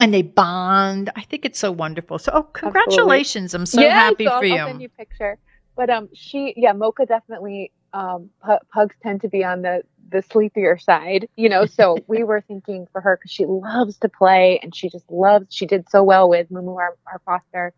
And 0.01 0.15
they 0.15 0.23
bond. 0.23 1.11
I 1.15 1.23
think 1.23 1.45
it's 1.45 1.59
so 1.59 1.71
wonderful. 1.71 2.19
So, 2.19 2.33
oh, 2.35 2.43
congratulations! 2.45 3.55
I'm 3.55 3.67
so 3.67 3.81
Yeah, 3.83 3.91
happy 3.91 4.25
so 4.25 4.33
I'll- 4.33 4.41
for 4.41 4.47
you. 4.47 4.55
I'll 4.57 4.69
send 4.69 4.81
you 4.83 4.89
a 4.95 4.99
picture. 4.99 5.39
But 5.77 5.91
um, 5.91 6.09
she, 6.15 6.55
yeah, 6.57 6.73
Mocha 6.73 7.07
definitely. 7.07 7.73
Um, 7.93 8.31
pu- 8.45 8.59
pugs 8.73 8.95
tend 9.03 9.21
to 9.23 9.29
be 9.29 9.45
on 9.45 9.63
the 9.63 9.83
the 10.11 10.23
sleepier 10.23 10.79
side, 10.79 11.29
you 11.37 11.49
know. 11.49 11.67
So 11.67 11.97
we 12.07 12.25
were 12.25 12.41
thinking 12.41 12.87
for 12.93 13.01
her 13.01 13.17
because 13.17 13.31
she 13.31 13.47
loves 13.47 13.97
to 13.99 14.09
play 14.09 14.59
and 14.63 14.75
she 14.75 14.89
just 14.89 15.11
loves. 15.11 15.47
She 15.51 15.67
did 15.67 15.89
so 15.91 16.03
well 16.03 16.29
with 16.29 16.49
Mumu, 16.51 16.77
our, 16.77 16.97
our 17.07 17.21
foster, 17.25 17.73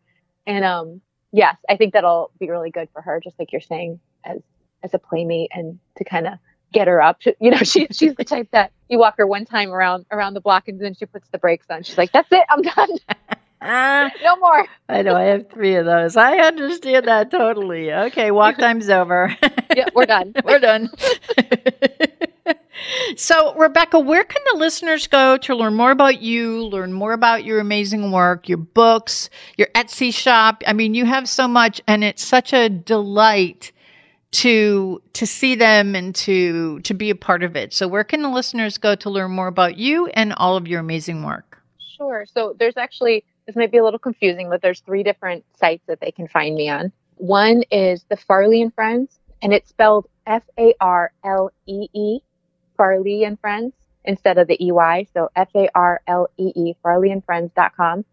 and 0.46 0.64
um, 0.64 1.00
yes, 1.32 1.56
I 1.68 1.76
think 1.76 1.92
that'll 1.94 2.30
be 2.38 2.50
really 2.50 2.70
good 2.70 2.88
for 2.92 3.02
her. 3.02 3.20
Just 3.22 3.38
like 3.38 3.52
you're 3.52 3.60
saying, 3.60 4.00
as 4.24 4.38
as 4.82 4.94
a 4.94 4.98
playmate 4.98 5.50
and 5.52 5.78
to 5.96 6.04
kind 6.04 6.26
of 6.26 6.34
get 6.72 6.88
her 6.88 7.00
up. 7.00 7.20
You 7.40 7.50
know, 7.50 7.58
she 7.58 7.88
she's 7.90 8.14
the 8.14 8.24
type 8.24 8.48
that 8.52 8.72
you 8.88 8.98
walk 8.98 9.16
her 9.18 9.26
one 9.26 9.44
time 9.44 9.70
around 9.70 10.06
around 10.10 10.34
the 10.34 10.40
block 10.40 10.68
and 10.68 10.80
then 10.80 10.94
she 10.94 11.06
puts 11.06 11.28
the 11.30 11.38
brakes 11.38 11.66
on. 11.70 11.82
She's 11.82 11.98
like, 11.98 12.12
"That's 12.12 12.30
it, 12.30 12.44
I'm 12.48 12.62
done." 12.62 12.98
Ah, 13.62 14.10
no 14.24 14.36
more. 14.36 14.66
I 14.88 15.02
know. 15.02 15.14
I 15.14 15.24
have 15.24 15.48
three 15.50 15.76
of 15.76 15.86
those. 15.86 16.16
I 16.16 16.38
understand 16.38 17.06
that 17.06 17.30
totally. 17.30 17.92
Okay, 17.92 18.30
walk 18.30 18.58
time's 18.58 18.90
over. 18.90 19.36
yeah, 19.76 19.86
we're 19.94 20.06
done. 20.06 20.34
we're 20.44 20.58
done. 20.58 20.90
so, 23.16 23.54
Rebekah, 23.54 24.00
where 24.00 24.24
can 24.24 24.42
the 24.52 24.58
listeners 24.58 25.06
go 25.06 25.36
to 25.38 25.54
learn 25.54 25.74
more 25.74 25.92
about 25.92 26.20
you, 26.20 26.64
learn 26.66 26.92
more 26.92 27.12
about 27.12 27.44
your 27.44 27.60
amazing 27.60 28.10
work, 28.10 28.48
your 28.48 28.58
books, 28.58 29.30
your 29.56 29.68
Etsy 29.74 30.12
shop? 30.12 30.62
I 30.66 30.72
mean, 30.72 30.94
you 30.94 31.04
have 31.04 31.28
so 31.28 31.46
much, 31.46 31.80
and 31.86 32.02
it's 32.02 32.24
such 32.24 32.52
a 32.52 32.68
delight 32.68 33.72
to 34.32 35.02
to 35.12 35.26
see 35.26 35.54
them 35.54 35.94
and 35.94 36.14
to 36.14 36.80
to 36.80 36.94
be 36.94 37.10
a 37.10 37.14
part 37.14 37.42
of 37.42 37.54
it. 37.54 37.72
So, 37.72 37.86
where 37.86 38.04
can 38.04 38.22
the 38.22 38.30
listeners 38.30 38.78
go 38.78 38.94
to 38.96 39.10
learn 39.10 39.30
more 39.30 39.46
about 39.46 39.76
you 39.76 40.06
and 40.08 40.32
all 40.34 40.56
of 40.56 40.66
your 40.66 40.80
amazing 40.80 41.22
work? 41.22 41.58
Sure. 41.96 42.26
So, 42.32 42.56
there's 42.58 42.76
actually 42.76 43.24
this 43.46 43.56
might 43.56 43.70
be 43.70 43.78
a 43.78 43.84
little 43.84 43.98
confusing, 43.98 44.48
but 44.48 44.62
there's 44.62 44.80
three 44.80 45.02
different 45.02 45.44
sites 45.54 45.82
that 45.86 46.00
they 46.00 46.10
can 46.10 46.28
find 46.28 46.54
me 46.54 46.68
on. 46.68 46.92
One 47.16 47.62
is 47.70 48.04
the 48.08 48.16
Farlee 48.16 48.62
and 48.62 48.74
Friends, 48.74 49.18
and 49.42 49.52
it's 49.52 49.68
spelled 49.68 50.08
F 50.26 50.42
A 50.58 50.74
R 50.80 51.12
L 51.24 51.50
E 51.66 51.88
E 51.92 52.20
Farlee 52.78 53.26
and 53.26 53.38
Friends 53.38 53.74
instead 54.04 54.38
of 54.38 54.48
the 54.48 54.56
EY. 54.60 55.08
So 55.12 55.30
F 55.36 55.48
A 55.54 55.68
R 55.74 56.00
L 56.06 56.28
E 56.38 56.52
E, 56.56 56.74
farleeandfriends.com. 56.84 58.04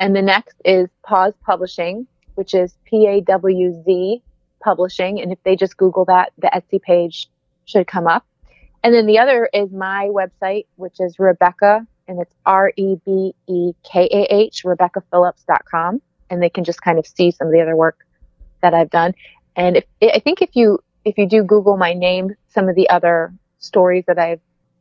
And 0.00 0.16
the 0.16 0.22
next 0.22 0.56
is 0.64 0.88
Pawz 1.06 1.34
Publishing, 1.44 2.06
which 2.34 2.54
is 2.54 2.76
P 2.84 3.06
A 3.06 3.20
W 3.20 3.82
Z 3.84 4.22
Publishing. 4.60 5.20
And 5.20 5.32
if 5.32 5.42
they 5.42 5.56
just 5.56 5.76
Google 5.76 6.04
that, 6.06 6.32
the 6.38 6.48
Etsy 6.48 6.80
page 6.80 7.28
should 7.64 7.86
come 7.86 8.06
up. 8.06 8.24
And 8.82 8.94
then 8.94 9.06
the 9.06 9.18
other 9.18 9.48
is 9.52 9.70
my 9.72 10.10
website, 10.10 10.66
which 10.76 11.00
is 11.00 11.18
Rebekah, 11.18 11.86
and 12.08 12.20
it's 12.20 12.32
R 12.44 12.72
E 12.76 12.96
B 13.04 13.34
E 13.48 13.72
K 13.82 14.08
A 14.12 14.34
H, 14.34 14.62
RebekahPhillips.com. 14.64 16.00
And 16.30 16.42
they 16.42 16.50
can 16.50 16.64
just 16.64 16.82
kind 16.82 16.98
of 16.98 17.06
see 17.06 17.30
some 17.30 17.48
of 17.48 17.52
the 17.52 17.60
other 17.60 17.76
work 17.76 18.06
that 18.62 18.74
I've 18.74 18.90
done. 18.90 19.14
And 19.56 19.78
if, 19.78 19.84
I 20.02 20.20
think 20.20 20.42
if 20.42 20.50
you 20.54 20.78
if 21.04 21.16
you 21.18 21.26
do 21.26 21.42
Google 21.42 21.76
my 21.76 21.94
name, 21.94 22.34
some 22.48 22.68
of 22.68 22.74
the 22.74 22.88
other 22.88 23.32
stories 23.58 24.04
that 24.06 24.18
I've, 24.18 24.40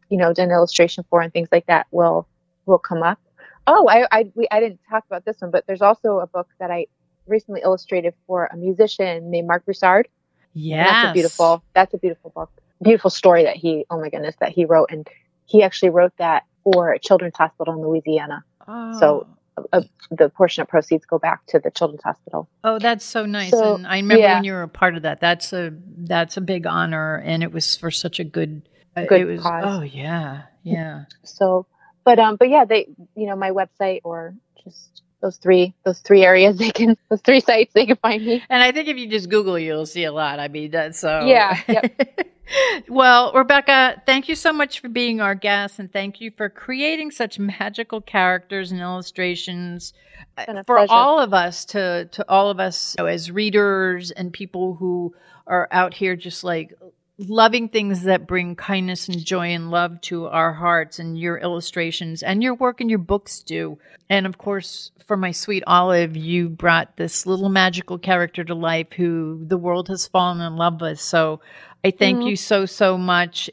you 0.10 0.18
know, 0.18 0.34
done 0.34 0.52
illustration 0.52 1.06
for 1.10 1.22
and 1.22 1.32
things 1.32 1.50
like 1.52 1.68
that 1.68 1.88
will 1.92 2.28
will 2.66 2.80
come 2.80 3.04
up. 3.04 3.20
Oh, 3.68 3.88
I 3.88 4.08
I, 4.12 4.32
we, 4.36 4.48
I 4.52 4.60
didn't 4.60 4.80
talk 4.90 5.06
about 5.06 5.26
this 5.26 5.40
one, 5.40 5.52
but 5.52 5.66
there's 5.68 5.82
also 5.82 6.20
a 6.20 6.28
book 6.28 6.50
that 6.60 6.72
I 6.72 6.88
recently 7.28 7.62
illustrated 7.64 8.14
for 8.28 8.50
a 8.52 8.58
musician 8.58 9.30
named 9.30 9.48
Marc 9.48 9.66
Broussard. 9.66 10.08
Yeah, 10.54 10.84
that's 10.84 11.10
a 11.10 11.14
beautiful. 11.14 11.64
That's 11.74 11.94
a 11.94 11.98
beautiful 11.98 12.32
book. 12.32 12.52
Beautiful 12.82 13.10
story 13.10 13.44
that 13.44 13.56
he. 13.56 13.86
Oh 13.90 14.00
my 14.00 14.10
goodness, 14.10 14.36
that 14.40 14.52
he 14.52 14.66
wrote, 14.66 14.90
and 14.92 15.08
he 15.46 15.64
actually 15.64 15.90
wrote 15.90 16.14
that 16.18 16.44
for 16.64 16.92
a 16.92 17.00
children's 17.00 17.36
hospital 17.36 17.74
in 17.74 17.82
Louisiana. 17.82 18.44
Oh. 18.68 19.00
So 19.00 19.28
uh, 19.72 19.82
the 20.12 20.30
portion 20.30 20.62
of 20.62 20.68
proceeds 20.68 21.06
go 21.06 21.18
back 21.18 21.46
to 21.48 21.60
the 21.60 21.72
children's 21.72 22.04
hospital. 22.04 22.50
Oh, 22.64 22.80
that's 22.80 23.06
so 23.06 23.26
nice. 23.26 23.52
So, 23.52 23.76
and 23.76 23.88
I 23.88 23.98
remember 23.98 24.22
yeah. 24.22 24.36
when 24.36 24.44
you 24.44 24.54
were 24.54 24.64
a 24.64 24.68
part 24.68 24.96
of 24.96 25.04
that. 25.04 25.20
That's 25.20 25.54
a 25.54 25.74
that's 25.98 26.38
a 26.38 26.42
big 26.42 26.66
honor, 26.66 27.22
and 27.24 27.44
it 27.44 27.52
was 27.52 27.76
for 27.76 27.92
such 27.92 28.20
a 28.20 28.24
good. 28.24 28.68
Uh, 28.96 29.06
good 29.06 29.22
it 29.22 29.26
was. 29.26 29.42
Cause. 29.42 29.64
Oh 29.66 29.82
yeah, 29.82 30.44
yeah. 30.64 31.06
So, 31.24 31.68
but 32.04 32.20
um, 32.20 32.36
but 32.36 32.50
yeah, 32.50 32.66
they 32.66 32.88
you 33.16 33.28
know 33.28 33.36
my 33.36 33.52
website 33.52 34.02
or 34.04 34.36
just 34.64 35.02
those 35.22 35.38
three 35.38 35.74
those 35.84 36.00
three 36.00 36.24
areas 36.24 36.58
they 36.60 36.72
can 36.72 36.98
those 37.10 37.22
three 37.22 37.40
sites 37.40 37.74
they 37.74 37.86
can 37.86 37.98
find 37.98 38.26
me. 38.26 38.44
And 38.50 38.64
I 38.64 38.72
think 38.72 38.88
if 38.88 38.98
you 38.98 39.08
just 39.08 39.30
Google, 39.30 39.58
you'll 39.58 39.86
see 39.86 40.04
a 40.04 40.12
lot. 40.12 40.40
I 40.40 40.48
mean, 40.48 40.72
that's 40.72 41.00
so 41.00 41.26
yeah. 41.26 41.60
Yep. 41.68 42.30
well, 42.90 43.34
Rebekah, 43.34 44.04
thank 44.06 44.30
you 44.30 44.36
so 44.36 44.54
much 44.54 44.80
for 44.80 44.90
being 44.90 45.22
our 45.22 45.36
guest, 45.36 45.80
and 45.80 45.92
thank 45.92 46.22
you 46.22 46.32
for 46.36 46.50
creating 46.50 47.12
such 47.12 47.40
magical 47.40 48.02
characters 48.02 48.72
and 48.72 48.82
illustrations 48.82 49.94
uh, 50.38 50.64
for 50.66 50.78
pleasure. 50.78 50.94
all 50.94 51.20
of 51.20 51.34
us 51.34 51.66
to 51.66 52.06
to 52.06 52.26
all 52.30 52.50
of 52.50 52.60
us 52.60 52.96
you 52.98 53.04
know, 53.04 53.10
as 53.10 53.32
readers 53.32 54.12
and 54.12 54.32
people 54.32 54.76
who 54.76 55.14
are 55.48 55.68
out 55.72 55.94
here 55.94 56.16
just 56.16 56.44
like 56.44 56.74
loving 57.18 57.70
things 57.70 58.04
that 58.04 58.28
bring 58.28 58.56
kindness 58.56 59.08
and 59.08 59.24
joy 59.24 59.48
and 59.48 59.72
love 59.72 60.02
to 60.02 60.28
our 60.28 60.52
hearts 60.52 61.00
and 61.00 61.18
your 61.18 61.38
illustrations 61.38 62.22
and 62.22 62.44
your 62.44 62.54
work 62.56 62.82
and 62.82 62.90
your 62.90 63.00
books 63.00 63.42
do. 63.42 63.78
And 64.10 64.26
of 64.26 64.38
course 64.38 64.92
for 65.08 65.16
my 65.16 65.32
sweet 65.32 65.64
olive 65.68 66.18
you 66.18 66.50
brought 66.50 66.98
this 66.98 67.26
little 67.26 67.50
magical 67.50 67.98
character 67.98 68.44
to 68.44 68.56
life 68.56 68.88
who 68.96 69.42
the 69.46 69.58
world 69.58 69.88
has 69.88 70.08
fallen 70.08 70.42
in 70.42 70.58
love 70.58 70.82
with. 70.82 71.00
So 71.00 71.40
i 71.84 71.92
thank 71.92 72.20
mm-hmm. 72.20 72.30
you 72.30 72.36
so 72.36 72.66
so 72.66 72.98
much. 72.98 73.50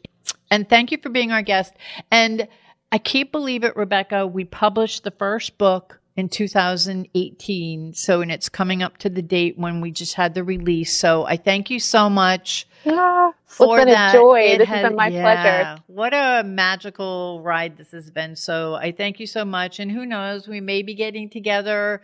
And 0.50 0.68
thank 0.68 0.90
you 0.90 0.98
for 0.98 1.08
being 1.08 1.30
our 1.30 1.42
guest. 1.42 1.74
And 2.10 2.48
i 2.90 2.98
can't 2.98 3.30
believe 3.30 3.62
it 3.62 3.76
rebekah 3.76 4.26
we 4.26 4.44
published 4.44 5.04
the 5.04 5.12
first 5.12 5.56
book 5.56 6.00
in 6.14 6.28
2018 6.28 7.94
so 7.94 8.20
and 8.20 8.30
it's 8.30 8.50
coming 8.50 8.82
up 8.82 8.98
to 8.98 9.08
the 9.08 9.22
date 9.22 9.56
when 9.56 9.80
we 9.80 9.92
just 9.92 10.14
had 10.14 10.34
the 10.34 10.42
release. 10.42 10.96
So 10.96 11.24
i 11.26 11.36
thank 11.36 11.70
you 11.70 11.78
so 11.78 12.10
much. 12.10 12.66
Yeah, 12.84 13.30
for 13.52 13.76
it's 13.76 13.84
been 13.84 13.94
that. 13.94 14.14
a 14.14 14.18
joy. 14.18 14.40
It 14.40 14.58
this 14.58 14.68
has, 14.68 14.80
has 14.80 14.88
been 14.88 14.96
my 14.96 15.08
yeah, 15.08 15.22
pleasure. 15.22 15.82
What 15.86 16.14
a 16.14 16.42
magical 16.44 17.42
ride 17.42 17.76
this 17.76 17.90
has 17.92 18.10
been. 18.10 18.36
So 18.36 18.74
I 18.74 18.92
thank 18.92 19.20
you 19.20 19.26
so 19.26 19.44
much. 19.44 19.78
And 19.78 19.90
who 19.90 20.06
knows, 20.06 20.48
we 20.48 20.60
may 20.60 20.82
be 20.82 20.94
getting 20.94 21.28
together 21.28 22.02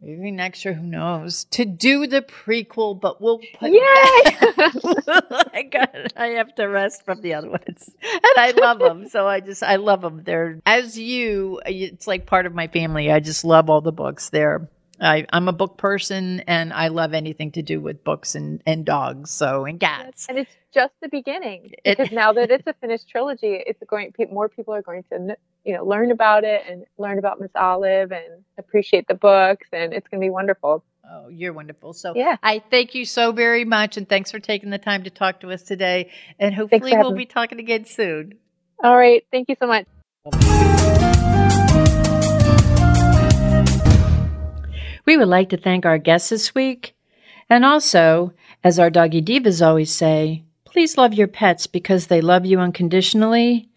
maybe 0.00 0.30
next 0.30 0.64
year, 0.64 0.74
who 0.74 0.86
knows, 0.86 1.44
to 1.44 1.64
do 1.64 2.06
the 2.06 2.22
prequel, 2.22 3.00
but 3.00 3.20
we'll 3.20 3.40
put 3.54 3.70
Yay! 3.70 3.78
I 3.80 5.68
got 5.70 5.94
I 6.16 6.26
have 6.36 6.54
to 6.56 6.64
rest 6.64 7.04
from 7.04 7.20
the 7.20 7.34
other 7.34 7.50
ones. 7.50 7.90
And 8.02 8.22
I 8.36 8.52
love 8.56 8.78
them. 8.78 9.08
So 9.08 9.26
I 9.26 9.40
just 9.40 9.62
I 9.62 9.76
love 9.76 10.02
them. 10.02 10.22
They're 10.24 10.60
as 10.66 10.98
you 10.98 11.60
it's 11.64 12.06
like 12.06 12.26
part 12.26 12.46
of 12.46 12.54
my 12.54 12.68
family. 12.68 13.10
I 13.10 13.20
just 13.20 13.44
love 13.44 13.70
all 13.70 13.80
the 13.80 13.92
books. 13.92 14.30
They're 14.30 14.68
I, 15.00 15.26
am 15.32 15.48
a 15.48 15.52
book 15.52 15.76
person 15.76 16.40
and 16.40 16.72
I 16.72 16.88
love 16.88 17.14
anything 17.14 17.52
to 17.52 17.62
do 17.62 17.80
with 17.80 18.04
books 18.04 18.34
and, 18.34 18.62
and 18.66 18.84
dogs, 18.84 19.30
so 19.30 19.64
and 19.64 19.80
cats. 19.80 20.26
And 20.28 20.38
it's 20.38 20.50
just 20.72 20.92
the 21.00 21.08
beginning 21.08 21.72
because 21.84 22.10
now 22.12 22.32
that 22.32 22.50
it's 22.50 22.66
a 22.66 22.74
finished 22.74 23.08
trilogy, 23.08 23.62
it's 23.66 23.82
going 23.88 24.12
more 24.30 24.48
people 24.48 24.74
are 24.74 24.82
going 24.82 25.04
to 25.12 25.36
you 25.64 25.74
know 25.74 25.84
learn 25.84 26.10
about 26.10 26.44
it 26.44 26.62
and 26.68 26.84
learn 26.98 27.18
about 27.18 27.40
Miss 27.40 27.50
Olive 27.54 28.12
and 28.12 28.44
appreciate 28.58 29.06
the 29.08 29.14
books, 29.14 29.66
and 29.72 29.92
it's 29.92 30.08
going 30.08 30.20
to 30.20 30.24
be 30.24 30.30
wonderful. 30.30 30.84
Oh, 31.10 31.28
you're 31.28 31.52
wonderful. 31.52 31.92
So 31.92 32.14
yeah. 32.16 32.36
I 32.42 32.62
thank 32.70 32.94
you 32.94 33.04
so 33.04 33.32
very 33.32 33.64
much, 33.64 33.96
and 33.96 34.08
thanks 34.08 34.30
for 34.30 34.38
taking 34.38 34.70
the 34.70 34.78
time 34.78 35.04
to 35.04 35.10
talk 35.10 35.40
to 35.40 35.50
us 35.50 35.62
today. 35.62 36.10
And 36.38 36.54
hopefully 36.54 36.92
we'll 36.96 37.12
be 37.12 37.26
talking 37.26 37.60
again 37.60 37.84
soon. 37.84 38.34
All 38.82 38.96
right, 38.96 39.24
thank 39.30 39.48
you 39.48 39.56
so 39.58 39.66
much. 39.66 41.13
We 45.04 45.16
would 45.16 45.28
like 45.28 45.50
to 45.50 45.56
thank 45.56 45.86
our 45.86 45.98
guests 45.98 46.30
this 46.30 46.54
week. 46.54 46.94
And 47.50 47.64
also, 47.64 48.32
as 48.62 48.78
our 48.78 48.90
doggy 48.90 49.22
divas 49.22 49.64
always 49.64 49.90
say, 49.90 50.44
please 50.64 50.96
love 50.96 51.14
your 51.14 51.28
pets 51.28 51.66
because 51.66 52.06
they 52.06 52.20
love 52.20 52.46
you 52.46 52.58
unconditionally. 52.58 53.68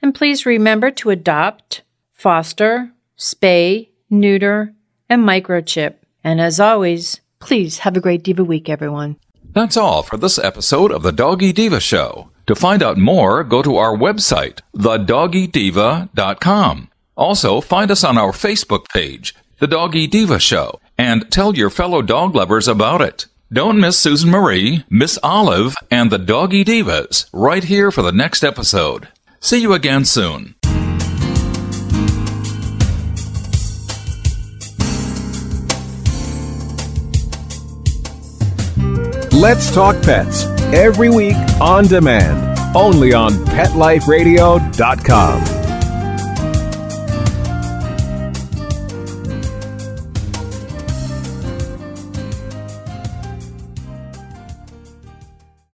And 0.00 0.14
please 0.14 0.44
remember 0.44 0.90
to 0.90 1.10
adopt, 1.10 1.82
foster, 2.12 2.92
spay, 3.16 3.88
neuter, 4.10 4.74
and 5.08 5.22
microchip. 5.22 5.94
And 6.24 6.40
as 6.40 6.60
always, 6.60 7.20
please 7.38 7.78
have 7.78 7.96
a 7.96 8.00
great 8.00 8.22
Diva 8.22 8.44
Week, 8.44 8.68
everyone. 8.68 9.16
That's 9.52 9.76
all 9.76 10.02
for 10.02 10.16
this 10.16 10.38
episode 10.38 10.90
of 10.90 11.02
The 11.02 11.12
Doggy 11.12 11.52
Diva 11.52 11.80
Show. 11.80 12.30
To 12.46 12.54
find 12.54 12.82
out 12.82 12.98
more, 12.98 13.44
go 13.44 13.62
to 13.62 13.76
our 13.76 13.96
website, 13.96 14.60
thedoggydiva.com. 14.76 16.88
Also, 17.16 17.60
find 17.60 17.90
us 17.90 18.02
on 18.02 18.18
our 18.18 18.32
Facebook 18.32 18.88
page, 18.88 19.34
The 19.62 19.68
Doggy 19.68 20.08
Diva 20.08 20.40
Show, 20.40 20.80
and 20.98 21.30
tell 21.30 21.56
your 21.56 21.70
fellow 21.70 22.02
dog 22.02 22.34
lovers 22.34 22.66
about 22.66 23.00
it. 23.00 23.26
Don't 23.52 23.78
miss 23.78 23.96
Susan 23.96 24.28
Marie, 24.28 24.82
Miss 24.90 25.20
Olive, 25.22 25.76
and 25.88 26.10
the 26.10 26.18
Doggy 26.18 26.64
Divas 26.64 27.26
right 27.32 27.62
here 27.62 27.92
for 27.92 28.02
the 28.02 28.10
next 28.10 28.42
episode. 28.42 29.06
See 29.38 29.62
you 29.62 29.72
again 29.72 30.04
soon. 30.04 30.56
Let's 39.30 39.72
Talk 39.72 40.02
Pets 40.02 40.42
every 40.74 41.08
week 41.08 41.36
on 41.60 41.86
demand, 41.86 42.58
only 42.76 43.12
on 43.12 43.30
PetLifeRadio.com. 43.30 45.61